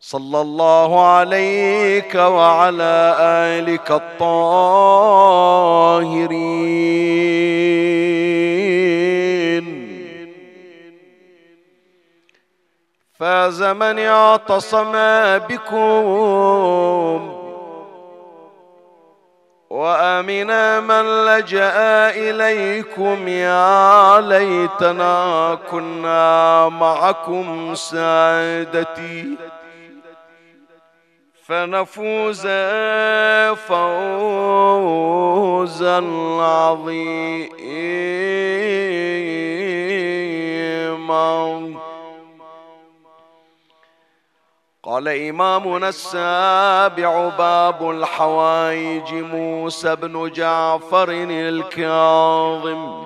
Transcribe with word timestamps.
صلى 0.00 0.40
الله 0.40 1.06
عليك 1.06 2.14
وعلى 2.14 3.16
آلك 3.20 3.90
الطاهرين. 3.90 4.78
فاز 13.18 13.62
من 13.62 13.98
اعتصم 13.98 14.92
بكم 15.48 15.78
وامنا 19.70 20.80
من 20.80 21.24
لجأ 21.26 22.10
إليكم. 22.10 23.28
يا 23.28 24.20
ليتنا 24.20 25.58
كنا 25.70 26.68
معكم 26.68 27.74
سادتي. 27.74 29.36
فنفوز 31.48 32.46
فوزا 33.56 34.96
عظيما. 36.40 37.48
قال 44.82 45.08
إمامنا 45.08 45.88
السابع 45.88 47.28
باب 47.38 47.90
الحوائج 47.90 49.14
موسى 49.14 49.96
بن 49.96 50.30
جعفر 50.32 51.08
الكاظم. 51.30 53.04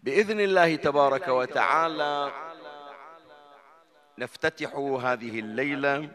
بإذن 0.00 0.40
الله 0.40 0.76
تبارك 0.76 1.28
وتعالى 1.28 2.32
نفتتح 4.18 4.74
هذه 4.76 5.40
الليلة 5.40 6.08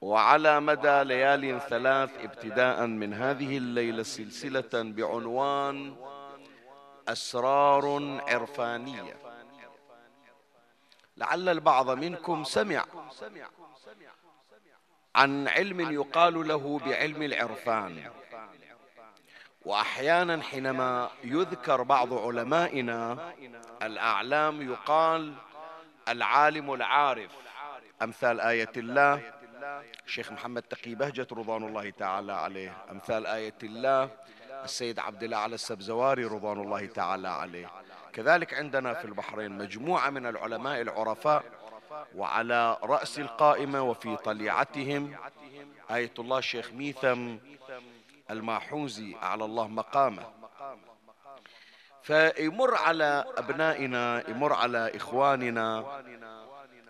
وعلى 0.00 0.60
مدى 0.60 1.04
ليال 1.04 1.60
ثلاث 1.60 2.10
ابتداء 2.24 2.86
من 2.86 3.14
هذه 3.14 3.56
الليلة 3.56 4.02
سلسلة 4.02 4.70
بعنوان 4.72 5.96
أسرار 7.08 8.18
عرفانية. 8.28 9.16
لعل 11.16 11.48
البعض 11.48 11.90
منكم 11.90 12.44
سمع 12.44 12.84
عن 15.16 15.48
علم 15.48 15.92
يقال 15.92 16.48
له 16.48 16.78
بعلم 16.78 17.22
العرفان. 17.22 18.10
وأحيانا 19.64 20.42
حينما 20.42 21.10
يذكر 21.24 21.82
بعض 21.82 22.14
علمائنا 22.14 23.32
الأعلام 23.82 24.72
يقال 24.72 25.34
العالم 26.08 26.74
العارف. 26.74 27.30
أمثال 28.02 28.40
آية 28.40 28.72
الله. 28.76 29.32
الشيخ 30.06 30.32
محمد 30.32 30.62
تقي 30.62 30.94
بهجة 30.94 31.26
رضوان 31.32 31.62
الله 31.62 31.90
تعالى 31.90 32.32
عليه. 32.32 32.84
أمثال 32.90 33.26
آية 33.26 33.58
الله. 33.62 34.10
السيد 34.64 34.98
عبد 34.98 35.22
الأعلى 35.22 35.54
السبزواري 35.54 36.24
رضوان 36.24 36.60
الله 36.60 36.86
تعالى 36.86 37.28
عليه. 37.28 37.70
كذلك 38.12 38.54
عندنا 38.54 38.94
في 38.94 39.04
البحرين 39.04 39.58
مجموعة 39.58 40.10
من 40.10 40.26
العلماء 40.26 40.80
العرفاء 40.80 41.44
وعلى 42.16 42.78
رأس 42.82 43.18
القائمة 43.18 43.82
وفي 43.82 44.16
طليعتهم 44.16 45.16
آية 45.90 46.12
الله 46.18 46.38
الشيخ 46.38 46.72
ميثم 46.72 47.36
الماحوزي 48.30 49.16
أعلى 49.22 49.44
الله 49.44 49.68
مقامه. 49.68 50.22
فيمر 52.02 52.74
على 52.74 53.24
أبنائنا 53.36 54.30
يمر 54.30 54.52
على 54.52 54.96
إخواننا. 54.96 56.02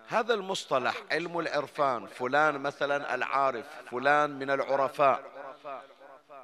هذا 0.08 0.34
المصطلح 0.34 0.94
علم 1.12 1.38
العرفان 1.38 2.06
فلان 2.06 2.58
مثلا 2.60 3.14
العارف 3.14 3.66
فلان 3.90 4.38
من 4.38 4.50
العرفاء. 4.50 5.22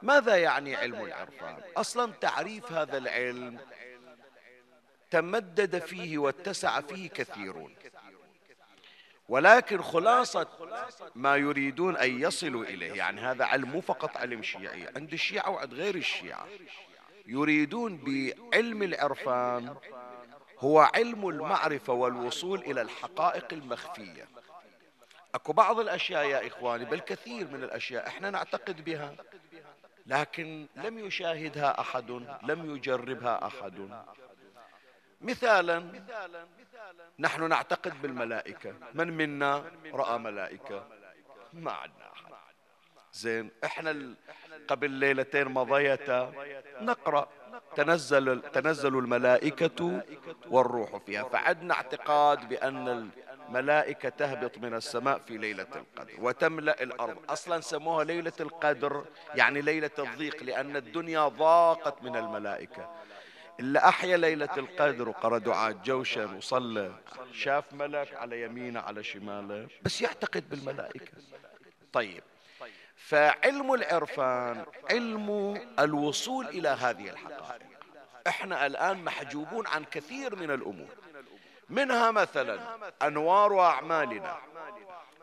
ماذا 0.03 0.37
يعني 0.37 0.77
علم 0.77 1.05
العرفان؟ 1.05 1.57
أصلا 1.77 2.13
تعريف 2.21 2.73
هذا 2.73 2.99
العلم 2.99 3.59
تمدد 5.11 5.79
فيه 5.79 6.19
واتسع 6.19 6.81
فيه 6.81 7.09
كثيرون. 7.09 7.75
ولكن 9.29 9.83
خلاصة 9.83 10.49
ما 11.15 11.37
يريدون 11.37 11.97
أن 11.97 12.21
يصلوا 12.21 12.65
إليه 12.65 12.93
يعني 12.93 13.21
هذا 13.21 13.45
علم 13.45 13.69
مو 13.69 13.81
فقط 13.81 14.17
علم 14.17 14.43
شيعي 14.43 14.89
عند 14.97 15.13
الشيعة 15.13 15.51
وعند 15.51 15.75
غير 15.75 15.95
الشيعة. 15.95 16.47
يريدون 17.27 17.97
بعلم 17.97 18.83
العرفان 18.83 19.77
هو 20.59 20.81
علم 20.95 21.29
المعرفة 21.29 21.93
والوصول 21.93 22.59
إلى 22.59 22.83
الحقائق 22.83 23.47
المخفية. 23.53 24.29
أكو 25.35 25.53
بعض 25.53 25.81
الأشياء 25.81 26.25
يا 26.25 26.47
إخواني 26.47 26.85
بل 26.85 27.01
كثير 27.01 27.49
من 27.49 27.65
الأشياء 27.65 28.07
إحنا 28.07 28.31
نعتقد 28.31 28.85
بها. 28.85 29.15
لكن 30.07 30.67
لم 30.77 30.99
يشاهدها 30.99 31.81
أحد 31.81 32.11
لم 32.43 32.75
يجربها 32.75 33.47
أحد. 33.47 34.05
مثالا 35.21 36.05
نحن 37.19 37.49
نعتقد 37.49 38.03
بالملائكة. 38.03 38.75
من 38.95 39.17
منا 39.17 39.65
رأى 39.93 40.19
ملائكة؟ 40.19 40.89
ما 41.53 41.73
عندنا 41.73 42.13
أحد. 42.13 42.33
زين 43.13 43.51
إحنا 43.65 44.15
قبل 44.69 44.91
ليلتين 44.91 45.49
مضيتا 45.49 46.33
نقرأ. 46.81 47.29
تنزل 47.77 48.43
تنزل 48.43 48.99
الملائكة 48.99 50.03
والروح 50.49 50.97
فيها. 50.97 51.23
فعدنا 51.23 51.75
اعتقاد 51.75 52.49
بأن 52.49 53.11
ملائكة 53.49 54.09
تهبط 54.09 54.59
من 54.59 54.75
السماء 54.75 55.19
في 55.19 55.39
ليلة 55.39 55.67
القدر 55.77 56.13
وتملأ 56.19 56.83
الأرض. 56.83 57.17
أصلا 57.29 57.61
سموها 57.61 58.05
ليلة 58.05 58.33
القدر 58.41 59.05
يعني 59.35 59.61
ليلة 59.61 59.91
الضيق 59.99 60.43
لأن 60.43 60.77
الدنيا 60.77 61.29
ضاقت 61.29 62.03
من 62.03 62.17
الملائكة. 62.17 62.91
اللي 63.61 63.79
أحيا 63.79 64.17
ليلة 64.17 64.49
القدر 64.57 65.09
وقرأ 65.09 65.39
دعاء 65.39 65.73
جوشن 65.73 66.37
وصلى 66.37 66.93
شاف 67.33 67.73
ملك 67.73 68.15
على 68.15 68.43
يمينه 68.43 68.81
على 68.81 69.05
شماله 69.05 69.69
بس 69.83 70.03
يعتقد 70.03 70.51
بالملائكة. 70.51 71.13
طيب 71.93 72.23
فعلم 72.97 73.75
العرفان 73.75 74.65
علم 74.91 75.61
الوصول 75.79 76.47
إلى 76.47 76.69
هذه 76.69 77.11
الحقائق. 77.11 77.63
إحنا 78.27 78.67
الآن 78.67 79.05
محجوبون 79.05 79.67
عن 79.67 79.85
كثير 79.85 80.37
من 80.37 80.51
الأمور. 80.51 80.89
منها 81.73 82.11
مثلا 82.11 82.61
أنوار 83.03 83.61
أعمالنا. 83.61 84.37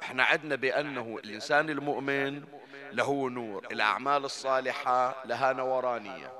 إحنا 0.04 0.24
عدنا 0.24 0.56
بأنه 0.56 1.20
الإنسان 1.24 1.70
المؤمن 1.70 2.44
له 2.92 3.30
نور 3.30 3.68
الأعمال 3.72 4.26
الصالحة 4.26 5.16
لها 5.26 5.54
نورانية. 5.54 6.34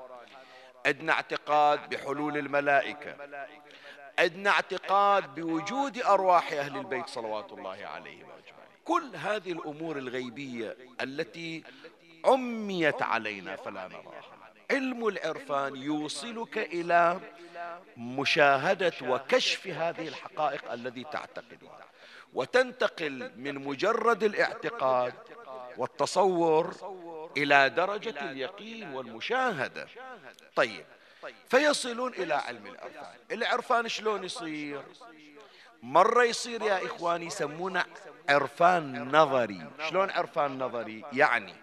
عندنا 0.86 1.12
اعتقاد 1.12 1.88
بحلول 1.88 2.36
الملائكة. 2.36 3.16
عندنا 4.18 4.50
اعتقاد 4.50 5.34
بوجود 5.34 6.02
أرواح 6.02 6.52
أهل 6.52 6.76
البيت 6.76 7.06
صلوات 7.08 7.52
الله 7.52 7.86
عليهم 7.86 8.26
كل 8.84 9.16
هذه 9.16 9.52
الأمور 9.52 9.98
الغيبية 9.98 10.76
التي 11.00 11.64
عميت 12.24 13.02
علينا 13.02 13.56
فلا 13.56 13.88
نراها. 13.88 14.39
علم 14.70 15.08
العرفان 15.08 15.76
يوصلك 15.76 16.58
إلى 16.58 17.20
مشاهدة 17.96 18.92
وكشف 19.02 19.66
هذه 19.66 20.08
الحقائق 20.08 20.72
الذي 20.72 21.04
تعتقدها. 21.04 21.80
وتنتقل 22.34 23.32
من 23.36 23.54
مجرد 23.54 24.24
الاعتقاد 24.24 25.14
والتصور 25.76 26.74
إلى 27.36 27.70
درجة 27.70 28.30
اليقين 28.30 28.94
والمشاهدة. 28.94 29.86
طيب. 30.56 30.84
فيصلون 31.48 32.12
إلى 32.12 32.34
علم 32.34 32.66
العرفان. 32.66 33.14
العرفان 33.30 33.88
شلون 33.88 34.24
يصير؟ 34.24 34.82
مرة 35.82 36.24
يصير 36.24 36.62
يا 36.62 36.86
إخواني 36.86 37.26
يسمونه 37.26 37.84
عرفان 38.28 39.16
نظري. 39.16 39.66
شلون 39.88 40.10
عرفان 40.10 40.58
نظري؟ 40.58 41.04
يعني 41.12 41.54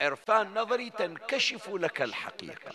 عرفان 0.00 0.54
نظري 0.54 0.90
تنكشف 0.90 1.68
لك 1.68 2.02
الحقيقة. 2.02 2.72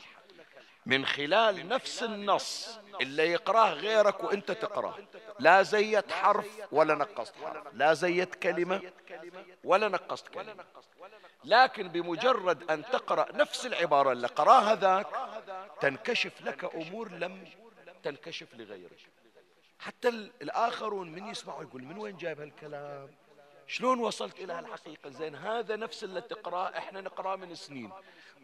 من 0.86 1.06
خلال 1.06 1.68
نفس 1.68 2.04
النص 2.04 2.80
اللي 3.02 3.32
يقراه 3.32 3.74
غيرك 3.74 4.24
وانت 4.24 4.52
تقراه. 4.52 4.96
لا 5.40 5.62
زيت 5.62 6.12
حرف 6.12 6.48
ولا 6.72 6.96
نقصت 6.96 7.34
حرف. 7.44 7.64
لا 7.74 7.94
زيت 7.94 8.36
كلمة 8.36 8.82
ولا 9.64 9.88
نقصت 9.88 10.28
كلمة. 10.28 10.66
لكن 11.44 11.88
بمجرد 11.88 12.72
أن 12.72 12.84
تقرأ 12.84 13.32
نفس 13.32 13.66
العبارة 13.66 14.12
اللي 14.12 14.28
قراها 14.28 14.76
ذاك 14.76 15.08
تنكشف 15.82 16.42
لك 16.42 16.76
أمور 16.76 17.12
لم 17.12 17.48
تنكشف 18.04 18.48
لغيرك. 18.54 19.00
حتى 19.80 20.10
الآخرون 20.42 21.12
من 21.12 21.28
يسمعوا 21.28 21.64
يقول 21.64 21.84
من 21.84 21.98
وين 21.98 22.18
جايب 22.18 22.42
هالكلام؟ 22.42 23.25
شلون 23.68 24.00
وصلت 24.00 24.40
إلى 24.40 24.54
هالحقيقة؟ 24.54 25.10
زين 25.10 25.36
هذا 25.36 25.76
نفس 25.76 26.04
اللي 26.04 26.22
تقرأ 26.22 26.78
إحنا 26.78 27.02
نقرأ 27.02 27.36
من 27.36 27.56
سنين. 27.56 27.92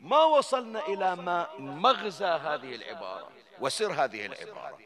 ما 0.02 0.24
وصلنا 0.24 0.88
إلى 0.88 1.16
ما 1.16 1.48
مغزى 1.60 2.26
هذه 2.26 2.76
العبارة. 2.76 3.30
وسر 3.60 3.92
هذه 3.92 4.26
العبارة. 4.26 4.78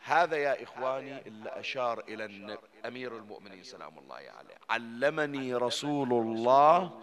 هذا 0.00 0.36
يا 0.36 0.62
إخواني 0.62 1.26
اللي 1.26 1.50
أشار 1.50 2.00
إلى 2.08 2.58
أمير 2.86 3.16
المؤمنين 3.16 3.62
سلام 3.62 3.98
الله 3.98 4.16
عليه. 4.16 4.54
علمني 4.70 5.54
رسول 5.54 6.12
الله 6.12 7.00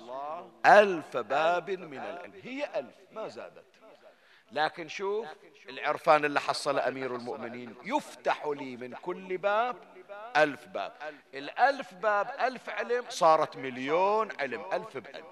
ألف 0.65 1.17
باب 1.17 1.69
من 1.71 1.97
العلم. 1.97 2.33
هي 2.43 2.79
ألف 2.79 2.95
ما 3.11 3.27
زادت. 3.27 3.65
لكن 4.51 4.87
شوف 4.87 5.27
العرفان 5.69 6.25
اللي 6.25 6.39
حصل 6.39 6.79
أمير 6.79 7.15
المؤمنين 7.15 7.75
يفتح 7.83 8.47
لي 8.47 8.77
من 8.77 8.93
كل 8.93 9.37
باب 9.37 9.75
ألف 10.35 10.67
باب. 10.67 10.93
الألف 11.33 11.93
باب 11.93 12.35
ألف 12.39 12.69
علم 12.69 13.05
صارت 13.09 13.57
مليون 13.57 14.31
علم 14.39 14.65
ألف 14.73 14.97
بألف. 14.97 15.25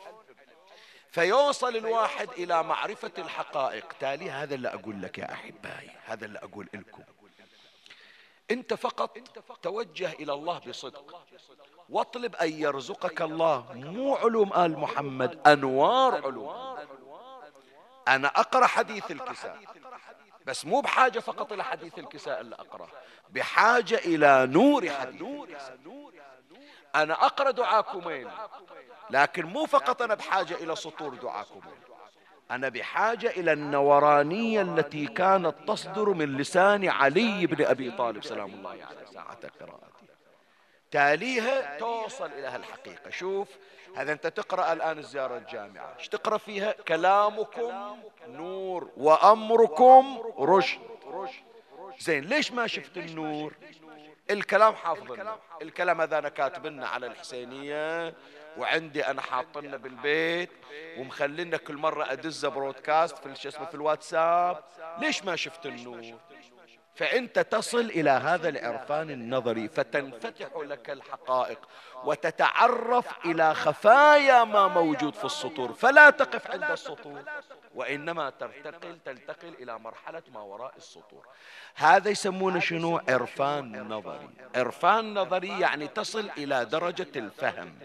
فيوصل 1.09 1.75
الواحد 1.75 2.29
إلى 2.29 2.63
معرفة 2.63 3.11
الحقائق. 3.17 3.93
تالي 3.99 4.31
هذا 4.31 4.55
اللي 4.55 4.73
أقول 4.73 5.01
لك 5.01 5.17
يا 5.17 5.33
أحبائي 5.33 5.91
هذا 6.05 6.25
اللي 6.25 6.39
أقول 6.39 6.69
لكم. 6.73 7.03
أنت 8.51 8.73
فقط 8.73 9.17
توجه 9.61 10.11
إلى 10.11 10.33
الله 10.33 10.59
بصدق. 10.59 11.25
واطلب 11.89 12.35
أن 12.35 12.51
يرزقك 12.51 13.21
الله. 13.21 13.73
مو 13.73 14.15
علوم 14.15 14.53
آل 14.53 14.79
محمد 14.79 15.47
أنوار 15.47 16.15
علوم. 16.15 16.77
أنا 18.07 18.27
أقرأ 18.27 18.65
حديث 18.65 19.11
الكساء. 19.11 19.59
بس 20.45 20.65
مو 20.65 20.81
بحاجة 20.81 21.19
فقط 21.19 21.51
إلى 21.53 21.63
حديث 21.63 21.99
الكساء 21.99 22.41
اللي 22.41 22.55
أقرأ 22.55 22.87
بحاجة 23.29 23.95
إلى 23.95 24.47
نور 24.51 24.89
حديث. 24.89 25.19
أنا 26.95 27.13
أقرأ 27.13 27.51
دعاء 27.51 27.81
كمين 27.81 28.29
لكن 29.09 29.45
مو 29.45 29.65
فقط 29.65 30.01
أنا 30.01 30.13
بحاجة 30.15 30.53
إلى 30.53 30.75
سطور 30.75 31.15
دعاء 31.15 31.45
كمين 31.45 31.79
أنا 32.51 32.69
بحاجة 32.69 33.29
إلى 33.29 33.53
النورانية 33.53 34.61
التي 34.61 35.05
كانت 35.05 35.55
تصدر 35.67 36.09
من 36.09 36.37
لسان 36.37 36.89
علي 36.89 37.47
بن 37.47 37.65
أبي 37.65 37.91
طالب 37.91 38.23
سلام 38.23 38.53
الله 38.53 38.69
عليه 38.69 39.05
ساعة 39.13 39.39
قراءتي 39.59 40.02
تاليها 40.93 41.77
توصل 41.77 42.31
إلى 42.31 42.47
هالحقيقة. 42.47 43.09
شوف 43.09 43.47
هذا 43.95 44.13
أنت 44.13 44.27
تقرأ 44.27 44.73
الآن 44.73 44.97
الزيارة 44.97 45.37
الجامعة. 45.37 45.95
إيش 45.99 46.07
تقرأ 46.09 46.37
فيها؟ 46.37 46.71
كلامكم 46.71 47.97
نور 48.27 48.91
وأمركم 48.97 50.17
رشد. 50.39 50.79
زين 51.99 52.23
ليش 52.23 52.51
ما 52.51 52.67
شفت 52.67 52.97
النور؟ 52.97 53.53
الكلام 54.29 54.75
حافظنا 54.75 55.37
الكلام 55.61 56.01
هذا 56.01 56.17
أنا 56.17 56.29
كاتبنا 56.29 56.87
على 56.87 57.07
الحسينية 57.07 58.13
وعندي 58.57 59.07
أنا 59.07 59.21
حاطنا 59.21 59.77
بالبيت 59.77 60.49
ومخلينا 60.97 61.57
كل 61.57 61.77
مرة 61.77 62.11
أدزه 62.11 62.49
برودكاست 62.49 63.17
في 63.17 63.35
شو 63.35 63.49
اسمه 63.49 63.65
في 63.65 63.75
الواتساب. 63.75 64.63
ليش 64.97 65.23
ما 65.23 65.35
شفت 65.35 65.65
النور؟ 65.65 66.19
فأنت 66.95 67.39
تصل 67.39 67.79
إلى 67.79 68.09
هذا 68.09 68.49
العرفان 68.49 69.09
النظري 69.09 69.67
فتنفتح 69.67 70.47
لك 70.57 70.89
الحقائق 70.89 71.59
وتتعرف 72.03 73.25
إلى 73.25 73.53
خفايا 73.53 74.43
ما 74.43 74.67
موجود 74.67 75.15
في 75.15 75.25
السطور. 75.25 75.73
فلا 75.73 76.09
تقف 76.09 76.51
عند 76.51 76.63
السطور 76.63 77.23
وإنما 77.75 78.29
ترتقل 78.29 78.99
تنتقل 79.05 79.53
إلى 79.59 79.79
مرحلة 79.79 80.21
ما 80.33 80.41
وراء 80.41 80.73
السطور. 80.77 81.25
هذا 81.75 82.09
يسمونه 82.09 82.59
شنو؟ 82.59 83.01
عرفان 83.09 83.87
نظري. 83.89 84.29
عرفان 84.55 85.13
نظري 85.13 85.59
يعني 85.59 85.87
تصل 85.87 86.29
إلى 86.37 86.65
درجة 86.65 87.11
الفهم. 87.15 87.79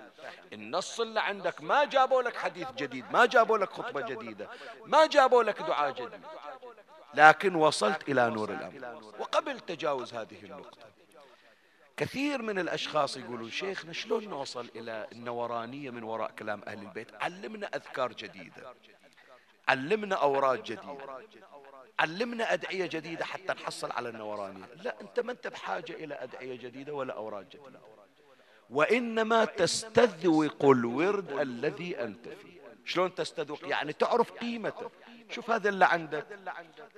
النص 0.52 1.00
اللي 1.00 1.20
عندك 1.20 1.62
ما 1.62 1.84
جابوا 1.84 2.22
لك 2.22 2.36
حديث 2.36 2.68
جديد 2.72 3.04
ما 3.12 3.26
جابوا 3.26 3.58
لك 3.58 3.72
خطبة 3.72 4.00
جديدة 4.00 4.48
ما 4.86 5.06
جابوا 5.06 5.42
لك 5.42 5.62
دعاء 5.62 5.90
جديد. 5.90 6.20
لكن 7.18 7.54
وصلت 7.54 8.08
إلى 8.08 8.30
نور 8.30 8.50
الأمر. 8.50 9.04
وقبل 9.18 9.60
تجاوز 9.60 10.14
هذه 10.14 10.42
النقطة 10.42 10.88
كثير 11.96 12.42
من 12.42 12.58
الأشخاص 12.58 13.16
يقولون 13.16 13.50
شيخنا 13.50 13.92
شلون 13.92 14.28
نوصل 14.28 14.68
إلى 14.76 15.06
النورانية 15.12 15.90
من 15.90 16.02
وراء 16.02 16.30
كلام 16.30 16.62
أهل 16.66 16.78
البيت؟ 16.78 17.14
علمنا 17.14 17.66
أذكار 17.66 18.12
جديدة 18.12 18.74
علمنا 19.68 20.16
أوراد 20.16 20.62
جديدة 20.62 21.22
علمنا 21.98 22.52
أدعية 22.52 22.86
جديدة 22.86 23.24
حتى 23.24 23.52
نحصل 23.52 23.92
على 23.92 24.08
النورانية. 24.08 24.64
لا 24.76 25.00
أنت 25.00 25.20
ما 25.20 25.32
أنت 25.32 25.46
بحاجة 25.46 25.92
إلى 25.92 26.14
أدعية 26.14 26.56
جديدة 26.56 26.94
ولا 26.94 27.14
أوراد 27.14 27.48
جديدة. 27.48 27.80
وإنما 28.70 29.44
تستذوق 29.44 30.64
الورد 30.64 31.32
الذي 31.32 32.00
أنت 32.00 32.28
فيه. 32.28 32.58
شلون 32.84 33.14
تستذوق؟ 33.14 33.68
يعني 33.68 33.92
تعرف 33.92 34.32
قيمته 34.32 34.90
شوف 35.30 35.50
هذا 35.50 35.68
اللي 35.68 35.84
عندك. 35.84 36.26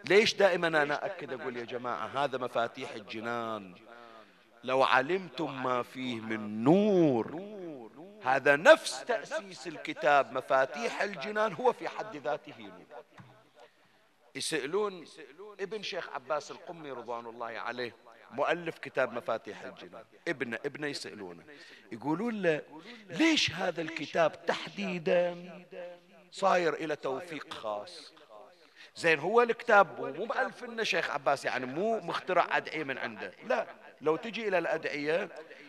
ليش 0.04 0.34
دائما 0.34 0.66
أنا 0.68 1.06
أكد 1.06 1.40
أقول 1.40 1.56
يا 1.56 1.64
جماعة؟ 1.64 2.06
هذا 2.06 2.38
مفاتيح 2.38 2.92
الجنان. 2.92 3.74
لو 4.64 4.82
علمتم 4.82 5.62
ما 5.62 5.82
فيه 5.82 6.20
من 6.20 6.64
نور 6.64 7.42
هذا 8.24 8.56
نفس 8.56 9.04
تأسيس 9.04 9.66
الكتاب. 9.66 10.32
مفاتيح 10.32 11.02
الجنان 11.02 11.52
هو 11.52 11.72
في 11.72 11.88
حد 11.88 12.16
ذاته 12.16 12.58
نور. 12.58 12.86
يسألون 14.34 15.04
ابن 15.60 15.82
شيخ 15.82 16.08
عباس 16.08 16.50
القمي 16.50 16.90
رضوان 16.90 17.26
الله 17.26 17.46
عليه 17.46 17.96
مؤلف 18.30 18.78
كتاب 18.78 19.12
مفاتيح 19.12 19.62
الجنان. 19.62 20.04
ابنه 20.28 20.58
ابنه 20.66 20.86
يسألونه. 20.86 21.44
يقولون 21.92 22.42
له 22.42 22.62
ليش 23.08 23.50
هذا 23.50 23.82
الكتاب 23.82 24.46
تحديدا 24.46 25.36
صاير 26.32 26.74
إلى 26.74 26.96
توفيق 26.96 27.54
خاص؟ 27.54 28.12
زين 28.96 29.18
هو 29.18 29.42
الكتاب 29.42 30.00
مو 30.00 30.24
مؤلف 30.24 30.64
لنا 30.64 30.84
شيخ 30.84 31.10
عباس 31.10 31.44
يعني 31.44 31.66
مو 31.66 32.00
مخترع 32.00 32.46
أدعية 32.50 32.84
من 32.84 32.98
عنده. 32.98 33.32
لا 33.46 33.66
لو 34.00 34.16
تجي 34.16 34.48
إلى 34.48 34.58
الأدعية 34.58 35.28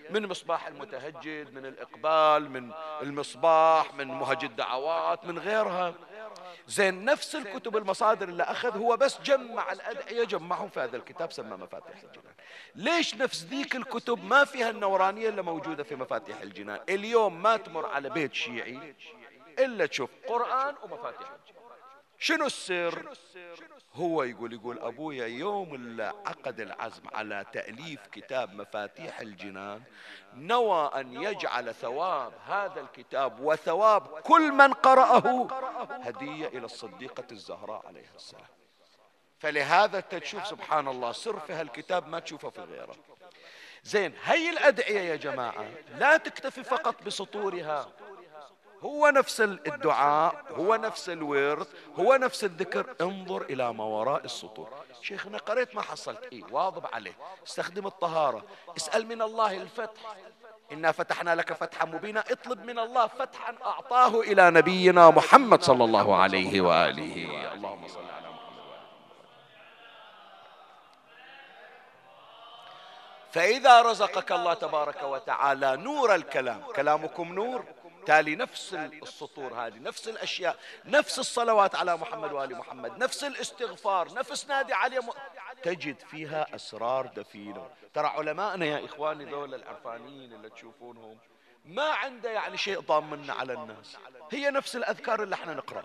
من 0.10 0.28
مصباح 0.28 0.68
المتهجد 0.68 1.54
من 1.54 1.66
الإقبال 1.66 2.51
من 2.51 2.72
المصباح 3.01 3.94
من 3.94 4.08
مهج 4.08 4.44
الدعوات 4.44 5.25
من 5.25 5.40
غيرها. 5.40 5.94
زين 6.68 7.06
نفس 7.06 7.36
الكتب 7.36 7.78
المصادر 7.78 8.30
اللي 8.30 8.44
أخذ 8.44 8.78
هو 8.78 8.98
بس 8.98 9.22
جمع 9.22 9.72
الأدعية 9.72 10.24
جمعهم 10.24 10.70
في 10.70 10.80
هذا 10.80 10.98
الكتاب 10.98 11.32
سمى 11.32 11.58
مفاتيح 11.58 12.04
الجنان. 12.04 12.34
ليش 12.75 13.16
نفس 13.16 13.44
ذيك 13.44 13.75
الكتب 13.75 14.24
ما 14.24 14.46
فيها 14.46 14.70
النورانية 14.70 15.30
اللي 15.30 15.42
موجودة 15.42 15.84
في 15.84 15.96
مفاتيح 15.96 16.42
الجنان؟ 16.42 16.80
اليوم 16.90 17.42
ما 17.42 17.58
تمر 17.58 17.86
على 17.86 18.10
بيت 18.10 18.34
شيعي 18.34 18.96
إلا 19.60 19.86
تشوف 19.86 20.10
قرآن 20.28 20.75
ومفاتيح 20.84 21.28
الجنان. 21.32 21.61
شنو 22.22 22.46
السر؟ 22.46 23.10
هو 23.94 24.24
يقول 24.24 24.54
يقول 24.54 24.80
أبويا 24.80 25.28
يوم 25.28 25.75
اللي 25.75 26.04
عقد 26.04 26.60
العزم 26.60 27.04
على 27.13 27.46
تأليف 27.54 28.08
كتاب 28.08 28.54
مفاتيح 28.54 29.20
الجنان 29.20 29.82
نوى 30.34 30.92
أن 30.96 31.24
يجعل 31.24 31.75
ثواب 31.75 32.34
هذا 32.48 32.82
الكتاب 32.82 33.40
وثواب 33.40 34.08
كل 34.08 34.51
من 34.51 34.74
قرأه 34.74 35.48
هدية 35.90 36.48
إلى 36.48 36.66
الصديقة 36.66 37.24
الزهراء 37.32 37.88
عليها 37.88 38.16
السلام. 38.16 38.46
فلهذا 39.40 40.00
تشوف 40.00 40.48
سبحان 40.48 40.88
الله 40.88 41.12
سر 41.12 41.40
في 41.40 41.54
هالكتاب 41.54 42.08
ما 42.08 42.20
تشوفه 42.20 42.50
في 42.50 42.62
غيره. 42.62 42.96
زين 43.84 44.13
هي 44.24 44.50
الأدعية 44.50 45.01
يا 45.01 45.16
جماعة 45.16 45.66
لا 45.98 46.18
تكتفي 46.18 46.63
فقط 46.63 47.04
بسطورها. 47.04 47.92
هو 48.84 49.10
نفس 49.10 49.42
الدعاء 49.42 50.44
هو 50.52 50.76
نفس 50.76 51.10
الورد 51.10 51.68
هو 52.00 52.16
نفس 52.16 52.44
الذكر. 52.44 52.96
انظر 53.02 53.42
إلى 53.42 53.74
ما 53.74 53.84
وراء 53.84 54.26
السطور. 54.26 54.70
شيخنا 55.02 55.38
قريت 55.38 55.76
ما 55.76 55.82
حصلت. 55.82 56.24
إيه 56.32 56.44
واظب 56.52 56.86
عليه. 56.94 57.14
استخدم 57.48 57.88
الطهارة. 57.88 58.44
اسأل 58.78 59.08
من 59.08 59.22
الله 59.22 59.58
الفتح. 59.58 60.16
إنا 60.72 60.92
فتحنا 60.92 61.36
لك 61.36 61.54
فتحا 61.54 61.86
مبينا. 61.86 62.20
اطلب 62.20 62.66
من 62.66 62.80
الله 62.80 63.08
فتحا 63.08 63.56
أعطاه 63.66 64.20
إلى 64.20 64.52
نبينا 64.52 65.10
محمد 65.10 65.64
صلى 65.64 65.84
الله 65.84 66.16
عليه 66.16 66.62
وآله. 66.62 67.54
اللهم 67.54 67.88
صل 67.88 68.00
على 68.00 68.32
فإذا 73.32 73.82
رزقك 73.82 74.32
الله 74.32 74.54
تبارك 74.54 75.04
وتعالى 75.04 75.78
نور 75.78 76.16
الكلام. 76.16 76.62
كلامكم 76.76 77.34
نور. 77.34 77.64
تالي 78.05 78.36
نفس 78.36 78.74
السطور 78.74 79.53
هذه. 79.53 79.79
نفس 79.79 80.08
الأشياء 80.08 80.58
نفس 80.86 81.20
الصلوات 81.20 81.75
على 81.75 81.98
محمد 81.98 82.31
وآل 82.31 82.55
محمد 82.55 82.98
نفس 82.98 83.24
الاستغفار 83.24 84.13
نفس 84.13 84.48
نادي 84.48 84.74
علي 84.74 85.00
م... 85.00 85.10
تجد 85.63 86.00
فيها 86.00 86.55
أسرار 86.55 87.05
دفينة. 87.05 87.70
ترى 87.93 88.08
علماءنا 88.08 88.65
يا 88.65 88.86
إخواني 88.86 89.25
ذول 89.25 89.55
العرفانيين 89.55 90.34
اللي 90.34 90.50
تشوفونهم 90.50 91.17
ما 91.65 91.89
عنده 91.89 92.29
يعني 92.29 92.58
شيء 92.58 92.79
ضامن 92.79 93.29
على 93.31 93.53
الناس. 93.53 93.98
هي 94.31 94.50
نفس 94.50 94.75
الأذكار 94.75 95.24
اللي 95.24 95.36
إحنا 95.36 95.53
نقرأ 95.53 95.84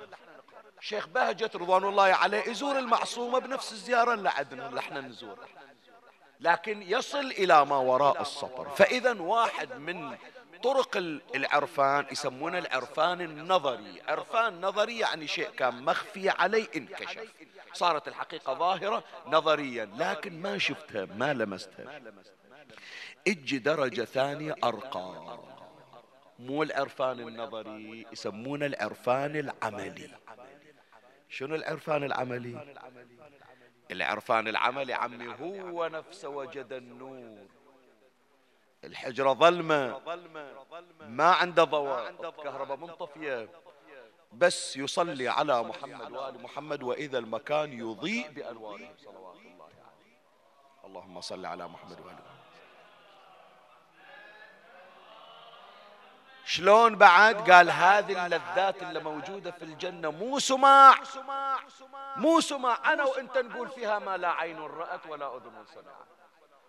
شيخ 0.80 1.08
بهجت 1.08 1.56
رضوان 1.56 1.84
الله 1.84 2.02
عليه 2.02 2.48
يزور 2.48 2.78
المعصومة 2.78 3.38
بنفس 3.38 3.72
الزيارة 3.72 4.14
اللي 4.14 4.28
عندنا 4.30 4.68
اللي 4.68 4.80
إحنا 4.80 5.00
نزور 5.00 5.38
لكن 6.40 6.82
يصل 6.82 7.26
إلى 7.26 7.64
ما 7.64 7.76
وراء 7.76 8.22
السطر. 8.22 8.68
فإذا 8.68 9.20
واحد 9.20 9.72
من 9.72 10.16
طرق 10.66 10.96
العرفان 11.34 12.06
يسمونه 12.12 12.58
العرفان 12.58 13.20
النظري. 13.20 14.02
عرفان 14.08 14.60
نظري 14.60 14.98
يعني 14.98 15.26
شيء 15.26 15.50
كان 15.50 15.84
مخفي 15.84 16.28
عليه 16.28 16.66
انكشف. 16.76 17.32
صارت 17.72 18.08
الحقيقة 18.08 18.54
ظاهرة 18.54 19.04
نظريا 19.26 19.90
لكن 19.98 20.42
ما 20.42 20.58
شفتها 20.58 21.04
ما 21.04 21.34
لمستها. 21.34 22.00
أجي 23.28 23.58
درجة 23.58 24.04
ثانية 24.04 24.54
أرقى. 24.64 25.38
مو 26.38 26.62
العرفان 26.62 27.20
النظري 27.20 28.06
يسمونه 28.12 28.66
العرفان 28.66 29.36
العملي. 29.36 30.10
شنو 31.28 31.54
العرفان 31.54 32.04
العملي؟ 32.04 32.74
العرفان 33.90 34.48
العملي 34.48 34.94
عمي 34.94 35.28
هو 35.40 35.86
نفسه 35.86 36.28
وجد 36.28 36.72
النور. 36.72 37.55
الحجرة 38.84 39.32
ظلمة 39.32 40.00
ما 41.00 41.32
عنده 41.32 41.64
ضوء 41.64 42.12
كهرباء 42.30 42.76
منطفية 42.76 43.48
بس 44.32 44.76
يصلي 44.76 45.28
على 45.28 45.62
محمد 45.62 46.12
وآل 46.12 46.42
محمد 46.42 46.82
وإذا 46.82 47.18
المكان 47.18 47.72
يضيء 47.72 48.30
بأنواره. 48.30 48.94
صلوات 49.04 49.36
الله 49.36 49.64
عليه. 49.64 50.16
اللهم 50.84 51.20
صل 51.20 51.46
على 51.46 51.68
محمد 51.68 52.00
وآل 52.00 52.14
محمد. 52.14 52.36
شلون 56.44 56.96
بعد؟ 56.96 57.50
قال 57.50 57.70
هذه 57.70 58.26
اللذات 58.26 58.82
اللي 58.82 59.00
موجودة 59.00 59.50
في 59.50 59.64
الجنة. 59.64 60.10
مو 60.10 60.38
سماع. 60.38 60.94
مو 62.16 62.40
سماع. 62.40 62.92
أنا 62.92 63.04
وأنت 63.04 63.38
نقول 63.38 63.68
فيها 63.68 63.98
ما 63.98 64.16
لا 64.16 64.30
عين 64.30 64.58
رأت 64.58 65.06
ولا 65.06 65.36
أذن 65.36 65.64
سمعت 65.74 66.06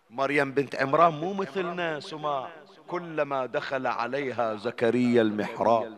مريم 0.10 0.52
بنت 0.52 0.76
عمران 0.76 1.14
مو 1.14 1.34
مثلنا 1.34 2.00
سماع 2.00 2.50
كلما 2.88 3.46
دخل 3.46 3.88
عليها 3.88 4.56
زكريا 4.56 5.22
المحراب 5.22 5.98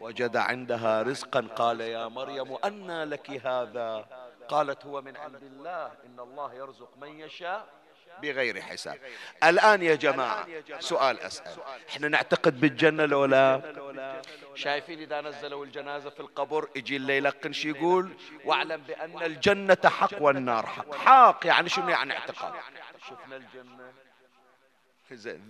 وجد 0.00 0.36
عندها 0.36 1.02
رزقا 1.02 1.40
قال 1.56 1.80
يا 1.80 2.08
مريم 2.08 2.56
أنى 2.64 3.04
لك 3.04 3.46
هذا؟ 3.46 4.04
قالت 4.48 4.86
هو 4.86 5.02
من 5.02 5.16
عند 5.16 5.42
الله 5.42 5.86
إن 5.86 6.20
الله 6.20 6.54
يرزق 6.54 6.90
من 7.00 7.08
يشاء. 7.08 7.66
بغير 8.22 8.60
حساب. 8.60 8.98
الآن 9.44 9.82
يا 9.82 9.94
جماعة 9.94 10.46
سؤال 10.78 11.20
أسأل. 11.20 11.56
إحنا 11.88 12.08
نعتقد 12.08 12.60
بالجنة 12.60 13.04
لو 13.04 13.24
لا؟ 13.24 13.60
شايفين 14.54 14.98
إذا 14.98 15.20
نزلوا 15.20 15.64
الجنازة 15.64 16.10
في 16.10 16.20
القبر 16.20 16.68
يجي 16.76 16.96
اللي 16.96 17.16
يلقن 17.16 17.52
شي 17.52 17.70
يقول 17.70 18.12
واعلم 18.44 18.80
بأن 18.80 19.22
الجنة 19.22 19.78
حق 19.84 20.22
والنار 20.22 20.66
حق. 20.66 20.94
حق 20.94 21.40
يعني 21.44 21.68
شنو 21.68 21.88
يعني 21.88 22.12
اعتقاد؟ 22.12 22.52
شفنا 23.08 23.36
الجنة. 23.36 23.92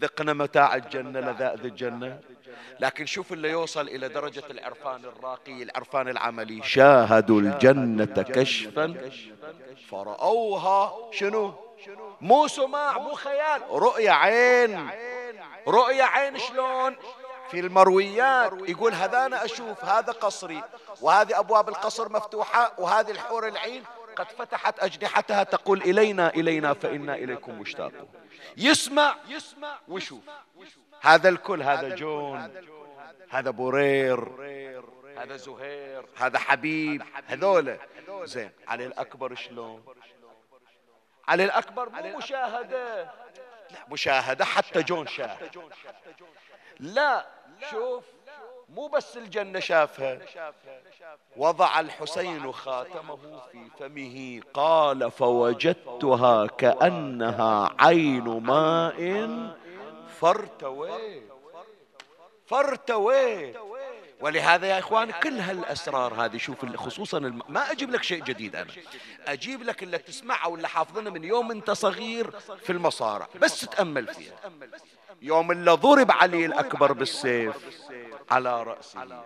ذقنا 0.00 0.33
متاع 0.33 0.75
الجنة 0.75 1.21
لذائذ 1.21 1.64
الجنة. 1.64 2.21
لكن 2.81 3.07
شوف 3.07 3.33
اللي 3.33 3.50
يوصل 3.50 3.88
إلى 3.88 4.09
درجة 4.09 4.42
العرفان 4.50 5.04
الراقي 5.04 5.62
العرفان 5.62 6.09
العملي. 6.09 6.62
شاهدوا 6.62 7.40
الجنة 7.40 8.23
كشفا. 8.23 9.11
فرأوها 9.90 11.12
شنو؟ 11.12 11.54
مو 12.22 12.48
سماع 12.48 12.98
مو 12.98 13.14
خيال. 13.14 13.62
رؤية 13.70 14.10
عين. 14.10 14.90
رؤية 15.68 16.02
عين 16.02 16.38
شلون؟ 16.38 16.96
في 17.50 17.60
المرويات. 17.60 18.52
يقول 18.68 18.94
هذا 18.94 19.26
أنا 19.26 19.44
أشوف 19.44 19.84
هذا 19.84 20.12
قصري. 20.12 20.62
وهذه 21.00 21.38
أبواب 21.38 21.68
القصر 21.68 22.12
مفتوحة 22.12 22.72
وهذه 22.78 23.10
الحور 23.10 23.48
العين. 23.48 23.84
قد 24.16 24.26
فتحت 24.38 24.78
أجنحتها 24.78 25.42
تقول 25.42 25.82
إلينا 25.82 26.28
إلينا 26.28 26.74
فإنا 26.74 27.14
إليكم 27.14 27.58
مشتاقون. 27.60 28.08
يسمع 28.56 29.16
ويشوف. 29.88 30.22
هذا 31.00 31.28
الكل 31.28 31.62
هذا 31.62 31.94
جون. 31.94 32.50
هذا 33.30 33.50
بورير. 33.50 34.28
هذا 35.18 35.36
زهير. 35.36 36.06
هذا 36.16 36.38
حبيب. 36.38 37.02
هذولا 37.26 37.78
زين 38.24 38.50
علي 38.68 38.86
الأكبر 38.86 39.34
شلون؟ 39.34 39.82
علي 41.32 41.44
الأكبر 41.44 41.88
مو 41.88 42.18
مشاهدة. 42.18 43.02
لا 43.70 43.78
مشاهدة 43.90 44.44
حتى 44.44 44.82
جون 44.82 45.06
شاهد 45.06 45.58
لا 46.80 47.26
شوف 47.70 48.04
مو 48.68 48.86
بس 48.86 49.16
الجنة 49.16 49.60
شافها. 49.60 50.18
وضع 51.36 51.80
الحسين 51.80 52.52
خاتمه 52.52 53.40
في 53.52 53.70
فمه. 53.78 54.42
قال 54.54 55.10
فوجدتها 55.10 56.46
كأنها 56.46 57.74
عين 57.80 58.24
ماء 58.24 59.28
فارتويت 60.20 61.32
فارتويت 62.46 63.56
ولهذا 64.22 64.66
يا 64.66 64.78
إخوان 64.78 65.10
كل 65.10 65.38
هالأسرار 65.38 66.14
هذه 66.14 66.36
شوف 66.36 66.76
خصوصا 66.76 67.18
الم... 67.18 67.42
ما 67.48 67.70
أجيب 67.70 67.90
لك 67.90 68.02
شيء 68.02 68.24
جديد 68.24 68.56
أنا. 68.56 68.70
أجيب 69.26 69.62
لك 69.62 69.82
اللي 69.82 69.98
تسمعه 69.98 70.48
واللي 70.48 70.68
حافظنه 70.68 71.10
من 71.10 71.24
يوم 71.24 71.50
أنت 71.50 71.70
صغير 71.70 72.30
في 72.64 72.72
المصارع. 72.72 73.28
بس 73.40 73.60
تأمل 73.60 74.06
فيها. 74.14 74.34
يوم 75.22 75.50
اللي 75.50 75.70
ضرب 75.70 76.10
علي 76.10 76.46
الأكبر 76.46 76.92
بالسيف 76.92 77.56
على 78.30 78.62
راسه 78.62 79.22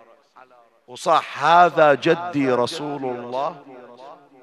وصح 0.87 1.43
هذا 1.43 1.93
جدي 1.93 2.51
رسول 2.51 3.05
الله 3.05 3.63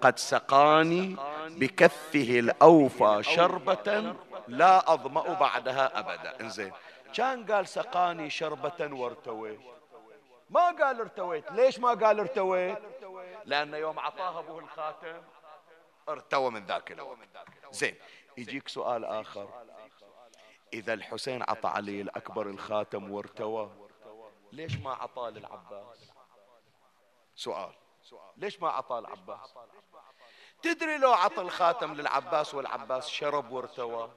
قد 0.00 0.18
سقاني 0.18 1.16
بكفه 1.48 2.38
الأوفى 2.38 3.20
شربة 3.22 4.14
لا 4.48 4.92
أظمأ 4.94 5.34
بعدها 5.34 5.98
أبدا. 5.98 6.40
إنزين. 6.40 6.72
كان 7.14 7.46
قال 7.46 7.68
سقاني 7.68 8.30
شربة 8.30 8.80
وارتويت 8.80 9.60
ما 10.50 10.66
قال 10.66 11.00
ارتويت. 11.00 11.52
ليش 11.52 11.78
ما 11.78 11.88
قال 11.88 12.20
ارتويت؟ 12.20 12.78
لأن 13.44 13.74
يوم 13.74 13.98
أعطاه 13.98 14.38
أبوه 14.38 14.58
الخاتم 14.58 15.22
ارتوى 16.08 16.50
من 16.50 16.66
ذاك 16.66 16.92
الوقت. 16.92 17.18
زين 17.70 17.96
يجيك 18.36 18.68
سؤال 18.68 19.04
آخر. 19.04 19.48
إذا 20.72 20.94
الحسين 20.94 21.42
عطى 21.42 21.68
علي 21.68 22.00
الأكبر 22.00 22.46
الخاتم 22.46 23.10
وارتوى 23.10 23.70
ليش 24.52 24.76
ما 24.76 24.94
عطاه 24.94 25.30
للعباس؟ 25.30 26.12
سؤال. 27.34 27.72
ليش 28.36 28.60
ما 28.60 28.68
عطاه 28.68 28.98
العباس 28.98 29.54
تدري 30.62 30.98
لو 30.98 31.12
عطى 31.12 31.40
الخاتم 31.40 31.94
للعباس 31.94 32.54
والعباس 32.54 33.08
شرب 33.08 33.52
وارتوى؟ 33.52 34.10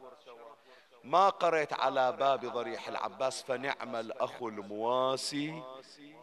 ما 1.08 1.30
قريت 1.30 1.74
على 1.74 2.12
باب 2.12 2.46
ضريح 2.46 2.88
العباس 2.88 3.44
فنعم 3.44 3.96
الأخ 3.96 4.44
المواسي 4.44 5.64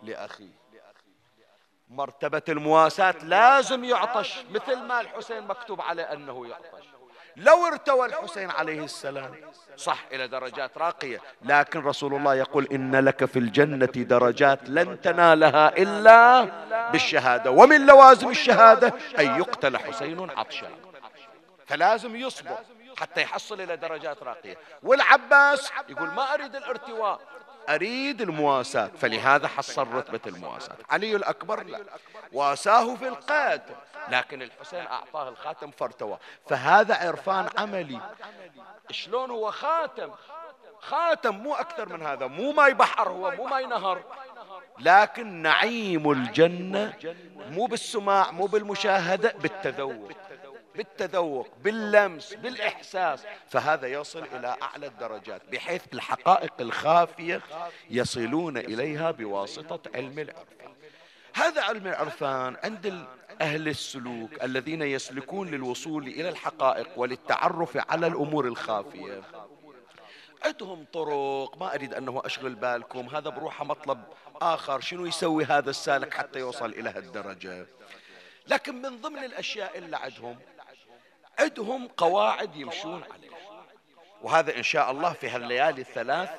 لأخيه 0.03 0.65
مرتبة 1.89 2.43
المواساة 2.49 3.15
لازم 3.23 3.85
يعطش 3.85 4.45
مثل 4.51 4.83
ما 4.83 5.01
الحسين 5.01 5.47
مكتوب 5.47 5.81
عليه 5.81 6.03
أنه 6.03 6.47
يعطش. 6.47 6.85
لو 7.37 7.67
ارتوى 7.67 8.07
الحسين 8.07 8.51
عليه 8.51 8.85
السلام 8.85 9.35
صح 9.77 10.05
إلى 10.13 10.29
درجات 10.29 10.79
راقية 10.79 11.21
لكن 11.43 11.81
رسول 11.81 12.15
الله 12.15 12.35
يقول 12.35 12.69
إن 12.73 12.97
لك 12.97 13.25
في 13.25 13.39
الجنة 13.39 13.87
درجات 13.87 14.69
لن 14.69 15.01
تنالها 15.01 15.77
إلا 15.77 16.45
بالشهادة. 16.91 17.51
ومن 17.51 17.87
لوازم 17.87 18.31
الشهادة 18.31 18.93
أن 19.19 19.39
يقتل 19.39 19.77
حسين 19.77 20.31
عطشا 20.31 20.71
فلازم 21.67 22.17
يصبر. 22.17 22.59
حتى 22.97 23.23
يحصل 23.23 23.61
إلى 23.61 23.77
درجات 23.77 24.23
راقية. 24.23 24.59
والعباس 24.83 25.73
يقول 25.89 26.09
ما 26.09 26.35
أريد 26.35 26.57
الارتواء. 26.57 27.21
أريد 27.69 28.21
المواساة. 28.21 28.91
فلهذا 28.99 29.49
حصل 29.49 29.89
رتبة 29.89 30.21
المواساة. 30.27 30.77
علي 30.91 31.17
الأكبر 31.17 31.63
لا. 31.63 31.81
واساه 32.33 32.95
في 32.95 33.09
القيد 33.09 33.63
لكن 34.09 34.43
الحسين 34.43 34.87
أعطاه 34.87 35.29
الخاتم 35.29 35.71
فارتوى. 35.71 36.19
فهذا 36.49 36.95
عرفان 36.95 37.49
عملي. 37.59 38.01
شلون 38.91 39.31
هو 39.31 39.51
خاتم؟ 39.51 40.11
خاتم 40.81 41.35
مو 41.35 41.55
أكثر 41.55 41.89
من 41.89 42.03
هذا. 42.03 42.27
مو 42.27 42.53
ماي 42.53 42.75
بحر 42.75 43.09
هو 43.09 43.31
مو 43.31 43.45
ماي 43.45 43.67
نهر 43.67 44.03
لكن 44.79 45.27
نعيم 45.27 46.11
الجنة. 46.11 46.95
مو 47.37 47.67
بالسماع 47.67 48.31
مو 48.31 48.47
بالمشاهدة 48.47 49.33
بالتذوق. 49.33 50.13
بالتذوق 50.75 51.49
باللمس 51.65 52.35
بالإحساس 52.35 53.25
فهذا 53.49 53.87
يصل 53.87 54.25
إلى 54.33 54.57
أعلى 54.63 54.87
الدرجات 54.87 55.43
بحيث 55.53 55.83
الحقائق 55.93 56.53
الخافية 56.61 57.41
يصلون 57.91 58.57
إليها 58.59 59.11
بواسطة 59.11 59.91
علم 59.95 60.19
العرفان. 60.19 60.75
هذا 61.35 61.63
علم 61.63 61.87
العرفان 61.87 62.57
عند 62.65 63.07
أهل 63.41 63.69
السلوك 63.69 64.45
الذين 64.45 64.83
يسلكون 64.83 65.51
للوصول 65.51 66.07
إلى 66.07 66.29
الحقائق 66.29 66.89
وللتعرف 66.97 67.91
على 67.91 68.07
الأمور 68.07 68.47
الخافية. 68.47 69.23
عندهم 70.45 70.87
طرق 70.93 71.59
ما 71.59 71.75
أريد 71.75 71.95
أنه 71.95 72.23
أشغل 72.25 72.55
بالكم 72.55 73.09
هذا 73.09 73.31
بروحه 73.31 73.65
مطلب 73.65 74.05
آخر 74.43 74.81
شنو 74.81 75.07
يسوي 75.07 75.45
هذا 75.45 75.71
السالك 75.71 76.15
حتى 76.15 76.39
يوصل 76.39 76.71
إلى 76.71 76.91
هالدرجة؟ 76.91 77.67
لكن 78.49 78.83
من 78.83 79.01
ضمن 79.01 79.25
الأشياء 79.25 79.79
اللي 79.79 79.97
عندهم 79.97 80.39
عندهم 81.39 81.89
قواعد 81.97 82.57
يمشون 82.57 83.03
عليها. 83.13 83.35
وهذا 84.23 84.57
إن 84.57 84.63
شاء 84.63 84.91
الله 84.91 85.13
في 85.13 85.29
هالليالي 85.29 85.81
الثلاث 85.81 86.31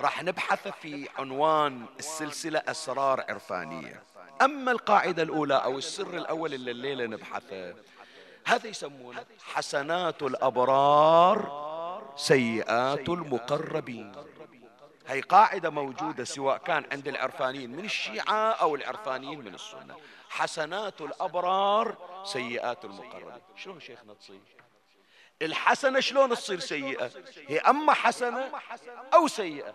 راح 0.00 0.22
نبحث 0.22 0.68
في 0.68 1.08
عنوان 1.18 1.86
السلسلة 1.98 2.62
أسرار 2.68 3.24
عرفانية. 3.28 4.02
أما 4.42 4.72
القاعدة 4.72 5.22
الأولى 5.22 5.54
أو 5.54 5.78
السر 5.78 6.16
الأول 6.16 6.54
اللي 6.54 6.70
الليلة 6.70 7.06
نبحثه 7.06 7.74
هذا 8.46 8.66
يسمونه 8.66 9.24
حسنات 9.42 10.22
الأبرار 10.22 11.68
سيئات 12.16 13.08
المقربين. 13.08 14.12
هي 15.06 15.20
قاعدة 15.20 15.70
موجودة 15.70 16.24
سواء 16.24 16.58
كان 16.58 16.84
عند 16.92 17.08
العرفانيين 17.08 17.70
من 17.70 17.84
الشيعة 17.84 18.50
أو 18.52 18.74
العرفانيين 18.74 19.40
من 19.40 19.54
السنة. 19.54 19.96
حسنات 20.28 21.00
الأبرار 21.00 21.96
سيئات 22.24 22.84
المقربين. 22.84 23.42
شلون 23.56 23.80
شيخنا 23.80 24.14
تصير؟ 24.14 24.40
الحسنة 25.42 26.00
شلون 26.00 26.30
تصير 26.30 26.58
سيئة؟ 26.58 27.10
هي 27.48 27.58
أما 27.58 27.92
حسنة 27.92 28.50
أو 29.14 29.26
سيئة. 29.26 29.74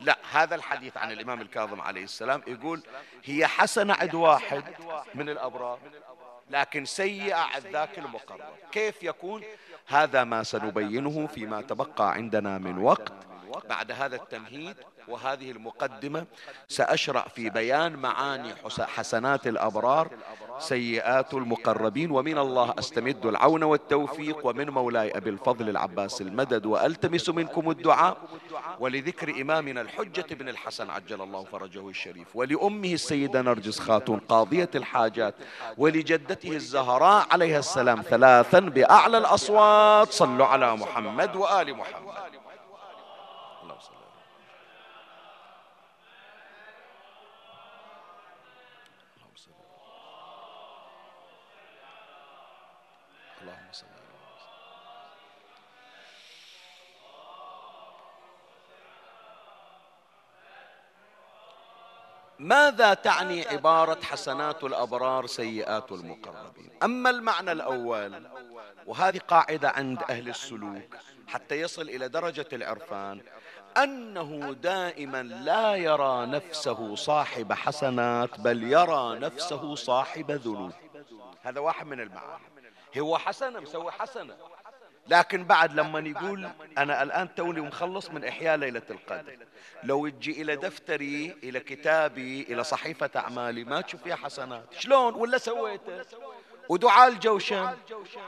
لا 0.00 0.18
هذا 0.30 0.54
الحديث 0.54 0.96
عن 0.96 1.12
الإمام 1.12 1.40
الكاظم 1.40 1.80
عليه 1.80 2.04
السلام 2.04 2.42
يقول 2.46 2.82
هي 3.24 3.46
حسنة 3.46 3.94
عند 3.94 4.14
واحد 4.14 4.64
من 5.14 5.28
الأبرار 5.28 5.78
لكن 6.50 6.84
سيئة 6.84 7.36
عند 7.36 7.66
ذاك 7.66 7.98
المقرب. 7.98 8.40
كيف 8.72 9.02
يكون؟ 9.02 9.42
هذا 9.86 10.24
ما 10.24 10.42
سنبينه 10.42 11.26
فيما 11.26 11.60
تبقى 11.60 12.12
عندنا 12.12 12.58
من 12.58 12.78
وقت. 12.78 13.12
بعد 13.68 13.92
هذا 13.92 14.16
التمهيد 14.16 14.76
وهذه 15.08 15.50
المقدمة 15.50 16.26
سأشرع 16.68 17.26
في 17.34 17.50
بيان 17.50 17.96
معاني 17.96 18.54
حسنات 18.80 19.46
الأبرار 19.46 20.10
سيئات 20.58 21.34
المقربين 21.34 22.10
ومن 22.10 22.38
الله 22.38 22.74
أستمد 22.78 23.26
العون 23.26 23.62
والتوفيق 23.62 24.46
ومن 24.46 24.70
مولاي 24.70 25.16
أبي 25.16 25.30
الفضل 25.30 25.68
العباس 25.68 26.20
المدد 26.20 26.66
وألتمس 26.66 27.28
منكم 27.28 27.70
الدعاء 27.70 28.16
ولذكر 28.80 29.40
إمامنا 29.40 29.80
الحجة 29.80 30.34
بن 30.34 30.48
الحسن 30.48 30.90
عجل 30.90 31.22
الله 31.22 31.44
فرجه 31.44 31.88
الشريف 31.88 32.36
ولأمه 32.36 32.92
السيدة 32.92 33.42
نرجس 33.42 33.78
خاتون 33.78 34.18
قاضية 34.18 34.70
الحاجات 34.74 35.34
ولجدته 35.78 36.52
الزهراء 36.52 37.26
عليها 37.30 37.58
السلام 37.58 38.02
ثلاثا 38.02 38.60
بأعلى 38.60 39.18
الأصوات. 39.18 40.12
صلوا 40.12 40.46
على 40.46 40.76
محمد 40.76 41.36
وآل 41.36 41.74
محمد. 41.74 42.25
ماذا 62.46 62.94
تعني 62.94 63.48
عبارة 63.48 63.98
حسنات 64.02 64.64
الأبرار 64.64 65.26
سيئات 65.26 65.92
المقربين؟ 65.92 66.70
أما 66.82 67.10
المعنى 67.10 67.52
الأول 67.52 68.26
وهذه 68.86 69.18
قاعدة 69.18 69.68
عند 69.68 70.02
أهل 70.10 70.28
السلوك 70.28 70.96
حتى 71.28 71.60
يصل 71.60 71.82
إلى 71.82 72.08
درجة 72.08 72.46
العرفان 72.52 73.20
أنه 73.76 74.52
دائما 74.52 75.22
لا 75.22 75.74
يرى 75.74 76.26
نفسه 76.26 76.94
صاحب 76.94 77.52
حسنات 77.52 78.40
بل 78.40 78.62
يرى 78.62 79.18
نفسه 79.18 79.74
صاحب 79.74 80.30
ذنوب. 80.30 80.72
هذا 81.42 81.60
واحد 81.60 81.86
من 81.86 82.00
المعاني. 82.00 82.44
هو 82.98 83.18
حسنة 83.18 83.60
مسوي 83.60 83.92
حسنة. 83.92 84.34
لكن 85.08 85.44
بعد 85.44 85.74
لما 85.74 86.00
يقول 86.00 86.48
أنا 86.78 87.02
الآن 87.02 87.34
توني 87.34 87.60
مخلص 87.60 88.10
من 88.10 88.24
إحياء 88.24 88.56
ليلة 88.56 88.82
القدر. 88.90 89.38
لو 89.82 90.08
تجي 90.08 90.42
إلى 90.42 90.56
دفتري 90.56 91.36
إلى 91.42 91.60
كتابي 91.60 92.42
إلى 92.42 92.64
صحيفة 92.64 93.10
أعمالي 93.16 93.64
ما 93.64 93.80
تشوف 93.80 94.02
فيها 94.02 94.16
حسنات. 94.16 94.64
شلون؟ 94.78 95.14
ولا 95.14 95.38
سويته؟ 95.38 96.02
ودعاء 96.68 97.08
الجوشن؟ 97.08 97.76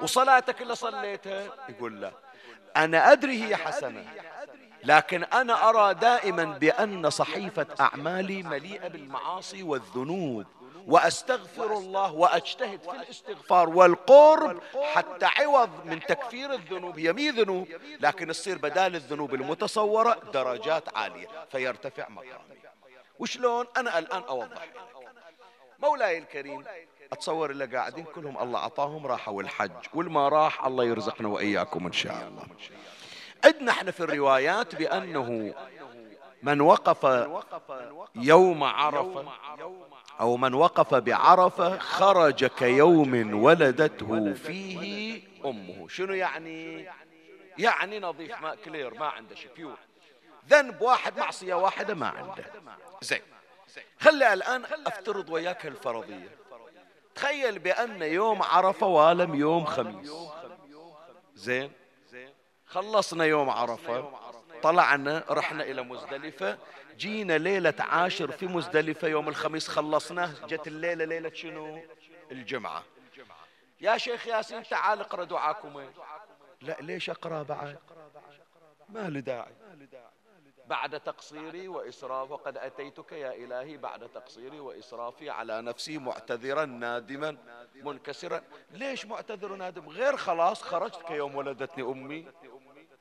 وصلاتك 0.00 0.62
اللي 0.62 0.74
صليتها 0.74 1.46
يقول 1.68 2.00
لا. 2.00 2.12
أنا 2.76 3.12
أدري 3.12 3.44
هي 3.44 3.56
حسنة. 3.56 4.04
لكن 4.84 5.24
أنا 5.24 5.68
أرى 5.68 5.94
دائما 5.94 6.44
بأن 6.44 7.10
صحيفة 7.10 7.66
أعمالي 7.80 8.42
مليئة 8.42 8.88
بالمعاصي 8.88 9.62
والذنوب. 9.62 10.46
وأستغفر 10.88 11.72
الله 11.72 12.12
وأجتهد 12.12 12.82
في 12.82 12.90
الاستغفار 12.90 13.68
والقرب 13.68 14.60
حتى 14.94 15.26
عوض 15.26 15.70
من 15.84 16.00
تكفير 16.00 16.52
الذنوب. 16.54 16.98
هي 16.98 17.12
مي 17.12 17.30
ذنوب 17.30 17.68
لكن 18.00 18.28
تصير 18.28 18.58
بدال 18.58 18.96
الذنوب 18.96 19.34
المتصورة 19.34 20.18
درجات 20.32 20.96
عالية 20.96 21.26
فيرتفع 21.52 22.08
مقامي. 22.08 22.58
وشلون؟ 23.18 23.66
أنا 23.76 23.98
الآن 23.98 24.22
أوضح. 24.22 24.68
مولاي 25.78 26.18
الكريم 26.18 26.64
أتصور 27.12 27.50
اللي 27.50 27.66
قاعدين 27.66 28.04
كلهم 28.04 28.38
الله 28.42 28.58
أعطاهم 28.58 29.06
راحوا 29.06 29.42
الحج 29.42 29.70
والما 29.94 30.28
راح 30.28 30.66
الله 30.66 30.84
يرزقنا 30.84 31.28
وإياكم 31.28 31.86
إن 31.86 31.92
شاء 31.92 32.28
الله. 32.28 32.46
عندنا 33.44 33.72
إحنا 33.72 33.90
في 33.90 34.00
الروايات 34.00 34.74
بأنه 34.74 35.54
من 36.42 36.60
وقف 36.60 37.28
يوم 38.14 38.64
عرفة 38.64 39.24
أو 40.20 40.36
من 40.36 40.54
وقف 40.54 40.94
بعرفة 40.94 41.78
خرج 41.78 42.44
كيوم 42.44 43.34
ولدته 43.44 44.34
فيه 44.34 45.22
أمه. 45.44 45.88
شنو 45.88 46.14
يعني؟ 46.14 46.88
يعني؟ 47.58 48.00
نظيف 48.00 48.40
ما 48.42 48.54
كلير 48.54 48.94
ما 48.94 49.06
عنده 49.06 49.34
شيء. 49.34 49.74
ذنب 50.50 50.82
واحد 50.82 51.18
معصية 51.18 51.54
واحدة 51.54 51.94
ما 51.94 52.08
عنده. 52.08 52.44
زين. 53.02 53.20
خلي 54.00 54.32
الآن 54.32 54.64
أفترض 54.86 55.30
وياك 55.30 55.66
الفرضية. 55.66 56.28
تخيل 57.14 57.58
بأن 57.58 58.02
يوم 58.02 58.42
عرفة 58.42 58.86
والم 58.86 59.34
يوم 59.34 59.64
خميس. 59.64 60.12
زين. 61.34 61.72
خلصنا 62.66 63.24
يوم 63.24 63.50
عرفة. 63.50 64.10
طلعنا 64.62 65.24
رحنا 65.30 65.62
إلى 65.62 65.82
مزدلفة 65.82 66.58
جينا 66.96 67.38
ليلة 67.38 67.74
عاشر 67.78 68.30
في 68.30 68.46
مزدلفة 68.46 69.08
يوم 69.08 69.28
الخميس 69.28 69.68
خلصناه 69.68 70.30
جت 70.46 70.66
الليلة 70.66 71.04
ليلة 71.04 71.32
شنو؟ 71.34 71.82
الجمعة. 72.30 72.84
يا 73.80 73.98
شيخ 73.98 74.26
ياسين 74.26 74.62
تعال 74.62 75.00
اقرأ 75.00 75.24
دعاكم. 75.24 75.90
لا 76.62 76.76
ليش 76.80 77.10
أقرأ 77.10 77.42
بعد؟ 77.42 77.78
ما 78.88 79.08
له 79.08 79.20
داعي. 79.20 79.52
بعد 80.66 81.00
تقصيري 81.00 81.68
وإسراف 81.68 82.30
وقد 82.30 82.58
أتيتك 82.58 83.12
يا 83.12 83.32
إلهي 83.32 83.76
بعد 83.76 84.08
تقصيري 84.08 84.60
وإسرافي 84.60 85.30
على 85.30 85.62
نفسي 85.62 85.98
معتذرا 85.98 86.64
نادما 86.64 87.36
منكسرا. 87.74 88.42
ليش 88.70 89.06
معتذر 89.06 89.54
نادم؟ 89.54 89.88
غير 89.88 90.16
خلاص 90.16 90.62
خرجت 90.62 91.02
كيوم 91.02 91.36
ولدتني 91.36 91.84
أمي. 91.84 92.26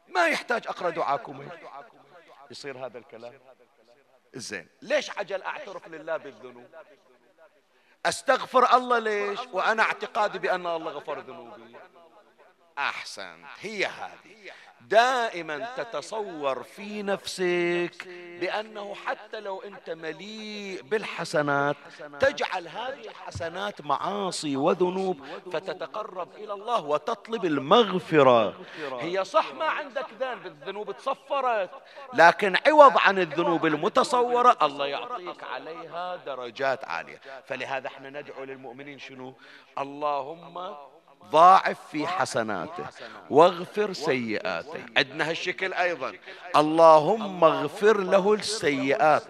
ما 0.09 0.27
يحتاج 0.27 0.67
أقرأ 0.67 0.89
دعاكم. 0.89 1.49
يصير 2.51 2.85
هذا 2.85 2.97
الكلام؟ 2.97 3.39
زين. 4.33 4.67
ليش 4.81 5.09
عجل 5.17 5.41
أعترف 5.43 5.87
لله 5.87 6.17
بالذنوب؟ 6.17 6.67
أستغفر 8.05 8.75
الله 8.75 8.99
ليش؟ 8.99 9.39
وأنا 9.51 9.83
اعتقادي 9.83 10.39
بأن 10.39 10.67
الله 10.67 10.91
غفر 10.91 11.19
ذنوبي. 11.19 11.75
أحسنت. 12.77 13.45
هي 13.59 13.85
هذه. 13.85 14.51
دائما 14.81 15.73
تتصور 15.77 16.63
في 16.63 17.03
نفسك 17.03 18.07
بأنه 18.39 18.95
حتى 18.95 19.39
لو 19.39 19.61
أنت 19.61 19.89
مليء 19.89 20.81
بالحسنات 20.81 21.75
تجعل 22.19 22.67
هذه 22.67 23.07
الحسنات 23.07 23.81
معاصي 23.81 24.57
وذنوب 24.57 25.25
فتتقرب 25.53 26.35
إلى 26.35 26.53
الله 26.53 26.85
وتطلب 26.85 27.45
المغفرة. 27.45 28.55
هي 28.99 29.25
صح 29.25 29.53
ما 29.53 29.65
عندك 29.65 30.05
ذنب 30.19 30.45
الذنوب 30.45 30.91
تصفرت 30.91 31.69
لكن 32.13 32.55
عوض 32.67 32.97
عن 32.97 33.19
الذنوب 33.19 33.65
المتصورة 33.65 34.57
الله 34.61 34.87
يعطيك 34.87 35.43
عليها 35.43 36.15
درجات 36.15 36.85
عالية. 36.85 37.21
فلهذا 37.45 37.87
إحنا 37.87 38.09
ندعو 38.09 38.43
للمؤمنين 38.43 38.99
شنو؟ 38.99 39.33
اللهم 39.77 40.75
ضاعف 41.31 41.77
في 41.91 42.07
حسناته 42.07 42.85
واغفر 43.29 43.93
سيئاته. 43.93 44.85
عندنا 44.97 45.29
هالشكل 45.29 45.73
أيضا. 45.73 46.13
اللهم 46.55 47.43
اغفر 47.43 47.97
له 47.97 48.33
السيئات. 48.33 49.23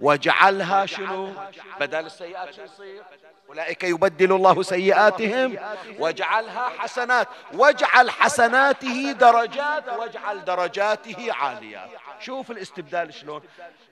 واجعلها 0.00 0.86
شنو؟ 0.86 1.32
بدل 1.80 2.06
السيئات 2.06 2.54
شو 2.54 2.62
يصير؟ 2.62 3.02
أولئك 3.48 3.84
يبدل 3.84 4.32
الله 4.32 4.62
سيئاتهم. 4.62 5.56
واجعلها 5.98 6.68
حسنات. 6.68 7.28
واجعل 7.54 8.10
حسناته 8.10 9.12
درجات. 9.12 9.88
واجعل 9.88 10.44
درجاته 10.44 11.32
عاليات 11.32 11.90
شوف 12.20 12.50
الاستبدال 12.50 13.14
شلون. 13.14 13.42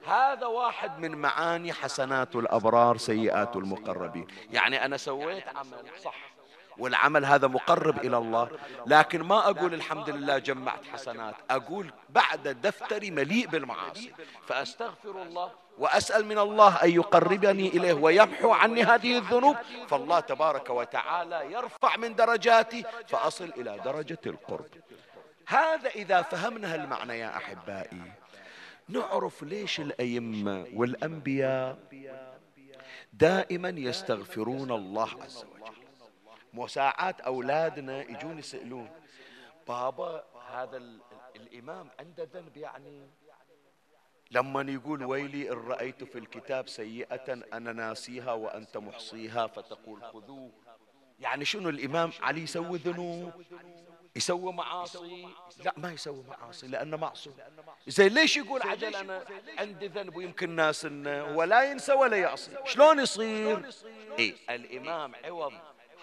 هذا 0.07 0.45
واحد 0.45 0.99
من 0.99 1.15
معاني 1.15 1.73
حسنات 1.73 2.35
الأبرار 2.35 2.97
سيئات 2.97 3.55
المقربين. 3.55 4.27
يعني 4.51 4.85
أنا 4.85 4.97
سويت 4.97 5.43
عمل. 5.55 5.85
صح. 6.03 6.32
والعمل 6.77 7.25
هذا 7.25 7.47
مقرب 7.47 7.97
إلى 7.97 8.17
الله. 8.17 8.49
لكن 8.85 9.23
ما 9.23 9.49
أقول 9.49 9.73
الحمد 9.73 10.09
لله 10.09 10.37
جمعت 10.37 10.85
حسنات. 10.85 11.35
أقول 11.49 11.93
بعد 12.09 12.47
دفتري 12.47 13.11
مليء 13.11 13.47
بالمعاصي. 13.47 14.13
فأستغفر 14.47 15.21
الله 15.21 15.51
وأسأل 15.77 16.25
من 16.25 16.39
الله 16.39 16.83
أن 16.83 16.89
يقربني 16.89 17.67
إليه 17.67 17.93
ويمحو 17.93 18.51
عني 18.51 18.83
هذه 18.83 19.17
الذنوب. 19.17 19.55
فالله 19.87 20.19
تبارك 20.19 20.69
وتعالى 20.69 21.51
يرفع 21.51 21.97
من 21.97 22.15
درجاتي 22.15 22.85
فأصل 23.07 23.51
إلى 23.57 23.79
درجة 23.85 24.19
القرب. 24.25 24.69
هذا 25.47 25.89
إذا 25.89 26.21
فهمنا 26.21 26.75
المعنى 26.75 27.19
يا 27.19 27.37
أحبائي. 27.37 28.01
نعرف 28.89 29.43
ليش 29.43 29.79
الأئمة 29.79 30.67
والأنبياء 30.73 31.77
دائما 33.13 33.69
يستغفرون 33.69 34.71
الله 34.71 35.09
عز 35.23 35.37
وجل. 35.37 35.52
مساعات 36.53 37.21
أولادنا 37.21 38.01
يجون 38.01 38.39
يسألون. 38.39 38.89
بابا 39.67 40.23
هذا 40.51 40.81
الإمام 41.35 41.89
عنده 41.99 42.29
ذنب 42.33 42.57
يعني 42.57 43.07
لما 44.31 44.71
يقول 44.71 45.05
ويلي 45.05 45.51
إن 45.51 45.57
رأيت 45.57 46.03
في 46.03 46.17
الكتاب 46.17 46.67
سيئة 46.67 47.33
أنا 47.53 47.73
ناسيها 47.73 48.33
وأنت 48.33 48.77
محصيها 48.77 49.47
فتقول 49.47 50.03
خذوه. 50.03 50.51
يعني 51.19 51.45
شنو 51.45 51.69
الإمام 51.69 52.11
علي 52.21 52.41
يسوي 52.41 52.77
ذنوب؟ 52.77 53.31
يسوي 54.15 54.53
معاصي؟ 54.53 55.27
لا 55.65 55.73
ما 55.77 55.91
يسوي 55.91 56.23
معاصي 56.23 56.67
لأنه 56.67 56.97
معصوم. 56.97 57.33
زين 57.87 58.13
ليش 58.13 58.37
يقول 58.37 58.61
عجل 58.61 58.95
أنا 58.95 59.25
عندي 59.57 59.87
ذنب 59.87 60.15
ويمكن 60.15 60.49
ناس 60.49 60.85
إنه 60.85 61.37
ولا 61.37 61.71
ينسى 61.71 61.93
ولا 61.93 62.17
يعصي؟ 62.17 62.51
شلون 62.65 62.99
يصير؟ 62.99 63.69
إيه 64.19 64.35
الإمام 64.49 65.15
عوض 65.25 65.53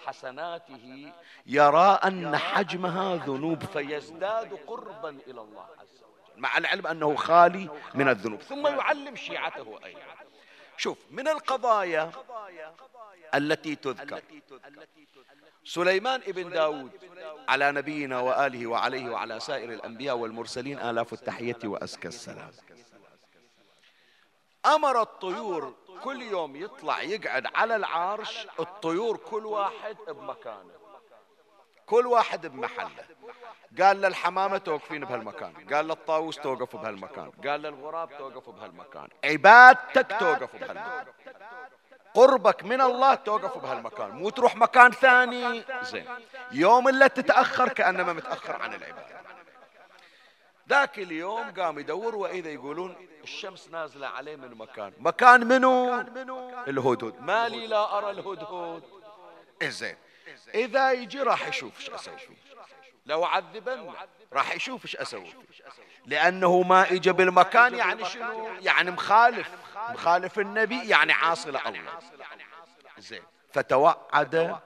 حسناته 0.05 1.11
يرى 1.45 1.99
أن 2.03 2.37
حجمها 2.37 3.15
ذنوب. 3.15 3.63
فيزداد 3.63 4.53
قربا 4.67 5.09
إلى 5.09 5.41
الله 5.41 5.67
عز 5.79 6.03
وجل. 6.03 6.41
مع 6.41 6.57
العلم 6.57 6.87
أنه 6.87 7.15
خالي 7.15 7.69
من 7.95 8.09
الذنوب. 8.09 8.41
ثم 8.41 8.67
يعلم 8.67 9.15
شيعته 9.15 9.79
أيضا. 9.85 9.99
شوف 10.77 10.97
من 11.11 11.27
القضايا 11.27 12.11
التي 13.35 13.75
تذكر. 13.75 14.21
سليمان 15.65 16.21
ابن 16.27 16.49
داود 16.49 16.91
على 17.49 17.71
نبينا 17.71 18.19
وآله 18.19 18.67
وعليه 18.67 19.09
وعلى 19.09 19.39
سائر 19.39 19.73
الأنبياء 19.73 20.17
والمرسلين 20.17 20.79
آلاف 20.79 21.13
التحية 21.13 21.59
وأزكى 21.63 22.07
السلام. 22.07 22.51
أمر 24.65 25.01
الطيور 25.01 25.73
كل 26.03 26.21
يوم 26.21 26.55
يطلع 26.55 27.01
يقعد 27.01 27.47
على 27.55 27.75
العرش 27.75 28.47
الطيور 28.59 29.17
كل 29.17 29.45
واحد 29.45 29.97
بمكانه. 30.07 30.71
كل 31.85 32.07
واحد 32.07 32.47
بمحله. 32.47 33.05
قال 33.81 34.01
للحمامة 34.01 34.57
توقفين 34.57 35.05
بهالمكان. 35.05 35.53
قال 35.73 35.87
للطاووس 35.87 36.35
توقف 36.35 36.75
بهالمكان. 36.75 37.31
قال 37.47 37.61
للغراب 37.61 38.17
توقف 38.17 38.49
بهالمكان. 38.49 39.07
عبادتك 39.25 40.07
توقف 40.19 40.55
بهالمكان. 40.55 41.05
قربك 42.13 42.63
من 42.63 42.81
الله 42.81 43.15
توقف 43.15 43.57
بهالمكان. 43.57 44.09
مو 44.09 44.29
تروح 44.29 44.55
مكان 44.55 44.91
ثاني؟ 44.91 45.63
زين. 45.81 46.05
يوم 46.51 46.87
اللي 46.87 47.09
تتأخر 47.09 47.69
كأنما 47.69 48.13
متأخر 48.13 48.61
عن 48.61 48.73
العبادة. 48.73 49.20
ذاك 50.71 50.99
اليوم 50.99 51.51
قام 51.51 51.79
يدور 51.79 52.15
وإذا 52.15 52.49
يقولون 52.49 52.95
الشمس 53.23 53.67
نازلة 53.67 54.07
عليه 54.07 54.35
من 54.35 54.55
مكان. 54.57 54.93
مكان 54.97 55.47
منو؟ 55.47 56.01
الهدهد. 56.67 57.21
ما 57.21 57.49
لي 57.49 57.67
لا 57.67 57.97
أرى 57.97 58.11
الهدهد. 58.11 58.83
زين 59.63 59.95
إذا 60.55 60.91
يجي 60.91 61.21
راح 61.21 61.47
يشوف 61.47 61.79
إيش 61.79 61.89
أسوي 61.89 62.17
فيه. 62.17 62.35
لو 63.05 63.25
عذبن 63.25 63.93
راح 64.33 64.55
يشوف 64.55 64.85
إيش 64.85 64.95
أسوي 64.95 65.25
فيه. 65.25 65.37
لأنه 66.05 66.61
ما 66.61 66.91
إجا 66.91 67.11
بالمكان 67.11 67.75
يعني 67.75 68.05
شنو؟ 68.05 68.47
يعني 68.61 68.91
مخالف. 68.91 69.49
مخالف 69.89 70.39
النبي 70.39 70.89
يعني 70.89 71.13
عاصي 71.13 71.49
الله 71.49 71.83
زين 72.97 73.23
فتوعد 73.53 74.57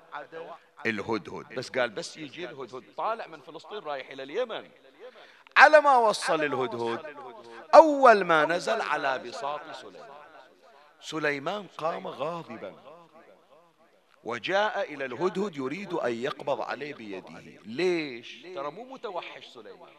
الهدهد. 0.86 1.56
بس 1.56 1.70
قال 1.70 1.90
بس 1.90 2.18
يجي 2.18 2.46
الهدهد. 2.46 2.84
طالع 2.98 3.28
من 3.28 3.42
فلسطين 3.42 3.80
رايح 3.80 4.10
إلى 4.10 4.24
اليمن. 4.24 4.70
على 5.58 5.82
ما 5.82 5.98
وصل 5.98 6.44
الهدهد. 6.44 7.16
أول 7.76 8.24
ما 8.24 8.46
نزل 8.46 8.82
على 8.82 9.20
بساط 9.20 9.62
سليمان. 9.82 10.10
سليمان 11.02 11.68
قام 11.78 12.08
غاضبا. 12.08 12.76
وجاء 14.24 14.94
إلى 14.94 15.06
الهدهد 15.06 15.56
يريد 15.56 15.94
أن 15.94 16.14
يقبض 16.14 16.62
عليه 16.62 16.94
بيده. 16.94 17.40
ليش؟ 17.66 18.42
ترى 18.56 18.72
مو 18.72 18.84
متوحش 18.84 19.46
سليمان. 19.46 19.94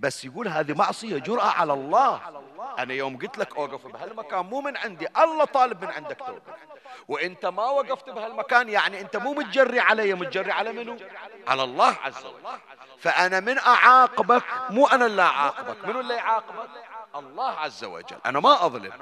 بس 0.00 0.24
يقول 0.24 0.48
هذه 0.48 0.72
معصية 0.72 1.18
جرأة 1.18 1.50
على 1.50 1.72
الله. 1.72 2.20
أنا 2.78 2.94
يوم 2.94 3.18
قلت 3.18 3.38
لك 3.38 3.56
أوقف 3.56 3.86
بهالمكان 3.86 4.46
مو 4.46 4.60
من 4.60 4.76
عندي 4.76 5.06
الله 5.18 5.44
طالب 5.44 5.84
من 5.84 5.90
عندك 5.90 6.18
توقف. 6.18 6.54
وإنت 7.08 7.46
ما 7.46 7.64
وقفت 7.64 8.10
بهالمكان 8.10 8.68
يعني 8.68 9.00
إنت 9.00 9.16
مو 9.16 9.32
متجري 9.32 9.80
علي 9.80 10.14
متجري 10.14 10.52
على 10.52 10.72
منو؟ 10.72 10.96
على 11.48 11.64
الله 11.64 11.96
عز 12.02 12.26
وجل. 12.26 12.58
فأنا 12.98 13.40
من 13.40 13.58
أعاقبك 13.58 14.44
مو 14.70 14.86
أنا 14.86 15.06
اللي 15.06 15.22
أعاقبك. 15.22 15.84
منو 15.84 16.00
اللي 16.00 16.14
يعاقبك؟ 16.14 16.68
الله 17.14 17.50
عز 17.50 17.84
وجل. 17.84 18.16
أنا 18.26 18.40
ما 18.40 18.66
أظلم. 18.66 18.92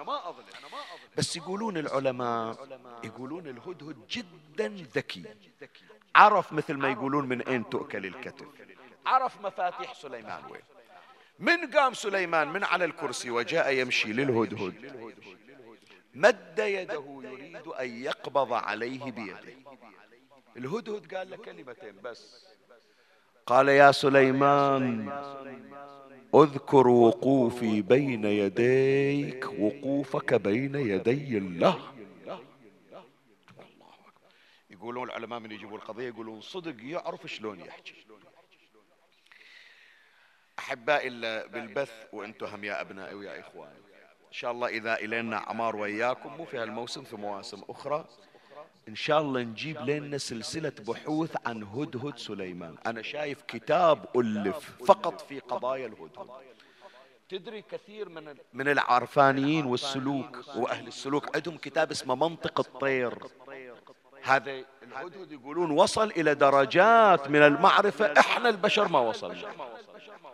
بس 1.17 1.37
يقولون 1.37 1.77
العلماء 1.77 2.57
يقولون 3.05 3.47
الهدهد 3.47 4.07
جدا 4.11 4.87
ذكي. 4.95 5.25
عرف 6.15 6.53
مثل 6.53 6.75
ما 6.75 6.89
يقولون 6.89 7.29
من 7.29 7.43
أين 7.43 7.69
تؤكل 7.69 8.07
الكتف. 8.07 8.47
عرف 9.07 9.41
مفاتيح 9.41 9.95
سليمان 9.95 10.43
وين؟ 10.51 10.63
من 11.39 11.71
قام 11.71 11.95
سليمان 11.95 12.49
من 12.49 12.65
على 12.65 12.85
الكرسي 12.85 13.31
وجاء 13.31 13.73
يمشي 13.73 14.13
للهدهد. 14.13 14.75
مد 16.15 16.59
يده 16.59 17.21
يريد 17.25 17.67
أن 17.67 18.03
يقبض 18.03 18.53
عليه 18.53 19.13
بيده. 19.13 19.55
الهدهد 20.57 21.15
قال 21.15 21.31
له 21.31 21.37
كلمتين 21.37 21.95
بس. 22.05 22.47
قال 23.47 23.69
يا 23.69 23.93
سليمان 23.93 25.13
اذكر 26.35 26.89
وقوفي 26.89 27.83
بين 27.83 28.25
يديك 28.25 29.47
وقوفك 29.59 30.35
بين 30.35 30.75
يدي 30.75 31.39
الله. 31.39 31.95
يقولون 34.71 35.09
العلماء 35.09 35.39
من 35.39 35.53
يجيبوا 35.53 35.79
القضية 35.79 36.09
يقولون 36.09 36.41
صدق 36.41 36.77
يعرف 36.81 37.27
شلون 37.27 37.61
يحكي. 37.61 37.95
أحبائي 40.59 41.11
بالبث 41.49 41.93
وأنتم 42.13 42.47
هم 42.47 42.65
يا 42.65 42.81
أبنائي 42.81 43.15
ويا 43.15 43.41
إخواني. 43.41 43.79
إن 44.29 44.33
شاء 44.33 44.51
الله 44.53 44.69
إذا 44.69 44.95
إلينا 44.95 45.37
أعمار 45.37 45.77
وياكم 45.77 46.37
مو 46.37 46.45
في 46.45 46.59
هالموسم 46.59 47.05
في 47.05 47.17
مواسم 47.17 47.63
أخرى 47.69 48.05
إن 48.89 48.95
شاء 48.95 49.21
الله 49.21 49.43
نجيب 49.43 49.81
لنا 49.81 50.19
سلسلة 50.19 50.73
بحوث 50.89 51.37
عن 51.47 51.63
هدهد 51.63 52.19
سليمان. 52.19 52.77
أنا 52.87 53.03
شايف 53.03 53.43
كتاب 53.43 54.07
ألف 54.17 54.83
فقط 54.87 55.21
في 55.21 55.41
قضايا 55.41 55.87
الهدهد. 55.87 56.29
تدري 57.29 57.63
كثير 57.63 58.09
من 58.09 58.35
من 58.53 58.69
العرفانيين 58.69 59.67
والسلوك 59.67 60.39
وأهل 60.57 60.87
السلوك 60.87 61.37
عندهم 61.37 61.57
كتاب 61.57 61.91
اسمه 61.91 62.15
منطق 62.15 62.61
الطير. 62.61 63.15
هذا 64.29 64.65
الهدهد 64.83 65.33
يقولون 65.33 65.71
وصل 65.71 66.11
إلى 66.11 66.35
درجات 66.35 67.31
من 67.31 67.43
المعرفة 67.43 68.15
إحنا 68.19 68.49
البشر 68.49 68.89
ما 68.89 68.99
وصلنا. 68.99 69.51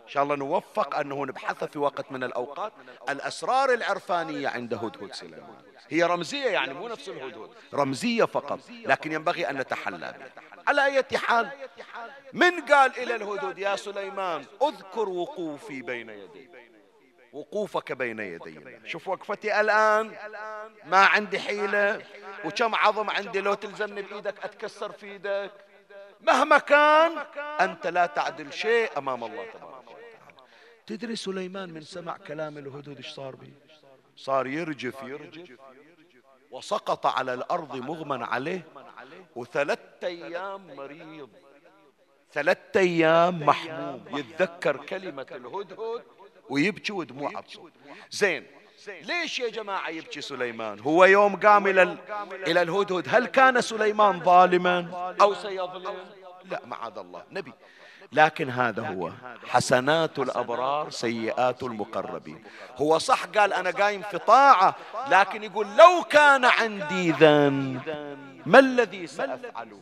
إن 0.05 0.11
شاء 0.11 0.23
الله 0.23 0.35
نوفق 0.35 0.95
انه 0.95 1.25
نبحث 1.25 1.63
في 1.63 1.79
وقت 1.79 2.11
من 2.11 2.23
الأوقات. 2.23 2.73
الأسرار 3.09 3.73
العرفانية 3.73 4.47
عند 4.47 4.73
هدهد 4.73 5.13
سليمان. 5.13 5.55
هي 5.89 6.03
رمزية 6.03 6.45
يعني 6.45 6.73
مو 6.73 6.87
نفس 6.87 7.09
الهدهد. 7.09 7.49
رمزية 7.73 8.23
فقط 8.23 8.59
لكن 8.85 9.11
ينبغي 9.11 9.49
أن 9.49 9.57
نتحلى 9.57 9.97
بها. 9.97 10.31
على 10.67 10.85
أي 10.85 11.17
حال 11.17 11.49
من 12.33 12.61
قال 12.61 12.97
إلى 12.97 13.15
الهدهد 13.15 13.57
يا 13.57 13.75
سليمان؟ 13.75 14.45
اذكر 14.61 15.09
وقوفي 15.09 15.81
بين 15.81 16.09
يديك 16.09 16.64
وقوفك 17.35 17.91
بين 17.91 18.19
يدي 18.19 18.57
الله. 18.57 18.79
شوف 18.85 19.07
وقفتي 19.07 19.61
الآن. 19.61 20.15
ما 20.85 21.05
عندي 21.05 21.39
حيلة. 21.39 22.01
وكم 22.45 22.75
عظم 22.75 23.09
عندي 23.09 23.41
لو 23.41 23.53
تلزمني 23.53 24.01
بإيدك 24.01 24.45
أتكسر 24.45 24.91
في 24.91 25.05
إيدك 25.05 25.51
مهما 26.21 26.57
كان 26.57 27.11
أنت 27.59 27.87
لا 27.87 28.05
تعدل 28.05 28.53
شيء 28.53 28.97
أمام 28.97 29.23
الله 29.23 29.45
تبارك 29.53 29.83
وتعالى. 29.83 30.37
تدري 30.87 31.15
سليمان 31.15 31.69
من 31.73 31.81
سمع 31.81 32.17
كلام 32.17 32.57
الهدود 32.57 32.97
إيش 32.97 33.09
صار 33.09 33.35
به 33.35 33.51
صار 34.15 34.47
يرجف 34.47 35.03
يرجف. 35.03 35.59
وسقط 36.51 37.05
على 37.05 37.33
الأرض 37.33 37.75
مغمى 37.75 38.25
عليه. 38.25 38.61
وثلاثة 39.35 40.07
أيام 40.07 40.75
مريض. 40.75 41.29
ثلاثة 42.33 42.79
أيام 42.79 43.45
محموم. 43.45 44.05
يتذكر 44.17 44.77
كلمة 44.77 45.27
الهدهد. 45.31 46.03
ويبكي 46.49 46.93
ودموعه 46.93 47.41
بصوت 47.41 47.71
زين. 48.11 48.45
ليش 48.87 49.39
يا 49.39 49.49
جماعة 49.49 49.89
يبكي 49.89 50.21
سليمان؟ 50.21 50.79
هو 50.79 51.05
يوم 51.05 51.35
قام 51.35 51.67
إلى, 51.67 51.97
إلى 52.47 52.61
الهدهد 52.61 53.05
هل 53.09 53.25
كان 53.25 53.61
سليمان 53.61 54.19
ظالما؟ 54.19 55.15
أو 55.21 55.33
سيظلم؟ 55.33 55.95
لا 56.51 56.61
معاذ 56.65 56.97
الله. 56.97 57.23
نبي. 57.31 57.53
لكن 58.11 58.49
هذا 58.49 58.87
هو 58.87 59.11
حسنات 59.47 60.19
الأبرار 60.19 60.89
سيئات 60.89 61.63
المقربين. 61.63 62.43
هو 62.75 62.97
صح 62.97 63.25
قال 63.25 63.53
أنا 63.53 63.71
قايم 63.71 64.01
في 64.01 64.17
طاعة 64.17 64.75
لكن 65.09 65.43
يقول 65.43 65.67
لو 65.77 66.03
كان 66.09 66.45
عندي 66.45 67.11
ذنب 67.11 67.81
ما 68.45 68.59
الذي 68.59 69.07
سأفعله؟ 69.07 69.79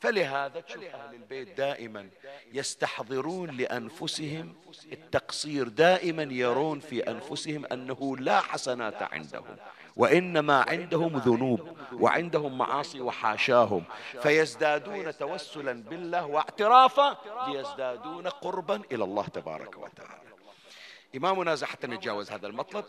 فلهذا 0.00 0.60
تشوف 0.60 0.84
أهل 0.84 1.14
البيت 1.14 1.56
دائما 1.58 2.08
يستحضرون 2.52 3.50
لأنفسهم 3.50 4.54
التقصير. 4.92 5.68
دائما 5.68 6.22
يرون 6.22 6.80
في 6.80 7.10
أنفسهم 7.10 7.66
أنه 7.72 8.16
لا 8.16 8.40
حسنات 8.40 9.02
عندهم 9.02 9.56
وإنما 9.96 10.64
عندهم 10.68 11.16
ذنوب 11.16 11.76
وعندهم 11.92 12.58
معاصي 12.58 13.00
وحاشاهم. 13.00 13.84
فيزدادون 14.22 15.16
توسلا 15.16 15.72
بالله 15.82 16.26
واعترافا 16.26 17.18
ليزدادون 17.48 18.28
قربا 18.28 18.82
إلى 18.92 19.04
الله 19.04 19.26
تبارك 19.26 19.78
وتعالى. 19.78 20.20
إمامنا 21.16 21.56
حتى 21.62 21.86
نتجاوز 21.86 22.30
هذا 22.30 22.46
المطلب. 22.46 22.84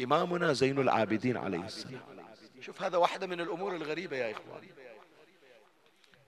إمامنا 0.00 0.52
زين 0.52 0.78
العابدين 0.78 1.36
عليه 1.36 1.64
السلام. 1.64 2.00
شوف 2.60 2.82
هذا 2.82 2.96
واحدة 2.96 3.26
من 3.26 3.40
الأمور 3.40 3.76
الغريبة 3.76 4.16
يا 4.16 4.32
إخواني 4.32 4.68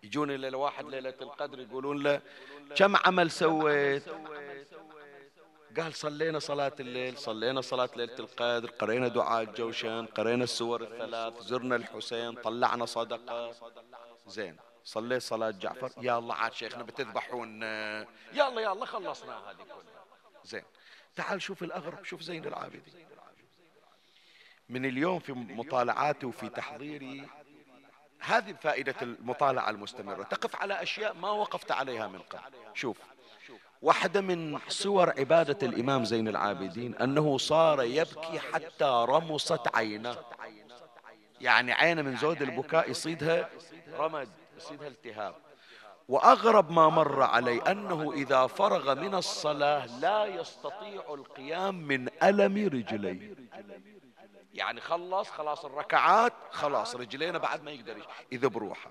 يجون 0.03 0.31
إلى 0.31 0.49
الواحد 0.49 0.87
ليلة 0.87 1.15
القدر 1.23 1.61
يقولون 1.61 2.03
له 2.03 2.21
كم 2.77 2.97
عمل 2.97 3.31
سويت؟ 3.31 4.05
قال 5.77 5.95
صلينا 5.95 6.39
صلاة 6.39 6.73
الليل 6.81 7.19
صلينا 7.19 7.61
صلاة 7.61 7.91
ليلة 7.97 8.19
القدر 8.19 8.71
قرينا 8.71 9.09
دعاء 9.09 9.43
الجوشن 9.43 10.07
قرينا 10.07 10.45
السور 10.45 10.83
الثلاث 10.83 11.41
زرنا 11.41 11.77
الحسين 11.77 12.35
طلعنا 12.35 12.87
صدقة. 12.87 13.55
زين 14.27 14.57
صليت 14.85 15.23
صلاة 15.23 15.51
جعفر. 15.51 15.91
يا 16.03 16.19
الله 16.19 16.35
عاد 16.35 16.53
شيخنا 16.53 16.83
بتذبحون 16.83 17.63
يا 17.63 18.49
الله 18.49 18.63
يا 18.63 18.73
الله 18.73 18.87
خلصنا 18.87 19.51
هذه 19.51 19.57
كلها. 19.57 20.05
زين 20.45 20.63
تعال 21.17 21.43
شوف 21.43 21.63
الأغرب 21.63 22.05
شوف 22.05 22.21
زين 22.23 22.45
العابدين 22.45 23.07
من 24.69 24.85
اليوم 24.85 25.19
في 25.19 25.33
مطالعاتي 25.33 26.27
وفي 26.27 26.49
تحضيري 26.49 27.29
هذه 28.31 28.55
فائدة 28.61 28.95
المطالعة 29.03 29.71
المستمرة. 29.71 30.23
تقف 30.23 30.57
على 30.57 30.83
أشياء 30.83 31.15
ما 31.15 31.31
وقفت 31.31 31.73
عليها 31.73 32.09
من 32.09 32.19
قبل. 32.19 32.41
شوف 32.75 32.97
واحدة 33.83 34.21
من 34.21 34.59
صور 34.69 35.11
عبادة 35.11 35.67
الإمام 35.67 36.05
زين 36.05 36.29
العابدين 36.29 36.95
أنه 36.95 37.39
صار 37.39 37.83
يبكي 37.83 38.39
حتى 38.39 39.05
رمصت 39.09 39.77
عينه 39.77 40.17
يعني 41.41 41.73
عينه 41.73 42.03
من 42.03 42.17
زود 42.17 42.43
البكاء 42.43 42.91
يصيدها 42.91 43.49
رمد 43.99 44.29
يصيدها 44.57 44.89
التهاب. 44.89 45.35
وأغرب 46.09 46.71
ما 46.71 46.89
مر 46.89 47.23
علي 47.23 47.59
أنه 47.59 48.13
إذا 48.13 48.47
فرغ 48.47 48.95
من 48.95 49.15
الصلاة 49.15 50.01
لا 50.01 50.27
يستطيع 50.27 51.15
القيام 51.15 51.75
من 51.75 52.09
ألم 52.23 52.57
رجليه. 52.67 53.35
يعني 54.55 54.81
خلص 54.81 55.31
خلاص 55.31 55.65
الركعات 55.65 56.33
خلاص 56.51 56.97
رجلينا 56.97 57.39
بعد 57.39 57.63
ما 57.63 57.71
يقدر 57.71 58.07
إذا 58.33 58.49
بروحه. 58.49 58.91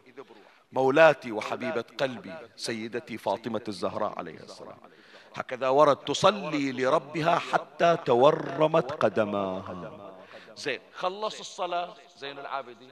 مولاتي 0.72 1.32
وحبيبة 1.32 1.86
قلبي 1.98 2.34
سيدتي 2.56 3.18
فاطمة 3.18 3.62
الزهراء 3.68 4.20
عليها 4.20 4.44
السلام. 4.44 4.78
هكذا 5.36 5.70
ورد 5.70 5.98
تصلي 5.98 6.72
لربها 6.72 7.40
حتى 7.40 7.98
تورمت 8.06 8.92
قدماها. 8.92 10.14
زين 10.56 10.80
خلص 10.94 11.40
الصلاة. 11.40 11.96
زين 12.18 12.40
العابدين. 12.40 12.92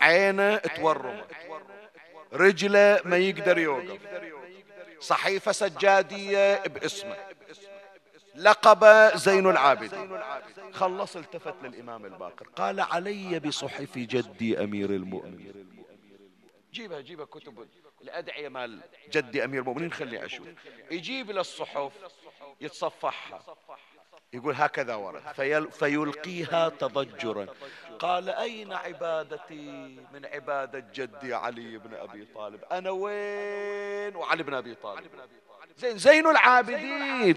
عينه 0.00 0.56
تورمت. 0.56 1.26
رجله 2.32 3.00
ما 3.04 3.16
يقدر 3.16 3.58
يوقف. 3.58 4.00
صحيفة 5.00 5.52
سجادية 5.52 6.62
باسمه. 6.62 7.16
لقب 8.34 8.84
زين 9.16 9.46
العابدين 9.46 10.20
خلص 10.72 11.16
التفت 11.16 11.54
للإمام 11.62 12.04
الباقر. 12.04 12.46
قال 12.56 12.80
علي 12.80 13.38
بصحف 13.38 13.98
جدي 13.98 14.64
أمير 14.64 14.90
المؤمنين. 14.90 15.84
جيبها 16.72 17.00
جيبها 17.00 17.24
كتب 17.24 17.68
الأدعية 18.02 18.48
مال 18.48 18.80
جدي 19.10 19.44
أمير 19.44 19.60
المؤمنين 19.60 19.92
خلي 19.92 20.24
أشوف. 20.24 20.48
يجيب 20.90 21.30
إلى 21.30 21.40
الصحف 21.40 21.92
يتصفحها. 22.60 23.56
يقول 24.32 24.54
هكذا 24.54 24.94
ورد. 24.94 25.22
فيل 25.32 25.70
فيلقيها 25.70 26.68
تضجرا. 26.68 27.46
قال 27.98 28.30
أين 28.30 28.72
عبادتي؟ 28.72 29.98
من 30.12 30.26
عبادة 30.26 30.84
جدي 30.94 31.34
علي 31.34 31.78
بن 31.78 31.94
أبي 31.94 32.24
طالب. 32.34 32.64
أنا 32.64 32.90
وين؟ 32.90 34.16
وعلي 34.16 34.42
بن 34.42 34.54
أبي 34.54 34.74
طالب. 34.74 35.10
زين 35.76 35.98
زين 35.98 36.26
العابدين. 36.26 37.36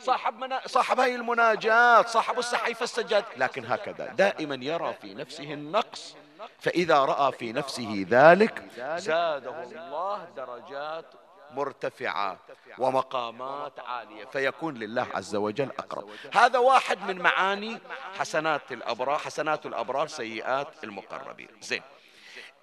صاحب 0.00 0.38
منا... 0.38 0.60
صاحب 0.66 1.00
هاي 1.00 1.14
المناجات 1.14 2.08
صاحب 2.08 2.38
الصحيفة 2.38 2.84
السجاد. 2.84 3.24
لكن 3.36 3.64
هكذا 3.64 4.06
دائما 4.06 4.64
يرى 4.64 4.94
في 5.02 5.14
نفسه 5.14 5.52
النقص. 5.52 6.16
فإذا 6.58 6.98
رأى 7.04 7.32
في 7.32 7.52
نفسه 7.52 8.06
ذلك 8.10 8.62
زاده 8.96 9.62
الله 9.62 10.28
درجات 10.36 11.04
مرتفعة 11.50 12.38
ومقامات 12.78 13.80
عالية 13.80 14.24
فيكون 14.24 14.74
لله 14.74 15.06
عز 15.14 15.36
وجل 15.36 15.70
أقرب. 15.78 16.10
هذا 16.34 16.58
واحد 16.58 17.10
من 17.10 17.22
معاني 17.22 17.78
حسنات 18.18 18.72
الأبرار 18.72 19.18
حسنات 19.18 19.66
الأبرار 19.66 20.06
سيئات 20.06 20.84
المقربين. 20.84 21.48
زين. 21.60 21.82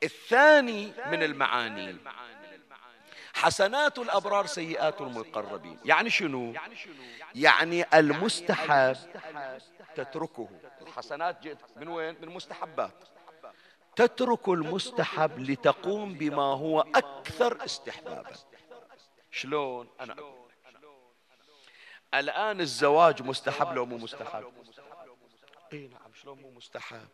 الثاني 0.04 0.94
من 1.12 1.24
المعاني 1.24 1.98
حسنات 3.38 4.00
الأبرار 4.00 4.46
سيئات 4.46 5.02
المقربين. 5.02 5.80
يعني 5.86 6.10
شنو؟ 6.10 6.54
يعني 7.36 7.98
المستحب 7.98 8.98
تتركه. 9.96 10.50
الحسنات 10.82 11.42
جد 11.42 11.58
من 11.76 11.88
وين؟ 11.88 12.16
من 12.22 12.30
مستحبات. 12.30 13.04
تترك 13.96 14.50
المستحب 14.50 15.40
لتقوم 15.40 16.14
بما 16.14 16.44
هو 16.44 16.82
أكثر 16.82 17.66
استحبابا. 17.66 18.34
شلون؟ 19.32 19.90
أنا 20.00 20.14
أقول. 20.14 20.48
الآن 22.14 22.62
الزواج 22.62 23.22
مستحب 23.22 23.74
لو 23.76 23.86
مو 23.86 23.98
مستحب؟ 23.98 24.54
إي 25.74 25.88
نعم 25.88 26.14
شلون 26.22 26.42
مو 26.42 26.52
مستحب؟ 26.52 27.08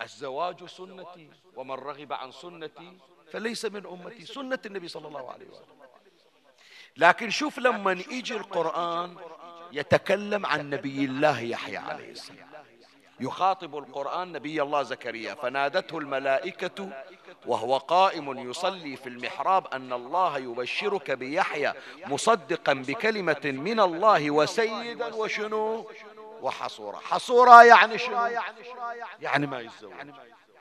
الزواج 0.00 0.64
سنتي 0.64 1.30
ومن 1.56 1.74
رغب 1.74 2.12
عن 2.12 2.32
سنتي 2.32 2.98
فليس 3.32 3.64
من 3.64 3.86
أمتي 3.86 4.26
سنة 4.26 4.58
النبي 4.66 4.88
صلى 4.88 5.08
الله 5.08 5.30
عليه 5.32 5.46
وسلم. 5.46 5.74
لكن 6.96 7.30
شوف 7.30 7.58
لما 7.58 7.92
يجي 7.92 8.36
القرآن 8.36 9.16
يتكلم 9.72 10.46
عن 10.46 10.70
نبي 10.70 11.04
الله 11.04 11.40
يحيى 11.40 11.76
عليه 11.76 12.10
السلام. 12.10 12.48
يخاطب 13.20 13.78
القرآن 13.78 14.32
نبي 14.32 14.62
الله 14.62 14.82
زكريا 14.82 15.34
فنادته 15.34 15.98
الملائكة 15.98 16.90
وهو 17.46 17.76
قائم 17.76 18.50
يصلي 18.50 18.96
في 18.96 19.08
المحراب 19.08 19.66
أن 19.66 19.92
الله 19.92 20.38
يبشرك 20.38 21.10
بيحيى 21.10 21.72
مصدقا 22.06 22.72
بكلمة 22.72 23.40
من 23.44 23.80
الله 23.80 24.30
وسيدا 24.30 25.14
وشنو؟ 25.14 25.90
وحصورا 26.40 26.98
حصورا 26.98 27.62
يعني 27.62 27.98
شنو؟ 27.98 28.26
يعني 29.20 29.46
ما 29.46 29.60
يتزوج. 29.60 29.92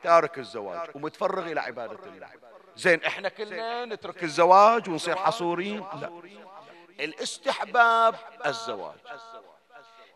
تارك 0.03 0.39
الزواج 0.39 0.89
ومتفرغ 0.95 1.51
إلى 1.51 1.59
عبادة 1.59 1.99
الله. 2.05 2.29
زين 2.75 3.03
إحنا 3.03 3.29
كلنا 3.29 3.85
نترك 3.85 4.23
الزواج 4.23 4.89
ونصير 4.89 5.15
حصورين 5.15 5.79
لا. 5.79 6.21
الاستحباب 6.99 8.15
الزواج. 8.45 8.95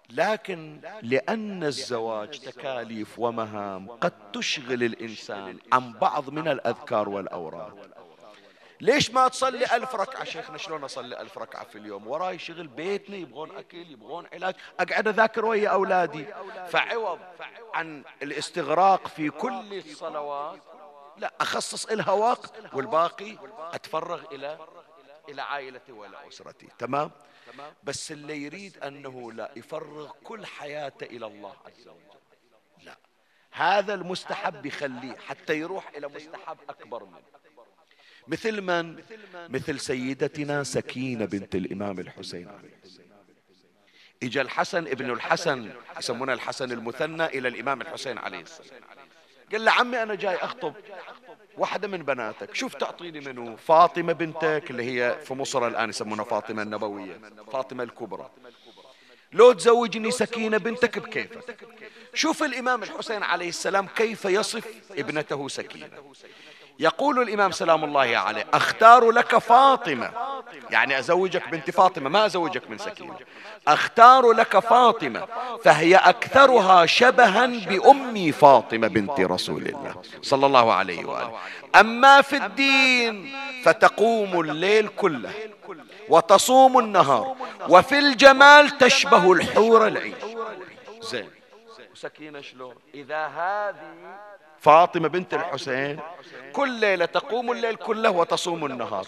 لكن 0.10 0.82
لأن 1.02 1.64
الزواج 1.64 2.40
تكاليف 2.40 3.20
ومهام 3.20 3.92
قد 3.92 4.32
تشغل 4.32 4.84
الإنسان 4.84 5.58
عن 5.74 5.94
بعض 5.94 6.30
من 6.30 6.48
الأذكار 6.48 7.10
والأوراد. 7.10 7.98
ليش 8.82 9.12
ما 9.12 9.28
تصلي 9.28 9.76
ألف 9.76 9.96
ركعة؟ 9.96 10.24
شيخنا 10.24 10.58
شلون 10.58 10.84
أصلي 10.84 11.22
ألف 11.22 11.38
ركعة 11.38 11.64
في 11.64 11.78
اليوم؟ 11.78 12.08
وراي 12.08 12.40
شغل 12.40 12.68
بيتنا 12.68 13.16
يبغون 13.16 13.58
أكل 13.58 13.92
يبغون 13.92 14.26
علاج. 14.34 14.56
أقعد 14.80 15.08
أذاكر 15.08 15.46
ويا 15.46 15.70
أولادي. 15.70 16.26
فعوض 16.70 17.20
عن 17.74 18.04
الاستغراق 18.24 19.08
في 19.08 19.30
كل 19.30 19.74
الصلوات 19.74 20.60
لا 21.18 21.34
أخصص 21.42 21.86
إلها 21.86 22.12
وقت 22.12 22.74
والباقي 22.74 23.38
أتفرغ 23.74 24.36
إلى 24.36 24.60
إلى 25.30 25.42
عائلتي 25.42 25.92
وإلى 25.92 26.28
أسرتي. 26.28 26.68
تمام؟ 26.80 27.12
بس 27.84 28.12
اللي 28.12 28.44
يريد 28.44 28.78
أنه 28.78 29.32
لا 29.32 29.52
يفرغ 29.56 30.12
كل 30.24 30.46
حياته 30.46 31.06
إلى 31.06 31.26
الله 31.26 31.56
عز 31.66 31.88
وجل. 31.88 32.20
لا. 32.84 32.98
هذا 33.52 33.94
المستحب 33.94 34.66
يخليه 34.66 35.18
حتى 35.18 35.60
يروح 35.60 35.90
إلى 35.96 36.08
مستحب 36.08 36.58
أكبر 36.70 37.06
منه. 37.06 37.22
مثل 38.28 38.62
من؟ 38.62 39.04
مثل 39.50 39.80
سيدتنا 39.80 40.64
سكينة 40.64 41.26
بنت 41.26 41.56
الإمام 41.56 42.00
الحسين. 42.00 42.48
عليه 42.48 42.82
إجا 44.24 44.42
الحسن 44.42 44.88
ابن 44.88 45.12
الحسن 45.12 45.74
يسمونه 45.98 46.34
الحسن 46.34 46.72
المثنى 46.72 47.26
إلى 47.26 47.48
الإمام 47.48 47.82
الحسين 47.82 48.18
عليه 48.18 48.42
السلام. 48.42 48.82
قال 49.52 49.66
له 49.66 49.72
عمي 49.72 50.04
أنا 50.04 50.16
جاي 50.16 50.36
أخطب. 50.36 50.74
واحدة 51.58 51.88
من 51.88 52.04
بناتك. 52.04 52.56
شوف 52.56 52.74
تعطيني 52.74 53.20
منو. 53.20 53.58
فاطمة 53.58 54.14
بنتك 54.14 54.64
اللي 54.70 54.84
هي 54.84 55.18
في 55.26 55.34
مصر 55.34 55.68
الآن 55.68 55.90
يسمونها 55.90 56.26
فاطمة 56.26 56.62
النبوية. 56.62 57.20
فاطمة 57.52 57.84
الكبرى. 57.84 58.30
لو 59.34 59.52
تزوجني 59.54 60.12
سكينة 60.12 60.58
بنتك 60.58 61.00
بكيفك. 61.00 61.58
شوف 62.14 62.44
الإمام 62.44 62.84
الحسين 62.84 63.24
عليه 63.24 63.50
السلام 63.50 63.88
كيف 63.88 64.26
يصف 64.26 64.68
ابنته 64.92 65.48
سكينة. 65.48 66.14
يقول 66.80 67.22
الإمام 67.22 67.52
سلام 67.52 67.84
الله 67.84 68.18
عليه 68.18 68.46
أختار 68.54 69.12
لك 69.12 69.38
فاطمة. 69.38 70.12
يعني 70.70 71.00
أزوجك 71.00 71.50
بنت 71.50 71.72
فاطمة 71.72 72.10
ما 72.10 72.26
أزوجك 72.26 72.70
من 72.70 72.78
سكينة. 72.78 73.16
أختار 73.68 74.32
لك 74.32 74.60
فاطمة 74.60 75.28
فهي 75.64 75.96
أكثرها 75.96 76.86
شبها 76.86 77.46
بأمي 77.46 78.32
فاطمة 78.32 78.88
بنت 78.88 79.20
رسول 79.20 79.62
الله 79.68 80.02
صلى 80.22 80.46
الله 80.46 80.74
عليه 80.74 81.06
وآله. 81.06 81.38
أما 81.76 82.22
في 82.22 82.38
الدين 82.38 83.36
فتقوم 83.64 84.40
الليل 84.40 84.88
كله 84.88 85.34
وتصوم 86.10 86.80
النهار 86.80 87.36
وفي 87.70 88.00
الجمال 88.00 88.78
تشبه 88.78 89.32
الحور 89.32 89.88
العين 89.88 90.16
زين. 91.02 91.30
سكينة 91.96 92.42
شلون؟ 92.42 92.76
إذا 92.94 93.28
هذه 93.28 94.37
فاطمة 94.60 95.08
بنت 95.08 95.34
الحسين 95.34 96.00
كل 96.54 96.70
ليلة 96.70 97.06
تقوم 97.06 97.52
الليل 97.52 97.76
كله 97.76 98.10
وتصوم 98.10 98.66
النهار. 98.66 99.06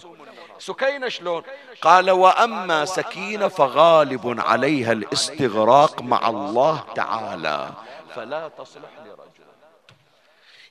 سكينة 0.59 1.09
شلون؟ 1.09 1.43
قال 1.81 2.11
وأما 2.11 2.85
سكينة 2.85 3.47
فغالب 3.47 4.39
عليها 4.39 4.91
الاستغراق 4.91 6.01
مع 6.01 6.29
الله 6.29 6.83
تعالى. 6.95 7.69
فلا 8.15 8.47
تصلح 8.47 8.89
لرجل. 9.05 9.49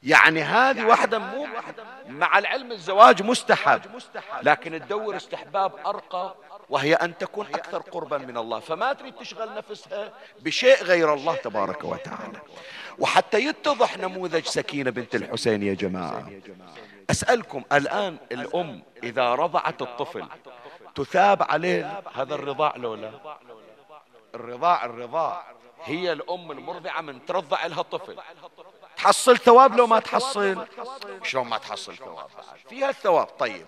يعني 0.03 0.43
هذه 0.43 0.85
واحدة 0.85 1.19
مو 1.19 1.47
مع 2.09 2.38
العلم 2.38 2.73
الزواج 2.73 3.23
مستحب. 3.23 3.81
لكن 4.43 4.81
تدور 4.81 5.17
استحباب 5.17 5.73
أرقى 5.87 6.35
وهي 6.70 6.94
أن 6.94 7.18
تكون 7.18 7.46
أكثر 7.46 7.78
قربا 7.78 8.18
من 8.18 8.37
الله. 8.37 8.61
فما 8.61 8.92
تريد 8.92 9.14
تشغل 9.14 9.54
نفسها 9.54 10.12
بشيء 10.40 10.83
غير 10.83 11.14
الله 11.14 11.35
تبارك 11.35 11.85
وتعالى. 11.85 12.40
وحتى 12.98 13.38
يتضح 13.38 13.98
نموذج 13.98 14.44
سكينة 14.44 14.90
بنت 14.90 15.14
الحسين 15.14 15.62
يا 15.62 15.74
جماعة. 15.74 16.31
أسألكم 17.11 17.62
الآن 17.72 18.16
الأم 18.33 18.83
إذا 19.02 19.35
رضعت 19.35 19.83
الطفل 19.83 20.26
تثاب 20.94 21.42
عليه 21.42 22.02
هذا 22.14 22.35
الرضاع 22.35 22.76
لولا؟ 22.76 23.11
الرضاع 24.35 24.85
الرضاع. 24.85 25.46
هي 25.85 26.12
الأم 26.12 26.52
المرضعة 26.52 27.00
من 27.00 27.26
ترضع 27.26 27.66
لها 27.66 27.81
الطفل. 27.81 28.16
تحصل 28.96 29.38
ثواب 29.38 29.76
لو 29.76 29.87
ما 29.87 30.00
تحصل 30.00 30.66
شلون 31.22 31.46
ما 31.48 31.59
تحصل 31.59 31.96
ثواب؟ 31.96 32.26
فيها 32.68 32.90
الثواب. 32.90 33.26
طيب. 33.26 33.66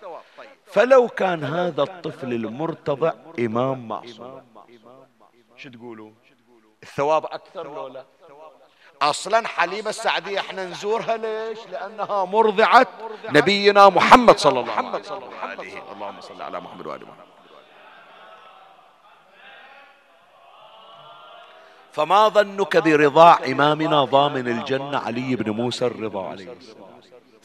فلو 0.72 1.08
كان 1.08 1.44
هذا 1.44 1.82
الطفل 1.82 2.32
المرتضع 2.32 3.12
إمام 3.38 3.88
معصوم. 3.88 4.42
شو 5.56 5.68
تقولوا؟ 5.70 6.10
الثواب 6.82 7.24
أكثر 7.24 7.74
لو 7.74 7.88
لا 7.88 8.04
أصلا 9.02 9.48
حليمة 9.48 9.90
السعدية 9.90 10.40
إحنا 10.40 10.64
نزورها 10.64 11.16
ليش؟ 11.16 11.58
لأنها 11.72 12.24
مرضعة 12.24 12.86
نبينا 13.30 13.88
محمد 13.88 14.38
صلى 14.38 14.60
الله 14.60 14.72
عليه 14.72 15.00
وسلم. 15.00 15.22
اللهم 15.92 16.20
صل 16.20 16.42
على 16.42 16.60
محمد 16.60 16.86
وآل 16.86 17.02
محمد. 17.02 17.30
فما 21.92 22.28
ظنك 22.28 22.76
برضاع 22.76 23.38
إمامنا 23.46 24.04
ضامن 24.04 24.48
الجنة 24.48 24.98
علي 24.98 25.36
بن 25.36 25.50
موسى 25.50 25.86
الرضا 25.86 26.28
عليه 26.28 26.52
السلام؟ 26.52 26.89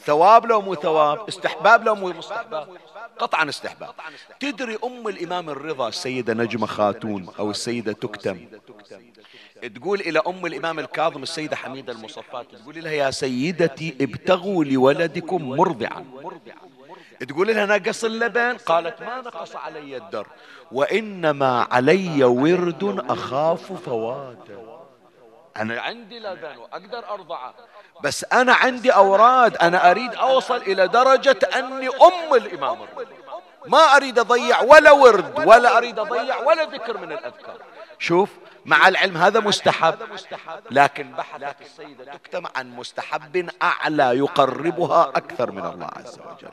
ثواب 0.05 0.45
لو 0.45 0.61
مو 0.61 0.75
ثواب 0.75 1.27
استحباب 1.27 1.83
لو 1.83 1.95
مو 1.95 2.07
مستحباب. 2.07 2.67
قطعا 3.19 3.49
استحباب. 3.49 3.93
تدري 4.39 4.77
أم 4.83 5.07
الإمام 5.07 5.49
الرضا 5.49 5.87
السيدة 5.87 6.33
نجمة 6.33 6.67
خاتون 6.67 7.29
أو 7.39 7.51
السيدة 7.51 7.93
تكتم؟ 7.93 8.39
تقول 9.75 9.99
إلى 9.99 10.21
أم 10.27 10.45
الإمام 10.45 10.79
الكاظم 10.79 11.23
السيدة 11.23 11.55
حميدة 11.55 11.93
المصفات 11.93 12.45
تقول 12.55 12.83
لها 12.83 12.91
يا 12.91 13.11
سيدتي 13.11 13.97
ابتغوا 14.01 14.63
لولدكم 14.63 15.49
مرضعا. 15.49 16.05
تقول 17.19 17.47
لها 17.47 17.65
نقص 17.65 18.03
اللبن؟ 18.03 18.57
قالت 18.57 19.01
ما 19.01 19.21
نقص 19.21 19.55
علي 19.55 19.97
الدر 19.97 20.27
وإنما 20.71 21.67
علي 21.71 22.23
ورد 22.23 23.05
أخاف 23.09 23.73
فواته 23.73 24.79
أنا 25.57 25.81
عندي 25.81 26.19
لبن 26.19 26.57
وأقدر 26.57 27.09
أرضعه. 27.09 27.53
بس 28.03 28.25
أنا 28.33 28.53
عندي 28.53 28.91
أوراد 28.91 29.57
أنا 29.57 29.91
أريد 29.91 30.15
أوصل 30.15 30.57
إلى 30.57 30.87
درجة 30.87 31.39
أني 31.55 31.87
أم 31.87 32.33
الإمام 32.33 32.77
ما 33.67 33.95
أريد 33.95 34.19
أضيع 34.19 34.61
ولا 34.61 34.91
ورد 34.91 35.47
ولا 35.47 35.77
أريد 35.77 35.99
أضيع 35.99 36.37
ولا 36.39 36.63
ذكر 36.63 36.97
من 36.97 37.11
الأذكار. 37.11 37.57
شوف 37.99 38.29
مع 38.65 38.87
العلم 38.87 39.17
هذا 39.17 39.39
مستحب. 39.39 39.95
لكن 40.71 41.11
بحثت 41.11 41.61
السيدة 41.61 42.13
تكتم 42.13 42.43
عن 42.55 42.75
مستحب 42.75 43.49
أعلى 43.61 44.17
يقربها 44.17 45.11
أكثر 45.15 45.51
من 45.51 45.65
الله 45.65 45.89
عز 45.95 46.19
وجل. 46.19 46.51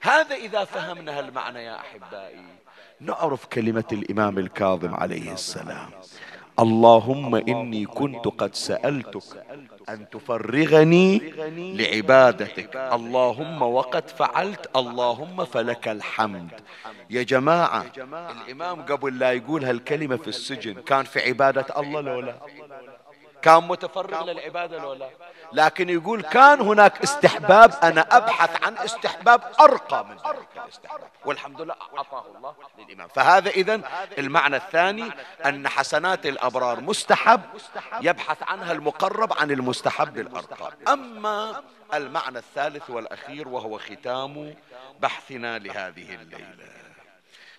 هذا 0.00 0.34
إذا 0.34 0.64
فهمنا 0.64 1.18
هالمعنى 1.18 1.64
يا 1.64 1.76
أحبائي. 1.76 2.44
نعرف 3.00 3.46
كلمة 3.46 3.84
الإمام 3.92 4.38
الكاظم 4.38 4.94
عليه 4.94 5.32
السلام. 5.32 5.90
اللهم 6.60 7.34
إني 7.34 7.84
كنت 7.84 8.24
قد 8.28 8.54
سألتك 8.54 9.44
أن 9.88 10.10
تفرغني 10.10 11.32
لعبادتك. 11.78 12.76
اللهم 12.76 13.62
وقد 13.62 14.10
فعلت 14.10 14.70
اللهم 14.76 15.44
فلك 15.44 15.88
الحمد. 15.88 16.50
يا 17.10 17.22
جماعة 17.22 17.84
الإمام 18.30 18.82
قبل 18.82 19.18
لا 19.18 19.32
يقول 19.32 19.64
هالكلمة 19.64 20.16
في 20.16 20.28
السجن 20.28 20.74
كان 20.74 21.04
في 21.04 21.18
عبادة 21.20 21.66
الله 21.78 22.00
لولا. 22.00 22.36
كان 23.48 23.68
متفرغ 23.68 24.24
للعبادة 24.24 24.78
لولا. 24.78 25.10
لكن 25.52 25.88
يقول 25.88 26.22
كان 26.22 26.60
هناك 26.60 27.02
استحباب 27.02 27.74
أنا 27.82 28.00
أبحث 28.00 28.64
عن 28.64 28.78
استحباب 28.78 29.42
أرقى 29.60 30.04
من 30.04 30.16
ذلك 30.16 30.48
الاستحباب. 30.64 31.10
والحمد 31.24 31.60
لله 31.60 31.74
أعطاه 31.96 32.24
الله 32.36 32.54
للإمام. 32.78 33.08
فهذا 33.08 33.50
إذا 33.50 33.80
المعنى 34.18 34.56
الثاني 34.56 35.12
أن 35.46 35.68
حسنات 35.68 36.26
الأبرار 36.26 36.80
مستحب 36.80 37.40
يبحث 38.00 38.42
عنها 38.42 38.72
المقرب 38.72 39.32
عن 39.32 39.50
المستحب. 39.50 40.18
الأرقى. 40.18 40.72
أما 40.88 41.62
المعنى 41.94 42.38
الثالث 42.38 42.90
والأخير 42.90 43.48
وهو 43.48 43.78
ختام 43.78 44.54
بحثنا 45.00 45.58
لهذه 45.58 46.14
الليلة. 46.14 46.68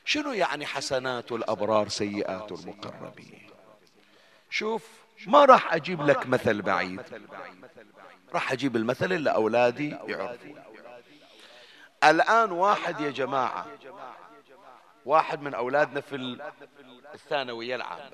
شنو 0.06 0.34
يعني 0.34 0.66
حسنات 0.66 1.32
الأبرار 1.32 1.90
سيئات 1.90 2.52
المقربين؟ 2.52 3.50
شوف 4.50 4.99
ما 5.28 5.46
راح 5.46 5.74
أجيب 5.74 6.02
لك 6.02 6.28
مثل 6.28 6.62
بعيد. 6.62 7.02
راح 8.34 8.52
أجيب 8.52 8.76
المثل 8.76 9.14
اللي 9.14 9.30
أولادي 9.30 9.90
يعرفون. 9.90 10.56
الآن 12.04 12.52
واحد 12.52 13.00
يا 13.00 13.10
جماعة 13.12 13.66
واحد 15.06 15.42
من 15.42 15.54
أولادنا 15.54 16.02
في 16.02 16.38
الثانوية 17.14 17.76
العامة. 17.76 18.12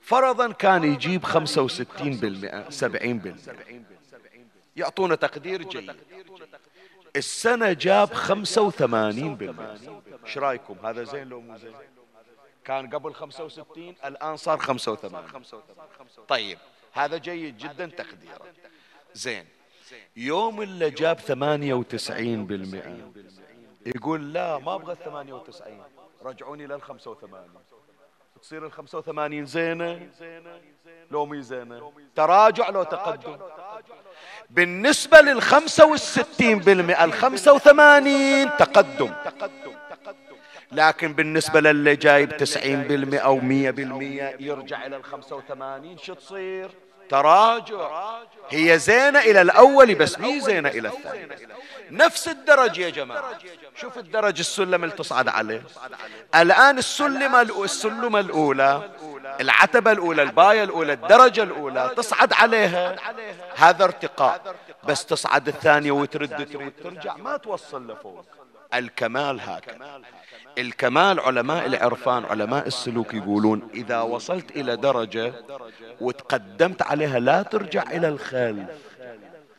فرضا 0.00 0.52
كان 0.52 0.84
يجيب 0.84 1.24
خمسة 1.24 1.62
وستين 1.62 2.16
بالمئة 2.16 2.70
سبعين 2.70 3.18
بالمئة. 3.18 3.82
يعطونا 4.76 5.14
تقدير 5.14 5.62
جيد. 5.62 5.96
السنة 7.16 7.72
جاب 7.72 8.12
خمسة 8.12 8.62
وثمانين 8.62 9.34
بالمئة. 9.34 9.78
إيش 10.26 10.38
رأيكم؟ 10.38 10.86
هذا 10.86 11.04
زين 11.04 11.28
لو 11.28 11.40
مو 11.40 11.56
زين. 11.56 11.74
كان 12.68 12.94
قبل 12.94 13.14
خمسة 13.14 13.44
وستين 13.44 13.94
الآن 14.04 14.36
صار 14.36 14.58
خمسة 14.58 14.92
وثمانين. 14.92 15.30
طيب 16.28 16.58
هذا 16.92 17.16
جيد 17.16 17.58
جدا 17.58 17.86
تقديرا. 17.86 18.46
زين. 19.14 19.46
يوم 20.16 20.62
اللي 20.62 20.90
جاب 20.90 21.20
ثمانية 21.20 21.74
وتسعين 21.74 22.46
بالمئة 22.46 23.10
يقول 23.86 24.32
لا 24.32 24.58
ما 24.58 24.74
أبغى 24.74 24.92
الثمانية 24.92 25.32
وتسعين. 25.32 25.82
رجعوني 26.22 26.66
للخمسة 26.66 27.10
وثمانين. 27.10 27.50
تصير 28.42 28.66
الخمسة 28.66 28.98
وثمانين 28.98 29.46
زينة؟ 29.46 30.10
لو 31.10 31.26
مي 31.26 31.42
زينة. 31.42 31.92
تراجع 32.16 32.68
لو 32.70 32.82
تقدم. 32.82 33.38
بالنسبة 34.50 35.20
للخمسة 35.20 35.86
والستين 35.86 36.58
بالمئة 36.58 37.04
الخمسة 37.04 37.52
وثمانين 37.52 38.50
تقدم. 38.58 39.14
لكن 40.72 41.12
بالنسبة 41.12 41.60
للي 41.60 41.96
جايب 41.96 42.36
تسعين 42.36 42.82
بالمئة 42.82 43.18
أو 43.18 43.36
مية 43.36 43.70
بالمئة 43.70 44.34
يرجع 44.40 44.86
إلى 44.86 44.96
الخمسة 44.96 45.36
وثمانين. 45.36 45.98
شو 45.98 46.14
تصير؟ 46.14 46.70
تراجع. 47.08 48.18
هي 48.50 48.78
زينة 48.78 49.18
إلى 49.18 49.40
الأول 49.40 49.94
بس 49.94 50.18
مي 50.18 50.40
زينة 50.40 50.68
إلى 50.68 50.88
الثاني. 50.88 51.48
نفس 51.90 52.28
الدرج 52.28 52.78
يا 52.78 52.90
جماعة. 52.90 53.38
شوف 53.76 53.98
الدرج 53.98 54.38
السلم 54.38 54.84
اللي 54.84 54.94
تصعد 54.94 55.28
عليه. 55.28 55.62
الآن 56.34 56.78
السلم 56.78 57.34
السلم 57.64 58.16
الأولى 58.16 58.90
العتبة 59.40 59.92
الأولى 59.92 60.22
الباية 60.22 60.64
الأولى 60.64 60.92
الدرجة 60.92 61.42
الأولى 61.42 61.90
تصعد 61.96 62.32
عليها. 62.32 62.96
هذا 63.56 63.84
ارتقاء. 63.84 64.54
بس 64.84 65.06
تصعد 65.06 65.48
الثانية 65.48 65.90
وترد 65.90 66.46
تريد 66.52 66.72
ترجع. 66.84 67.16
ما 67.16 67.36
توصل 67.36 67.90
لفوق. 67.90 68.24
الكمال 68.74 69.40
هكذا 69.40 70.00
الكمال 70.58 71.20
علماء 71.20 71.66
العرفان 71.66 72.24
علماء 72.24 72.66
السلوك 72.66 73.14
يقولون 73.14 73.68
إذا 73.74 74.00
وصلت 74.00 74.56
إلى 74.56 74.76
درجة 74.76 75.32
وتقدمت 76.00 76.82
عليها 76.82 77.18
لا 77.18 77.42
ترجع 77.42 77.82
إلى 77.82 78.08
الخلف. 78.08 78.68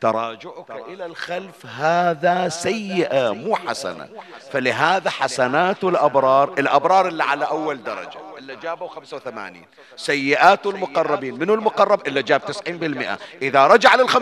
تراجعك 0.01 0.71
إلى 0.87 1.05
الخلف 1.05 1.65
هذا 1.65 2.49
سيئة 2.49 3.31
مو 3.31 3.55
حسنة. 3.55 4.07
فلهذا 4.51 5.09
حسنات 5.09 5.83
الأبرار 5.83 6.53
الأبرار 6.59 7.07
اللي 7.07 7.23
على 7.23 7.45
أول 7.45 7.83
درجة 7.83 8.19
اللي 8.37 8.55
جابوا 8.55 8.87
85 8.87 9.65
سيئات 9.95 10.65
المقربين 10.65 11.39
منو 11.39 11.53
المقرب؟ 11.53 12.07
اللي 12.07 12.23
جاب 12.23 12.41
90% 12.41 13.17
إذا 13.41 13.67
رجع 13.67 13.95
لل 13.95 14.09
85% 14.09 14.15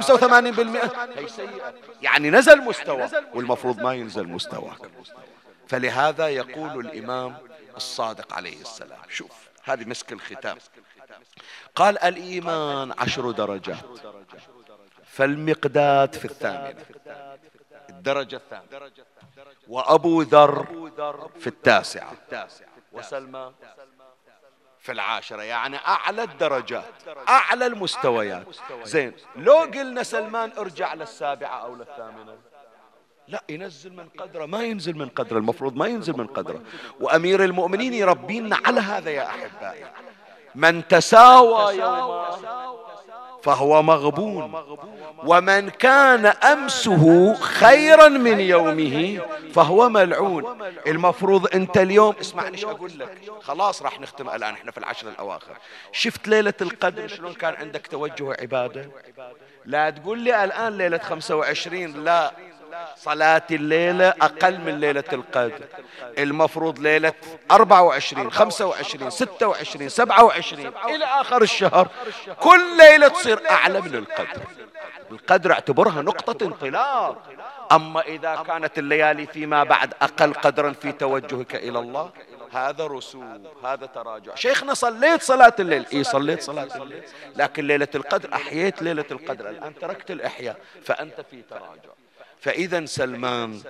هي 1.17 1.27
سيئة. 1.27 1.73
يعني 2.01 2.29
نزل 2.29 2.61
مستوى 2.61 3.09
والمفروض 3.33 3.81
ما 3.81 3.93
ينزل 3.93 4.27
مستواك. 4.27 4.77
فلهذا 5.67 6.27
يقول 6.27 6.85
الإمام 6.85 7.37
الصادق 7.75 8.33
عليه 8.33 8.61
السلام. 8.61 8.99
شوف 9.09 9.31
هذه 9.63 9.85
مسك 9.85 10.11
الختام. 10.11 10.57
قال 11.75 11.99
الإيمان 11.99 12.93
عشر 12.97 13.31
درجات. 13.31 13.85
فالمقداد 15.05 16.15
في 16.15 16.25
الثامنة. 16.25 16.85
الدرجة 17.89 18.35
الثامنة. 18.35 18.91
وأبو 19.67 20.21
ذر 20.21 20.65
في 21.39 21.47
التاسعة. 21.47 22.13
وسلمى 22.91 23.53
في 24.79 24.91
العاشرة. 24.91 25.41
يعني 25.41 25.77
أعلى 25.77 26.23
الدرجات. 26.23 26.83
أعلى 27.29 27.65
المستويات. 27.65 28.47
زين 28.83 29.13
لو 29.35 29.55
قلنا 29.55 30.03
سلمان 30.03 30.51
ارجع 30.57 30.93
للسابعة 30.93 31.57
أو 31.57 31.75
للثامنة. 31.75 32.37
لا 33.27 33.43
ينزل 33.49 33.93
من 33.93 34.07
قدره 34.17 34.45
ما 34.45 34.63
ينزل 34.63 34.97
من 34.97 35.09
قدره 35.09 35.37
المفروض 35.37 35.75
ما 35.75 35.87
ينزل 35.87 36.17
من 36.17 36.27
قدره. 36.27 36.61
وأمير 36.99 37.43
المؤمنين 37.43 37.93
يربينا 37.93 38.57
على 38.65 38.81
هذا 38.81 39.09
يا 39.11 39.25
أحبائي 39.27 39.85
من 40.55 40.87
تساوى 40.87 41.75
يوما 41.75 42.27
فهو 43.43 43.81
مغبون. 43.81 44.63
ومن 45.23 45.69
كان 45.69 46.25
أمسه 46.25 47.33
خيرا 47.33 48.07
من 48.07 48.39
يومه 48.39 49.21
فهو 49.53 49.89
ملعون. 49.89 50.71
المفروض 50.87 51.55
أنت 51.55 51.77
اليوم 51.77 52.15
اسمعني 52.21 52.55
إيش 52.55 52.65
أقول 52.65 52.99
لك. 52.99 53.17
خلاص 53.41 53.81
راح 53.81 53.99
نختم 53.99 54.29
الآن 54.29 54.53
إحنا 54.53 54.71
في 54.71 54.77
العشر 54.77 55.09
الأواخر. 55.09 55.57
شفت 55.91 56.27
ليلة 56.27 56.53
القدر؟ 56.61 57.07
شلون 57.07 57.33
كان 57.33 57.53
عندك 57.53 57.87
توجه 57.87 58.35
عباده 58.41 58.89
لا 59.65 59.89
تقول 59.89 60.19
لي 60.19 60.43
الآن 60.43 60.77
ليلة 60.77 60.97
25 60.97 62.03
لا. 62.03 62.31
صلاة 62.97 63.43
الليلة 63.51 64.07
أقل 64.09 64.57
من 64.59 64.79
ليلة 64.79 65.03
القدر. 65.13 65.59
المفروض 66.17 66.79
ليلة 66.79 67.13
24 67.51 68.31
25 68.31 69.09
26 69.09 69.89
27 69.89 70.73
إلى 70.85 71.05
آخر 71.05 71.41
الشهر 71.41 71.87
كل 72.39 72.77
ليلة 72.77 73.07
تصير 73.07 73.49
أعلى 73.51 73.81
من 73.81 73.95
القدر. 73.95 74.41
القدر 75.11 75.51
اعتبرها 75.51 76.01
نقطة 76.01 76.45
انطلاق 76.45 77.23
أما 77.71 78.01
إذا 78.01 78.43
كانت 78.47 78.79
الليالي 78.79 79.25
فيما 79.25 79.63
بعد 79.63 79.93
أقل 80.01 80.33
قدرا 80.33 80.71
في 80.71 80.91
توجهك 80.91 81.55
إلى 81.55 81.79
الله 81.79 82.11
هذا 82.51 82.87
رسوب 82.87 83.47
هذا 83.63 83.85
تراجع. 83.85 84.35
شيخنا 84.35 84.73
صليت 84.73 85.21
صلاة 85.21 85.53
الليل. 85.59 85.85
إي 85.93 86.03
صليت 86.03 86.41
صلاة 86.41 86.75
الليل. 86.75 87.03
لكن 87.35 87.67
ليلة 87.67 87.87
القدر 87.95 88.33
أحييت 88.33 88.81
ليلة 88.81 89.05
القدر. 89.11 89.49
الآن 89.49 89.73
تركت 89.79 90.11
الإحياء 90.11 90.57
فأنت 90.83 91.21
في 91.31 91.41
تراجع. 91.41 91.91
فإذا 92.39 92.85
سلمان 92.85 93.61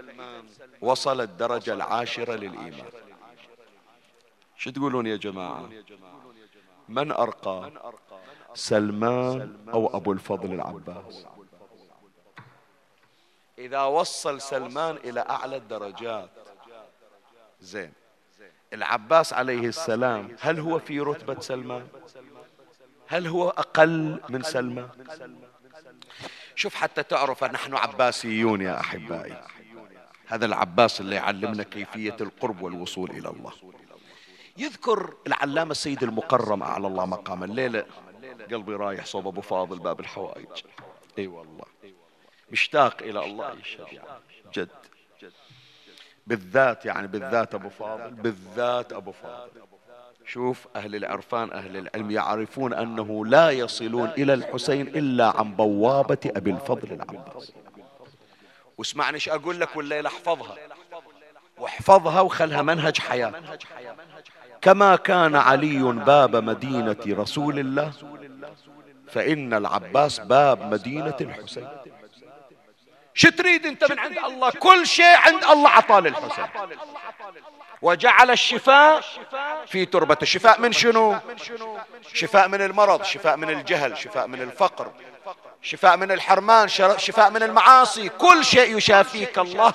وصل 0.81 1.21
الدرجة 1.21 1.73
العاشرة 1.73 2.33
للإيمان. 2.33 2.91
شو 4.57 4.69
تقولون 4.69 5.05
يا 5.05 5.15
جماعة؟ 5.15 5.69
من 6.89 7.11
أرقى؟ 7.11 7.71
سلمان 8.53 9.57
أو 9.73 9.97
أبو 9.97 10.11
الفضل 10.11 10.53
العباس؟ 10.53 11.25
إذا 13.57 13.83
وصل 13.83 14.41
سلمان 14.41 14.95
إلى 14.95 15.19
أعلى 15.19 15.55
الدرجات 15.55 16.29
زين. 17.61 17.93
العباس 18.73 19.33
عليه 19.33 19.67
السلام 19.67 20.35
هل 20.39 20.59
هو 20.59 20.79
في 20.79 20.99
رتبة 20.99 21.39
سلمان؟ 21.39 21.87
هل 23.07 23.27
هو 23.27 23.49
أقل 23.49 24.19
من 24.29 24.43
سلمان؟ 24.43 24.89
شوف 26.57 26.75
حتى 26.75 27.03
تعرف 27.03 27.43
نحن 27.43 27.75
عباسيون 27.75 28.61
يا 28.61 28.79
أحبائي. 28.79 29.43
هذا 30.27 30.45
العباس 30.45 31.01
اللي 31.01 31.15
يعلمنا 31.15 31.63
كيفية 31.63 32.15
القرب 32.21 32.61
والوصول 32.61 33.11
إلى 33.11 33.29
الله. 33.29 33.51
يذكر 34.57 35.13
العلامة 35.27 35.71
السيد 35.71 36.03
المقرم 36.03 36.63
أعلى 36.63 36.87
الله 36.87 37.05
مقام 37.05 37.43
الليلة. 37.43 37.85
قلبي 38.51 38.75
رايح 38.75 39.05
صوب 39.05 39.27
أبو 39.27 39.41
فاضل 39.41 39.79
باب 39.79 39.99
الحوائج. 39.99 40.47
أي 40.47 40.63
أيوة 41.17 41.39
والله. 41.39 41.65
مشتاق 42.51 43.01
إلى 43.01 43.25
الله 43.25 43.53
يشهد 43.59 43.93
يعني 43.93 44.07
جد. 44.53 44.69
بالذات 46.27 46.85
يعني 46.85 47.07
بالذات 47.07 47.55
أبو 47.55 47.69
فاضل. 47.69 48.11
بالذات 48.11 48.93
أبو 48.93 49.11
فاضل. 49.11 49.49
شوف 50.27 50.67
أهل 50.75 50.95
العرفان 50.95 51.51
أهل 51.51 51.77
العلم 51.77 52.11
يعرفون 52.11 52.73
أنه 52.73 53.25
لا 53.25 53.51
يصلون 53.51 54.09
إلى 54.09 54.33
الحسين 54.33 54.87
إلا 54.87 55.37
عن 55.37 55.55
بوابة 55.55 56.17
أبي 56.25 56.51
الفضل 56.51 56.91
العباس. 56.91 57.51
واسمعني 58.77 59.15
إيش 59.15 59.29
أقول 59.29 59.59
لك 59.59 59.75
والليلة 59.75 60.09
احفظها. 60.09 60.55
واحفظها 61.57 62.21
وخلها 62.21 62.61
منهج 62.61 62.99
حياة. 62.99 63.33
كما 64.61 64.95
كان 64.95 65.35
علي 65.35 65.81
باب 65.81 66.35
مدينة 66.35 66.97
رسول 67.07 67.59
الله 67.59 67.91
فإن 69.09 69.53
العباس 69.53 70.19
باب 70.19 70.73
مدينة 70.73 71.15
الحسين. 71.21 71.67
شو 73.13 73.29
تريد 73.29 73.65
أنت 73.65 73.91
من 73.91 73.99
عند 73.99 74.17
الله؟ 74.17 74.51
كل 74.51 74.87
شيء 74.87 75.15
عند 75.15 75.43
الله 75.43 75.69
عطاه 75.69 75.99
للحسين. 75.99 76.45
وجعل 77.81 78.31
الشفاء 78.31 79.01
في 79.67 79.85
تربة 79.85 80.17
الشفاء 80.21 80.61
من 80.61 80.71
شنو؟ 80.71 81.17
شفاء 82.13 82.47
من 82.47 82.61
المرض 82.61 83.03
شفاء 83.03 83.37
من 83.37 83.49
الجهل 83.49 83.97
شفاء 83.97 84.27
من 84.27 84.41
الفقر 84.41 84.91
شفاء 85.61 85.97
من 85.97 86.11
الحرمان 86.11 86.67
شفاء 86.97 87.29
من 87.29 87.43
المعاصي. 87.43 88.09
كل 88.09 88.45
شيء 88.45 88.77
يشافيك 88.77 89.39
الله. 89.39 89.73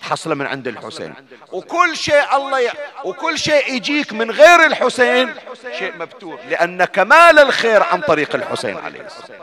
حصل 0.00 0.34
من 0.34 0.46
عند 0.46 0.68
الحسين. 0.68 1.14
وكل 1.52 1.96
شيء 1.96 2.36
الله 2.36 2.60
ي... 2.60 2.70
وكل 3.04 3.38
شيء 3.38 3.74
يجيك 3.74 4.12
من 4.12 4.30
غير 4.30 4.66
الحسين. 4.66 5.34
شيء 5.78 5.96
مبتور 5.96 6.38
لأن 6.48 6.84
كمال 6.84 7.38
الخير 7.38 7.82
عن 7.82 8.00
طريق 8.00 8.34
الحسين 8.34 8.76
عليه 8.76 9.00
السلام. 9.00 9.40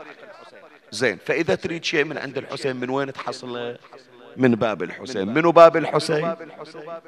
زين 0.90 1.18
فإذا 1.26 1.54
تريد 1.54 1.84
شيء 1.84 2.04
من 2.04 2.18
عند 2.18 2.38
الحسين 2.38 2.76
من 2.76 2.90
وين 2.90 3.12
تحصله؟ 3.12 3.78
من 4.38 4.54
باب 4.54 4.82
الحسين. 4.82 5.28
منو 5.28 5.52
باب 5.52 5.76
الحسين؟ 5.76 6.34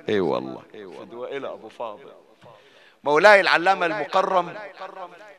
اي 0.08 0.20
والله. 0.20 0.62
فدوى 0.72 1.36
إلى 1.36 1.52
أبو 1.52 1.68
فاضل. 1.68 2.12
مولاي 3.04 3.40
العلامة 3.40 3.86
المكرم 3.86 4.54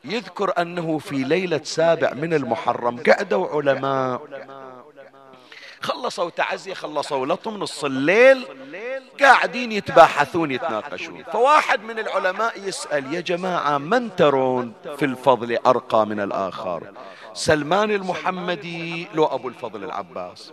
يذكر 0.04 0.52
أنه 0.58 0.98
في 0.98 1.16
ليلة 1.16 1.60
سابع 1.64 2.12
من 2.12 2.34
المحرم 2.34 3.02
قعدوا 3.02 3.48
علماء. 3.48 4.20
خلصوا 5.80 6.30
تعزية 6.30 6.74
خلصوا 6.74 7.26
لطم 7.26 7.54
نص 7.54 7.84
الليل 7.84 8.44
قاعدين 9.20 9.72
يتباحثون 9.72 10.50
يتناقشون. 10.50 11.22
فواحد 11.32 11.82
من 11.82 11.98
العلماء 11.98 12.68
يسأل 12.68 13.14
يا 13.14 13.20
جماعة 13.20 13.78
من 13.78 14.16
ترون 14.16 14.72
في 14.96 15.04
الفضل 15.04 15.58
أرقى 15.66 16.06
من 16.06 16.20
الآخر؟ 16.20 16.92
سلمان 17.34 17.90
المحمدي 17.90 19.08
لو 19.14 19.24
أبو 19.24 19.48
الفضل 19.48 19.84
العباس. 19.84 20.52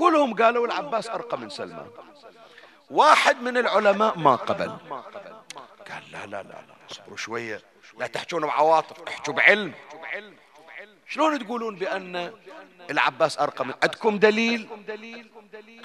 كلهم 0.00 0.34
قالوا 0.34 0.66
العباس 0.66 1.10
أرقى 1.10 1.38
من 1.38 1.50
سلمان. 1.50 1.90
واحد 2.90 3.42
من 3.42 3.56
العلماء 3.56 4.18
ما 4.18 4.36
قبل. 4.36 4.76
قال 5.90 6.02
لا 6.12 6.26
لا 6.26 6.42
لا 6.42 6.54
اصبروا 6.90 7.16
شوية. 7.16 7.62
لا 7.98 8.06
تحجون 8.06 8.46
بعواطف 8.46 8.96
احجوا 9.08 9.34
بعلم. 9.34 9.72
شلون 11.08 11.38
تقولون 11.38 11.76
بأن 11.76 12.32
العباس 12.90 13.38
أرقى 13.38 13.64
من 13.66 13.74
عندكم 13.82 14.18
دليل؟ 14.18 14.68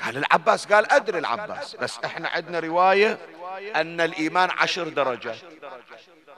قال 0.03 0.17
العباس 0.17 0.65
قال 0.65 0.91
أدري 0.91 1.19
العباس 1.19 1.75
بس 1.75 1.99
إحنا 2.05 2.29
عندنا 2.29 2.59
رواية 2.59 3.19
أن 3.75 4.01
الإيمان 4.01 4.49
عشر 4.51 4.87
درجات. 4.87 5.37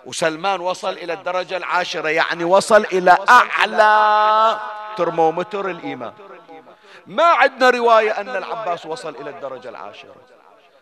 وسلمان 0.05 0.59
وصل 0.59 0.93
إلى 0.93 1.13
الدرجة 1.13 1.57
العاشرة 1.57 2.09
يعني 2.09 2.43
وصل 2.43 2.83
إلى 2.83 3.17
أعلى 3.29 4.59
ترمومتر 4.97 5.69
الإيمان. 5.69 6.13
ما 7.07 7.23
عندنا 7.23 7.69
رواية 7.69 8.11
أن 8.11 8.29
العباس 8.29 8.85
وصل 8.85 9.15
إلى 9.15 9.29
الدرجة 9.29 9.69
العاشرة. 9.69 10.15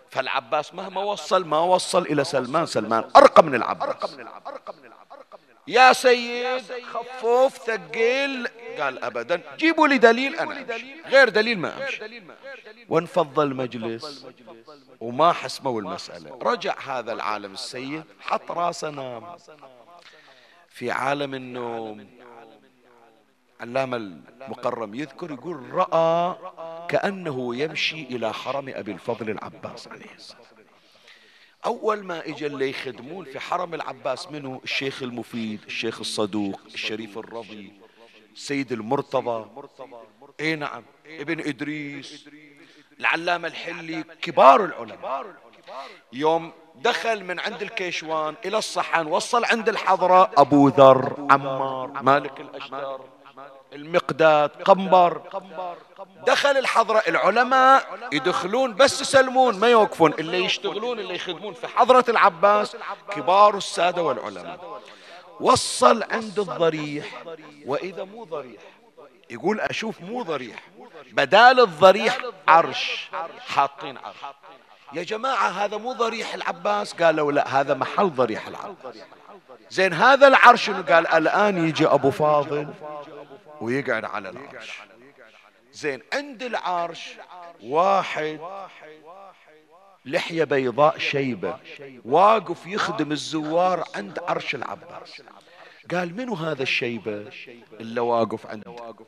فالعباس 0.10 0.74
مهما 0.74 1.02
وصل 1.02 1.46
ما 1.46 1.60
وصل 1.60 2.02
إلى 2.02 2.24
سلمان 2.24 2.66
سلمان 2.66 3.10
أرقى 3.16 3.44
من 3.44 3.56
العباس. 3.56 4.18
يا 5.68 5.94
سيد 5.94 6.62
خفوف 6.94 7.58
ثقيل. 7.58 8.48
قال 8.80 9.04
أبدا 9.04 9.42
جيبوا 9.58 9.88
لي 9.88 9.98
دليل 9.98 10.36
أنا. 10.36 10.66
غير 11.06 11.30
دليل 11.30 11.60
ما 11.60 11.78
أمشي. 11.78 12.24
وانفض 12.90 13.40
المجلس. 13.40 14.26
وما 15.00 15.34
حسموا 15.34 15.82
المسألة. 15.82 16.40
رجع 16.42 16.76
هذا 16.80 17.14
العالم 17.14 17.54
السيد 17.54 18.04
حط 18.20 18.52
راسه 18.52 18.90
نام. 18.90 19.38
في 20.70 20.92
عالم 20.92 21.36
النوم 21.36 22.08
علامة 23.62 23.98
المقرم 23.98 24.96
يذكر 24.96 25.32
يقول 25.32 25.74
رأى 25.74 26.36
كأنه 26.90 27.56
يمشي 27.56 28.04
إلى 28.04 28.34
حرم 28.34 28.70
أبي 28.70 28.92
الفضل 28.92 29.30
العباس 29.30 29.88
عليه 29.88 30.16
السلام 30.16 30.42
أول 31.66 32.04
ما 32.04 32.28
إجا 32.28 32.48
اللي 32.48 32.70
يخدمون 32.70 33.26
في 33.26 33.40
حرم 33.40 33.74
العباس 33.74 34.32
منه 34.32 34.62
الشيخ 34.64 35.04
المفيد 35.04 35.60
الشيخ 35.68 36.00
الصدوق 36.00 36.60
الشريف 36.74 37.18
الرضي 37.18 37.74
السيد 38.34 38.72
المرتضى. 38.72 39.50
اي 40.40 40.56
نعم 40.56 40.84
ابن 41.08 41.40
إدريس 41.40 42.30
العلامة 43.00 43.48
الحلي 43.48 44.04
كبار 44.22 44.66
العلماء. 44.66 45.26
يوم 46.14 46.52
دخل 46.76 47.24
من 47.24 47.40
عند 47.40 47.62
الكيشوان 47.62 48.36
إلى 48.46 48.58
الصحن 48.58 49.08
وصل 49.08 49.46
عند 49.46 49.70
الحضرة 49.70 50.32
أبو 50.38 50.68
ذر 50.68 51.28
عمار 51.30 51.88
مالك 52.04 52.42
الأشتر 52.42 53.02
المقداد 53.76 54.50
قنبر 54.50 55.22
دخل 56.28 56.58
الحضرة 56.58 57.04
العلماء 57.08 58.10
يدخلون 58.12 58.76
بس 58.76 59.02
يسلمون 59.02 59.60
ما 59.60 59.68
يوقفون 59.68 60.14
اللي 60.14 60.46
يشتغلون 60.46 61.00
اللي 61.00 61.16
يخدمون 61.16 61.54
في 61.54 61.68
حضرة 61.68 62.06
العباس 62.10 62.78
كبار 63.12 63.58
السادة 63.58 64.04
والعلماء. 64.04 64.82
وصل 65.40 66.04
عند 66.04 66.40
الضريح 66.40 67.24
وإذا 67.66 68.04
مو 68.04 68.24
ضريح 68.24 68.62
يقول 69.30 69.60
أشوف 69.60 70.02
مو 70.02 70.24
ضريح 70.24 70.68
بدال 71.12 71.60
الضريح 71.60 72.18
عرش 72.48 73.10
حاطين 73.48 73.98
عرش. 73.98 74.16
يا 74.94 75.04
جماعة 75.04 75.48
هذا 75.48 75.78
مو 75.78 75.94
ضريح 75.94 76.34
العباس؟ 76.34 76.94
قالوا 76.94 77.32
لا 77.32 77.62
هذا 77.62 77.74
محل 77.74 78.10
ضريح 78.10 78.48
العباس. 78.48 78.96
زين 79.70 79.94
هذا 79.94 80.28
العرش 80.28 80.70
قال 80.70 81.08
الآن 81.08 81.68
يجي 81.68 81.88
أبو 81.88 82.12
فاضل 82.12 82.68
ويقعد 83.62 84.06
على 84.06 84.30
العرش. 84.30 84.82
زين 85.72 86.02
عند 86.14 86.44
العرش 86.44 87.10
واحد 87.64 88.40
لحية 90.06 90.44
بيضاء 90.44 90.98
شيبة 90.98 91.58
واقف 92.06 92.68
يخدم 92.68 93.12
الزوار 93.12 93.84
عند 93.96 94.20
عرش 94.28 94.56
العباس. 94.56 95.22
قال 95.92 96.16
منو 96.16 96.34
هذا 96.34 96.64
الشيبة 96.64 97.32
اللي 97.80 98.02
واقف 98.02 98.48
عند 98.48 98.64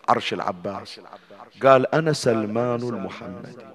عرش 0.09 0.33
العباس؟ 0.33 1.01
قال 1.63 1.95
أنا 1.95 2.13
سلمان 2.13 2.81
المحمدي. 2.83 3.65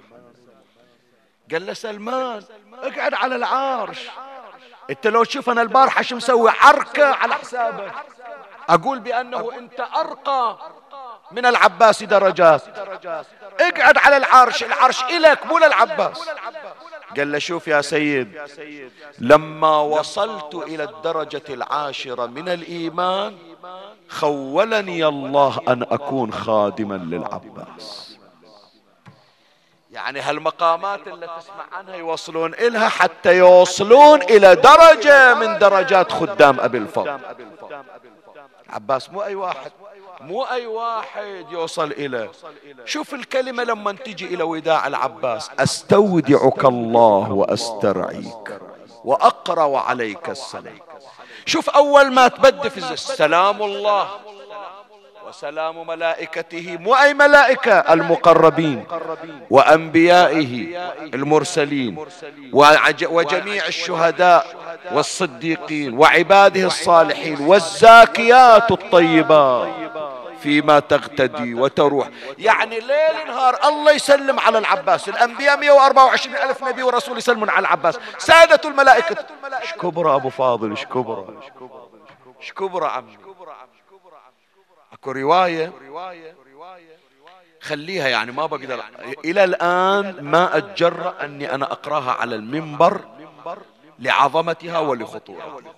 قال 1.52 1.66
له 1.66 1.72
سلمان 1.72 2.42
اقعد 2.72 3.14
على 3.14 3.36
العرش. 3.36 4.08
انت 4.90 5.06
لو 5.06 5.24
تشوف 5.24 5.50
أنا 5.50 5.62
البارحة 5.62 6.02
شو 6.02 6.16
مسوي؟ 6.16 6.50
عركة 6.50 7.06
على 7.06 7.34
حسابك. 7.34 7.92
أقول 8.68 9.00
بأنه 9.00 9.58
أنت 9.58 9.80
أرقى 9.80 10.58
من 11.32 11.46
العباس 11.46 12.02
درجات. 12.02 12.62
اقعد 13.60 13.98
على 13.98 14.16
العرش 14.16 14.62
العرش 14.62 15.02
إلك 15.02 15.46
مو 15.46 15.58
للعباس. 15.58 16.28
قال 17.16 17.32
له 17.32 17.38
شوف 17.38 17.68
يا 17.68 17.80
سيد 17.80 18.40
لما 19.18 19.80
وصلت 19.80 20.54
إلى 20.54 20.84
الدرجة 20.84 21.42
العاشرة 21.48 22.26
من 22.26 22.48
الإيمان 22.48 23.38
خولني 24.08 25.06
الله 25.06 25.60
أن 25.68 25.82
أكون 25.82 26.32
خادما 26.32 26.94
للعباس. 26.94 28.16
يعني 29.90 30.20
هالمقامات 30.20 31.08
اللي 31.08 31.26
تسمع 31.26 31.64
عنها 31.72 31.94
يوصلون 31.94 32.54
إلها 32.54 32.88
حتى 32.88 33.38
يوصلون 33.38 34.22
إلى 34.22 34.54
درجة 34.54 35.34
من 35.34 35.58
درجات 35.58 36.12
خدام 36.12 36.60
أبي 36.60 36.78
الفضل. 36.78 37.18
عباس 38.72 39.10
مو 39.10 39.22
أي 39.22 39.34
واحد. 39.34 39.72
مو 40.20 40.42
أي 40.42 40.66
واحد 40.66 41.46
يوصل 41.50 41.90
إلى. 41.90 42.30
شوف 42.84 43.14
الكلمة 43.14 43.64
لما 43.64 43.92
تجي 43.92 44.34
إلى 44.34 44.42
وداع 44.42 44.86
العباس 44.86 45.50
أستودعك 45.58 46.64
الله 46.64 47.32
وأسترعيك 47.32 48.60
وأقرأ 49.04 49.78
عليك 49.78 50.30
السلام. 50.30 50.78
شوف 51.46 51.70
أول 51.70 52.12
ما 52.12 52.28
تبدي 52.28 52.70
في 52.70 52.92
السلام 52.92 53.62
الله. 53.62 54.08
وسلام 55.32 55.86
ملائكته 55.86 56.76
مو 56.80 56.94
أي 56.94 57.14
ملائكة 57.14 57.72
المقربين 57.72 58.84
وأنبيائه 59.50 60.76
المرسلين 61.14 62.06
وجميع 63.02 63.66
الشهداء 63.66 64.46
والصديقين 64.92 65.98
وعباده 65.98 66.66
الصالحين 66.66 67.40
والزاكيات 67.40 68.70
الطيبات 68.70 69.68
فيما 70.42 70.80
تغتدي 70.80 71.54
وتروح. 71.54 72.08
يعني 72.38 72.80
ليل 72.80 73.26
نهار 73.26 73.68
الله 73.68 73.92
يسلم 73.92 74.40
على 74.40 74.58
العباس. 74.58 75.08
الأنبياء 75.08 75.56
124 75.56 76.36
ألف 76.36 76.64
نبي 76.64 76.82
ورسول 76.82 77.18
يسلمون 77.18 77.50
على 77.50 77.60
العباس. 77.60 77.98
سادة 78.18 78.68
الملائكة. 78.70 79.16
إيش 79.62 79.72
كبرى 79.72 80.14
أبو 80.14 80.28
فاضل؟ 80.28 80.70
إيش 80.70 80.84
كبرى 82.54 82.86
عمي؟ 82.86 83.18
اكو 85.02 85.10
رواية. 85.12 85.72
خليها 87.60 88.08
يعني 88.08 88.32
ما 88.32 88.46
بقدر 88.46 88.84
إلى 89.24 89.44
الآن 89.44 90.24
ما 90.24 90.56
أتجرأ 90.56 91.24
أني 91.24 91.54
أنا 91.54 91.72
أقرأها 91.72 92.12
على 92.12 92.36
المنبر 92.36 93.00
لعظمتها 93.98 94.78
ولخطورتها 94.78 95.74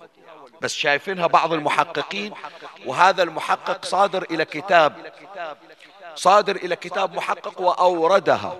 بس 0.61 0.75
شايفينها 0.75 1.27
بعض 1.27 1.53
المحققين 1.53 2.33
وهذا 2.85 3.23
المحقق 3.23 3.85
صادر 3.85 4.23
إلى 4.23 4.45
كتاب 4.45 5.11
صادر 6.15 6.55
إلى 6.55 6.75
كتاب 6.75 7.15
محقق 7.15 7.61
وأوردها 7.61 8.57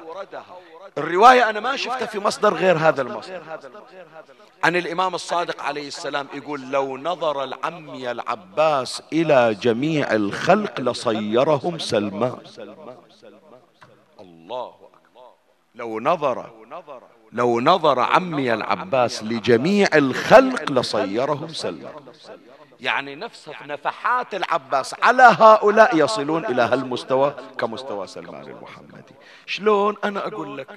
الرواية 0.97 1.49
أنا 1.49 1.59
ما 1.59 1.75
شفتها 1.75 2.05
في 2.05 2.19
مصدر 2.19 2.53
غير 2.53 2.77
هذا 2.77 3.01
المصدر. 3.01 3.41
عن 4.63 4.75
الإمام 4.75 5.15
الصادق 5.15 5.61
عليه 5.61 5.87
السلام 5.87 6.27
يقول 6.33 6.61
لو 6.71 6.97
نظر 6.97 7.43
العمي 7.43 8.11
العباس 8.11 9.01
إلى 9.13 9.53
جميع 9.61 10.11
الخلق 10.13 10.81
لصيرهم 10.81 11.79
سلمان 11.79 12.37
الله 14.19 14.67
أكبر. 14.67 15.31
لو 15.75 15.99
نظر 15.99 16.49
لو 17.31 17.59
نظر 17.59 17.99
عمي 17.99 18.53
العباس 18.53 19.23
لجميع 19.23 19.87
الخلق 19.95 20.71
لصيرهم 20.71 21.47
سلمان 21.47 21.93
يعني 22.85 23.15
نفس 23.15 23.49
نفحات 23.65 24.35
العباس 24.35 24.95
على 25.03 25.23
هؤلاء 25.23 25.97
يصلون 25.97 26.45
إلى 26.45 26.61
هالمستوى 26.61 27.35
كمستوى 27.57 28.07
سلمان 28.07 28.43
المحمدي. 28.43 29.15
شلون 29.45 29.95
أنا 30.03 30.27
أقول 30.27 30.57
لك 30.57 30.67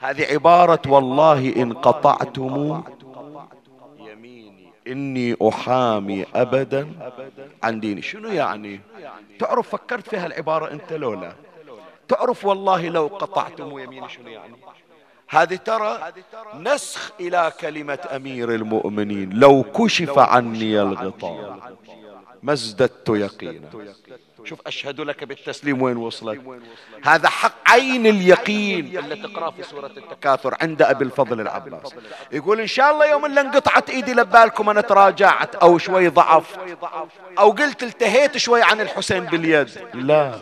هذه 0.00 0.32
عبارة 0.32 0.82
والله 0.86 1.56
إن 1.56 1.72
قطعتم 1.72 2.82
يميني. 3.98 4.72
إني 4.86 5.36
أحامي 5.48 6.26
أبدا 6.34 6.92
عن 7.62 7.80
ديني. 7.80 8.02
شنو 8.02 8.28
يعني؟ 8.28 8.80
تعرف 9.38 9.68
فكرت 9.68 10.08
في 10.08 10.16
هالعبارة 10.16 10.72
أنت 10.72 10.92
لو 10.92 11.14
لا 11.14 11.32
تعرف 12.08 12.44
والله 12.44 12.88
لو 12.88 13.06
قطعتم 13.06 13.78
يميني 13.78 14.08
شنو 14.08 14.28
يعني؟ 14.28 14.56
هذه 15.28 15.56
ترى 15.56 16.12
نسخ 16.54 17.10
إلى 17.20 17.52
كلمة 17.60 17.98
أمير 18.16 18.54
المؤمنين. 18.54 19.30
لو 19.30 19.62
كشف 19.62 20.18
عني 20.18 20.82
الغطاء 20.82 21.58
ما 22.42 22.52
ازددت 22.52 23.08
يقينا. 23.08 23.68
شوف 24.44 24.60
أشهد 24.66 25.00
لك 25.00 25.24
بالتسليم. 25.24 25.82
وين 25.82 25.96
وصلت؟ 25.96 26.40
هذا 27.04 27.28
حق 27.28 27.70
عين 27.70 28.06
اليقين. 28.06 28.98
اللي 28.98 29.16
تقرأ 29.16 29.50
في 29.50 29.62
سورة 29.62 29.86
التكاثر. 29.86 30.56
عند 30.60 30.82
أبي 30.82 31.04
الفضل 31.04 31.40
العباس. 31.40 31.94
يقول 32.32 32.60
إن 32.60 32.66
شاء 32.66 32.92
الله 32.92 33.06
يوم 33.06 33.24
اللي 33.26 33.40
انقطعت 33.40 33.90
إيدي 33.90 34.12
لبالكم 34.14 34.70
أنا 34.70 34.80
تراجعت 34.80 35.54
أو 35.54 35.78
شوي 35.78 36.08
ضعف 36.08 36.56
أو 37.38 37.50
قلت 37.50 37.82
التهيت 37.82 38.36
شوي 38.36 38.62
عن 38.62 38.80
الحسين 38.80 39.24
باليد. 39.24 39.68
لا. 39.94 40.38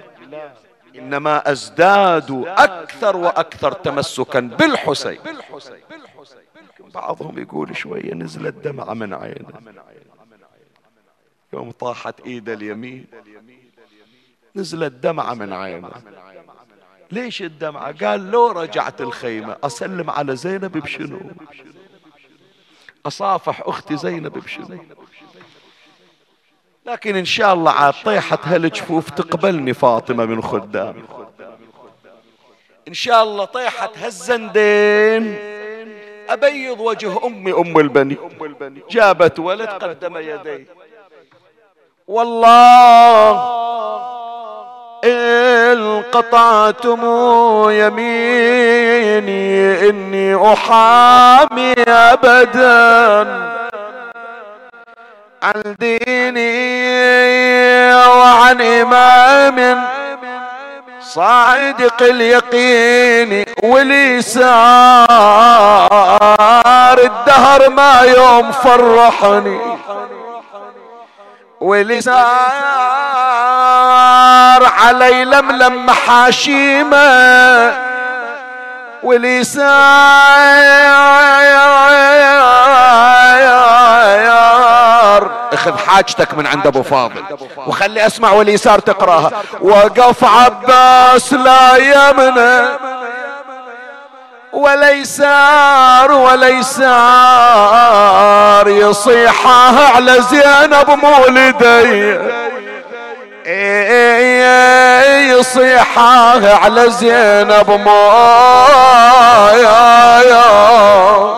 إنما 0.95 1.53
أزداد 1.53 2.45
أكثر 2.47 3.17
وأكثر 3.17 3.73
تمسكا 3.73 4.41
بالحسين. 4.41 5.19
بعضهم 6.95 7.39
يقول 7.39 7.77
شوية 7.77 8.15
نزلت 8.15 8.55
دمعة 8.55 8.95
من 8.95 9.15
عينه. 9.15 9.75
يوم 11.53 11.71
طاحت 11.71 12.21
ايده 12.21 12.53
اليمين 12.53 13.07
نزلت 14.57 14.93
دمعة 14.93 15.35
من 15.35 15.53
عينه. 15.53 15.91
ليش 17.13 17.43
الدمعة 17.43 18.07
قال 18.07 18.31
لو 18.31 18.51
رجعت 18.51 19.01
الخيمة 19.01 19.57
أسلم 19.65 20.11
على 20.11 20.37
زينب 20.37 20.73
بشنو؟ 20.79 21.21
أصافح 23.07 23.61
أختي 23.61 23.97
زينب 23.97 24.33
بشنو؟ 24.33 24.85
لكن 26.87 27.17
إن 27.17 27.25
شاء 27.25 27.55
الله 27.55 27.71
عاد 27.71 27.95
طيحة 28.05 28.39
هالجفوف 28.45 29.11
تقبلني 29.11 29.75
فاطمة 29.75 30.25
من 30.25 30.43
خدام. 30.43 30.95
إن 32.89 32.95
شاء 32.95 33.23
الله 33.23 33.45
طيحة 33.45 33.91
هالزندين 33.97 35.37
أبيض 36.29 36.81
وجه 36.81 37.27
أمي 37.27 37.53
أم 37.53 37.79
البني. 37.79 38.17
جابت 38.91 39.39
ولد 39.39 39.69
قدم 39.69 40.17
يديه 40.17 40.67
والله 42.09 43.31
إن 45.05 46.03
قطعتم 46.13 47.01
يميني 47.71 49.89
إني 49.89 50.53
أحامي 50.53 51.73
أبداً. 51.89 53.55
عن 55.45 55.63
ديني 55.81 56.45
وعن 57.95 58.61
إمام 58.63 59.85
صادق 61.01 62.03
اليقين 62.03 63.45
ولي 63.63 64.23
سار 64.23 64.49
الدهر 66.99 67.71
ما 67.71 68.01
يوم 68.01 68.53
فرحني 68.53 69.59
ولي 71.61 72.01
سار 72.01 72.15
علي 74.65 75.25
لملم 75.25 75.87
محاشيمه 75.87 76.95
ولي 79.05 79.45
سار 84.35 85.31
اخذ 85.53 85.79
حاجتك 85.79 86.35
من 86.35 86.47
عند 86.47 86.67
ابو 86.67 86.83
فاضل 86.83 87.23
وخلي 87.67 88.07
اسمع 88.07 88.31
واليسار 88.33 88.79
تقراها 88.79 89.31
وقف 89.61 90.25
عباس 90.25 91.33
لا 91.33 91.77
يمنى 91.77 92.69
وليسار 94.53 96.13
وليسار 96.13 96.89
يصيحها 98.69 99.89
على 99.97 100.23
زينب 100.23 100.91
مولدي 100.91 102.19
يصيحها 105.39 106.55
على 106.55 106.91
زينب 106.91 107.71
ما 107.71 109.51
يا 109.55 110.23
يا 110.31 111.35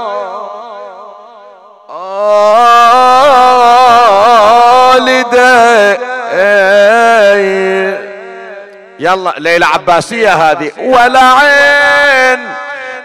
يلا 8.98 9.34
ليلة 9.38 9.66
عباسية 9.66 10.32
هذه. 10.32 10.70
ولا 10.78 11.20
عين 11.20 12.48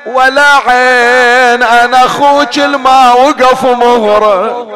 ولا 0.06 0.47
عين 0.68 1.64
أنا 1.64 2.06
أخوك 2.06 2.58
الما 2.58 3.14
وقف 3.14 3.64
مهرة. 3.64 4.68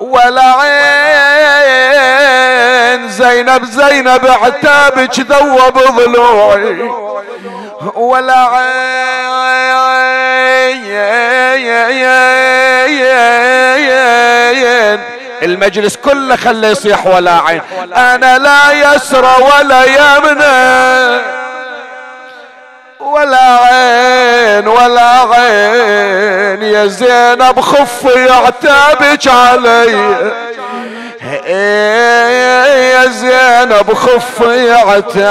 ولا 0.00 0.42
عين 0.42 1.03
زينب 3.34 3.64
زينب 3.64 4.26
عتابك 4.26 5.20
ذوب 5.20 5.78
ضلوعي. 5.78 6.90
ولا 7.94 8.34
عين. 8.34 8.84
المجلس 15.42 15.96
كله 15.96 16.36
خليه 16.36 16.68
يصيح 16.68 17.06
ولا 17.06 17.40
عين. 17.40 17.60
أنا 17.96 18.38
لا 18.38 18.72
يسرى 18.72 19.34
ولا 19.40 19.84
يمنى. 19.84 21.22
ولا 23.00 23.58
عين 23.58 24.68
ولا 24.68 25.10
عين. 25.32 26.62
يا 26.62 26.86
زينب 26.86 27.60
خفي 27.60 28.30
عتابك 28.30 29.28
علي. 29.28 30.32
يا 31.34 33.06
زينب 33.06 33.94
خفي 33.94 34.72
عتابك 34.72 35.24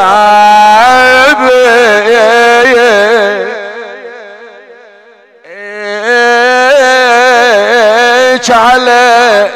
علي 8.49 9.49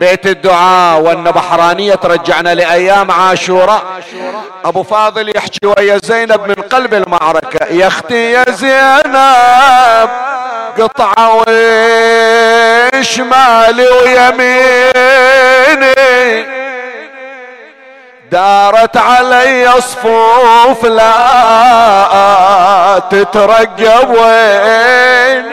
بيت 0.00 0.26
الدعاء 0.26 1.00
وان 1.00 1.24
بحرانية 1.24 1.94
ترجعنا 1.94 2.54
لأيام 2.54 3.10
عاشوراء. 3.10 3.82
أبو 4.64 4.82
فاضل 4.82 5.36
يحكي 5.36 5.66
ويا 5.66 5.98
زينب 6.04 6.40
من 6.48 6.54
قلب 6.54 6.94
المعركة. 6.94 7.66
يا 7.66 7.86
أختي 7.86 8.32
يا 8.32 8.44
زينب. 8.50 10.10
قطعة 10.78 11.44
وشمالي 12.94 13.88
ويميني. 13.88 15.30
دارت 18.30 18.96
علي 18.96 19.72
صفوف 19.80 20.84
لا 20.84 21.12
تترقب 23.10 24.10
وين. 24.10 25.50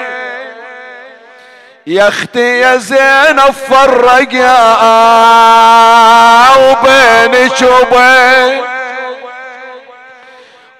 يا 1.88 2.07
أختي 2.07 2.59
يا 2.59 2.78
زينب 2.78 3.53
فرق 3.70 4.34
يا 4.34 4.76
وبينك 6.57 7.61
وبين 7.61 8.76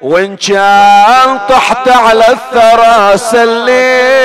وإن 0.02 0.38
كان 0.38 1.39
طحت 1.50 1.88
على 1.88 2.26
الثرى 2.28 3.18
سلي 3.18 4.18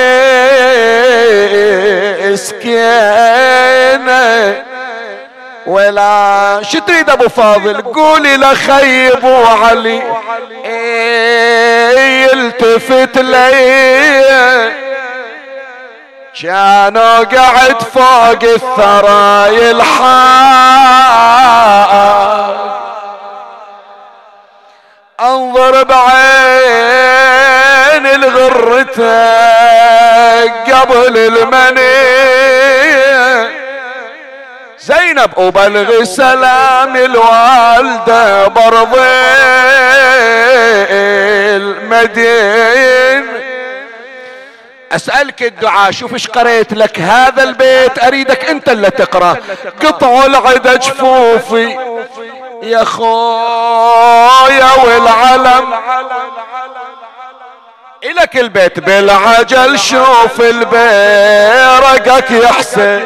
إسكينة. 2.33 3.43
ولا 5.65 6.59
شو 6.63 6.79
تريد 6.79 7.09
أبو 7.09 7.29
فاضل 7.29 7.81
قولي 7.81 8.37
لخيب 8.37 9.25
علي 9.61 10.01
إيه 10.65 12.23
يلتفت 12.23 13.17
لي. 13.17 14.73
كانوا 16.41 17.23
قعد 17.23 17.81
فوق 17.93 18.43
الثرى 18.43 19.55
يلحق. 19.55 20.03
أنظر 25.23 25.83
بعين 25.83 26.05
الغرته 28.05 29.33
قبل 30.73 31.17
المني 31.17 32.13
زينب 34.79 35.37
وبلغ 35.37 36.03
سلام 36.03 36.95
الوالدة 36.95 38.47
برضي 38.47 38.99
المدين. 41.55 43.27
أسألك 44.91 45.43
الدعاء 45.43 45.91
شوف 45.91 46.13
إيش 46.13 46.27
قريت 46.27 46.73
لك 46.73 46.99
هذا 46.99 47.43
البيت 47.43 48.03
أريدك 48.03 48.49
أنت 48.49 48.69
اللي 48.69 48.89
تقرأ. 48.89 49.37
قطع 49.83 50.25
العدى 50.25 50.77
جفوفي. 50.77 51.77
يا 52.63 52.83
خويا 52.83 54.71
والعلم. 54.83 55.73
إلك 58.03 58.37
البيت 58.37 58.79
بالعجل 58.79 59.79
شوف 59.79 60.41
البيرقك 60.41 62.31
يحسن. 62.31 63.03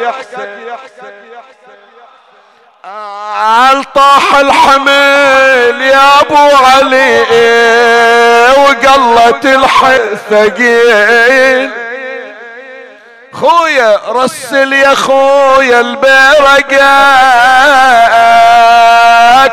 طاح 3.94 4.34
الحمل 4.34 5.82
يا 5.82 6.20
أبو 6.20 6.56
علي 6.56 7.20
وقلت 8.58 9.44
الثقيل 9.84 11.70
خويا 13.32 14.00
رسل 14.08 14.72
يا 14.72 14.94
خويا 14.94 15.80
البرقاك 15.80 16.78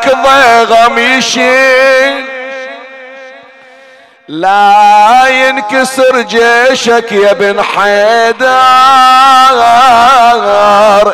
ضيغم 0.08 0.98
يشيل 0.98 2.26
لا 4.28 5.28
ينكسر 5.28 6.22
جيشك 6.22 7.12
يا 7.12 7.34
بن 7.34 7.64
حيدر 7.64 8.46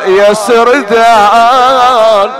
يا 0.06 0.34
سردان. 0.34 2.30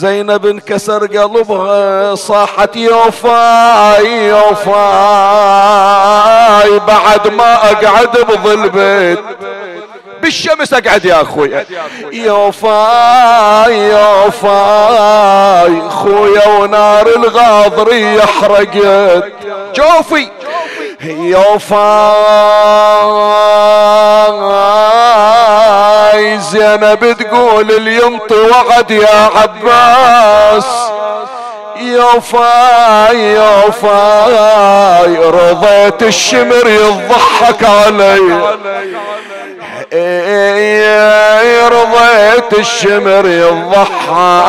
زينب 0.00 0.46
انكسر 0.46 1.06
قلبها 1.06 2.14
صاحت 2.14 2.76
يوفاي 2.76 4.28
يوفاي. 4.28 4.80
بعد 6.78 7.28
ما 7.28 7.54
أقعد 7.54 8.16
بظل 8.28 8.68
بيت 8.68 9.18
بالشمس 10.22 10.74
أقعد 10.74 11.04
يا 11.04 11.22
أخوي. 11.22 11.64
يوفاي 12.12 13.90
يوفاي. 13.90 15.90
خويا 15.90 16.48
ونار 16.48 17.06
الغاضري 17.06 18.16
يحرقت. 18.16 19.24
جوفي 19.74 20.28
يوفاي. 21.04 21.80
زينب 26.38 27.16
تقول 27.18 27.70
اليمط 27.70 28.32
وعد 28.32 28.90
يا 28.90 29.30
عباس. 29.36 30.66
يوفاي 31.76 33.34
يوفاي 33.34 35.16
رضيت 35.16 36.02
الشمر 36.02 36.68
يضحك 36.68 37.64
علي. 37.64 38.40
رضيت 41.68 42.58
الشمر 42.58 43.26
يضحى 43.26 44.40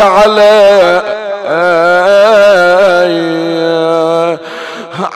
على 0.00 1.02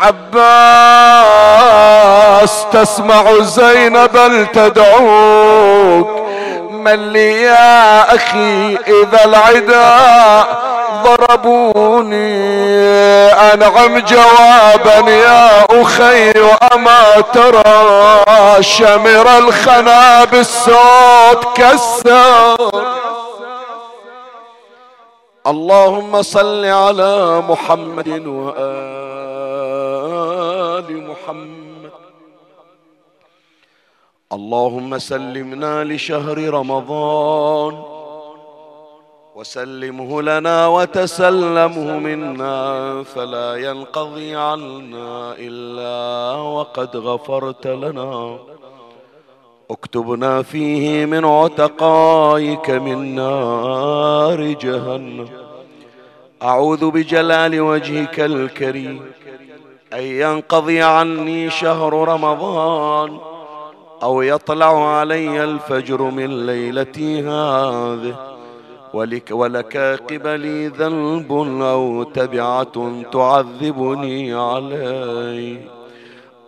عباس 0.01 2.67
تسمع 2.73 3.25
زينب 3.41 4.47
تدعوك 4.53 6.23
من 6.71 7.13
لي 7.13 7.43
يا 7.43 8.15
أخي 8.15 8.77
إذا 8.77 9.25
العدا 9.25 10.45
ضربوني 11.05 12.33
أنعم 13.33 13.99
جوابا 13.99 15.11
يا 15.11 15.67
أخي 15.83 16.33
وأما 16.41 17.21
ترى 17.33 18.63
شمر 18.63 19.39
الخنا 19.39 20.25
بالصوت 20.25 21.45
كسر. 21.55 22.71
اللهم 25.47 26.23
صل 26.23 26.65
على 26.65 27.43
محمد 27.49 28.27
وآل 28.27 29.32
محمد. 30.91 31.91
اللهم 34.33 34.99
سلمنا 34.99 35.85
لشهر 35.85 36.39
رمضان 36.39 37.83
وسلمه 39.35 40.23
لنا 40.23 40.67
وتسلمه 40.67 41.99
منا 41.99 43.03
فلا 43.03 43.57
ينقضي 43.57 44.37
عنا 44.37 45.35
إلا 45.39 46.35
وقد 46.41 46.97
غفرت 46.97 47.67
لنا. 47.67 48.39
اكتبنا 49.71 50.43
فيه 50.43 51.07
من 51.07 51.25
عتقائك 51.25 52.71
من 52.71 53.15
نار 53.15 54.43
جهنم. 54.43 55.29
أعوذ 56.43 56.91
بجلال 56.91 57.61
وجهك 57.61 58.21
الكريم. 58.21 59.13
أن 59.95 60.03
ينقضي 60.03 60.83
عني 60.83 61.51
شهر 61.51 62.09
رمضان 62.09 63.19
أو 64.03 64.23
يطلع 64.23 64.99
علي 64.99 65.45
الفجر 65.45 66.03
من 66.03 66.47
ليلتي 66.47 67.21
هذه 67.21 68.33
ولك, 68.95 69.31
ولك 69.31 69.77
قبلي 70.11 70.69
ذنب 70.69 71.33
أو 71.63 72.03
تبعة 72.03 73.03
تعذبني 73.13 74.35
عليه. 74.35 75.82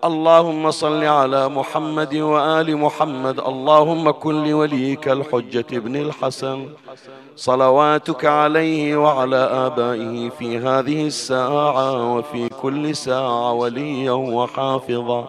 اللهم 0.05 0.70
صل 0.70 1.05
على 1.05 1.48
محمد 1.48 2.14
وآل 2.14 2.76
محمد. 2.76 3.40
اللهم 3.40 4.11
كن 4.11 4.44
لوليك 4.44 5.09
الحجة 5.09 5.64
ابن 5.72 5.96
الحسن. 5.96 6.66
صلواتك 7.36 8.24
عليه 8.24 8.96
وعلى 8.96 9.36
آبائه 9.36 10.28
في 10.28 10.59
هذه 10.59 11.07
الساعة 11.07 12.14
وفي 12.14 12.48
كل 12.48 12.96
ساعة 12.96 13.52
وليا 13.52 14.12
وحافظا. 14.12 15.24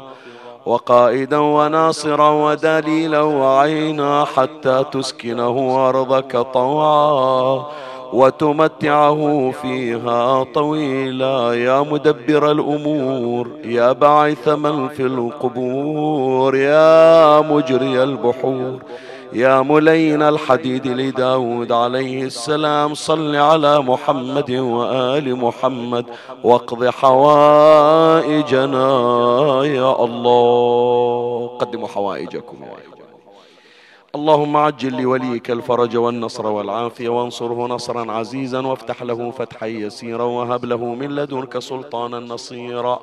وقائدا 0.65 1.37
وناصرا 1.37 2.29
ودليلا 2.29 3.21
وعينا 3.21 4.25
حتى 4.25 4.85
تسكنه 4.91 5.87
أرضك 5.89 6.37
طوعا. 6.53 7.65
وتمتعه 8.13 9.51
فيها 9.61 10.43
طويلا. 10.43 11.53
يا 11.53 11.81
مدبر 11.81 12.51
الأمور 12.51 13.47
يا 13.65 13.91
باعث 13.91 14.47
من 14.47 14.87
في 14.87 15.03
القبور 15.03 16.55
يا 16.55 17.41
مجري 17.41 18.03
البحور 18.03 18.79
يا 19.33 19.61
ملين 19.61 20.21
الحديد 20.21 20.87
لداود 20.87 21.71
عليه 21.71 22.23
السلام. 22.23 22.93
صل 22.93 23.35
على 23.35 23.79
محمد 23.79 24.51
وآل 24.51 25.35
محمد 25.35 26.05
واقض 26.43 26.85
حوائجنا. 26.85 28.35
يا 29.65 30.03
الله 30.05 31.47
قدموا 31.59 31.87
حوائجكم. 31.87 32.57
اللهم 34.15 34.57
عجل 34.57 35.01
لوليك 35.01 35.51
الفرج 35.51 35.97
والنصر 35.97 36.47
والعافية 36.47 37.09
وانصره 37.09 37.67
نصرا 37.67 38.11
عزيزا 38.11 38.59
وافتح 38.59 39.03
له 39.03 39.31
فتحا 39.31 39.67
يسيرا 39.67 40.23
وهب 40.23 40.65
له 40.65 40.85
من 40.85 41.15
لدنك 41.15 41.59
سلطانا 41.59 42.19
نصيرا. 42.19 42.99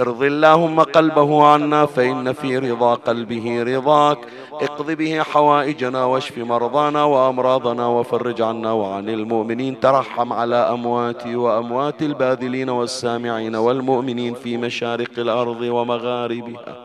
ارض 0.00 0.22
اللهم 0.22 0.80
قلبه 0.80 1.46
عنا 1.46 1.86
فإن 1.86 2.32
في 2.32 2.58
رضا 2.58 2.94
قلبه 2.94 3.62
رضاك. 3.62 4.18
اقض 4.52 4.90
به 4.90 5.22
حوائجنا 5.22 6.04
واشف 6.04 6.38
مرضانا 6.38 7.04
وأمراضنا 7.04 7.86
وفرج 7.86 8.42
عنا 8.42 8.72
وعن 8.72 9.08
المؤمنين. 9.08 9.80
ترحم 9.80 10.32
على 10.32 10.56
أمواتي 10.56 11.36
وأموات 11.36 12.02
الباذلين 12.02 12.70
والسامعين 12.70 13.56
والمؤمنين 13.56 14.34
في 14.34 14.56
مشارق 14.56 15.18
الأرض 15.18 15.60
ومغاربها. 15.60 16.76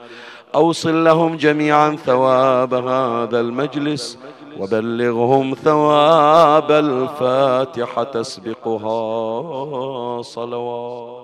أوصل 0.56 1.04
لهم 1.04 1.36
جميعا 1.36 1.96
ثواب 1.96 2.74
هذا 2.74 3.40
المجلس 3.40 4.18
وبلغهم 4.60 5.54
ثواب 5.54 6.72
الفاتحة 6.72 8.04
تسبقها 8.04 9.02
صلوات. 10.22 11.23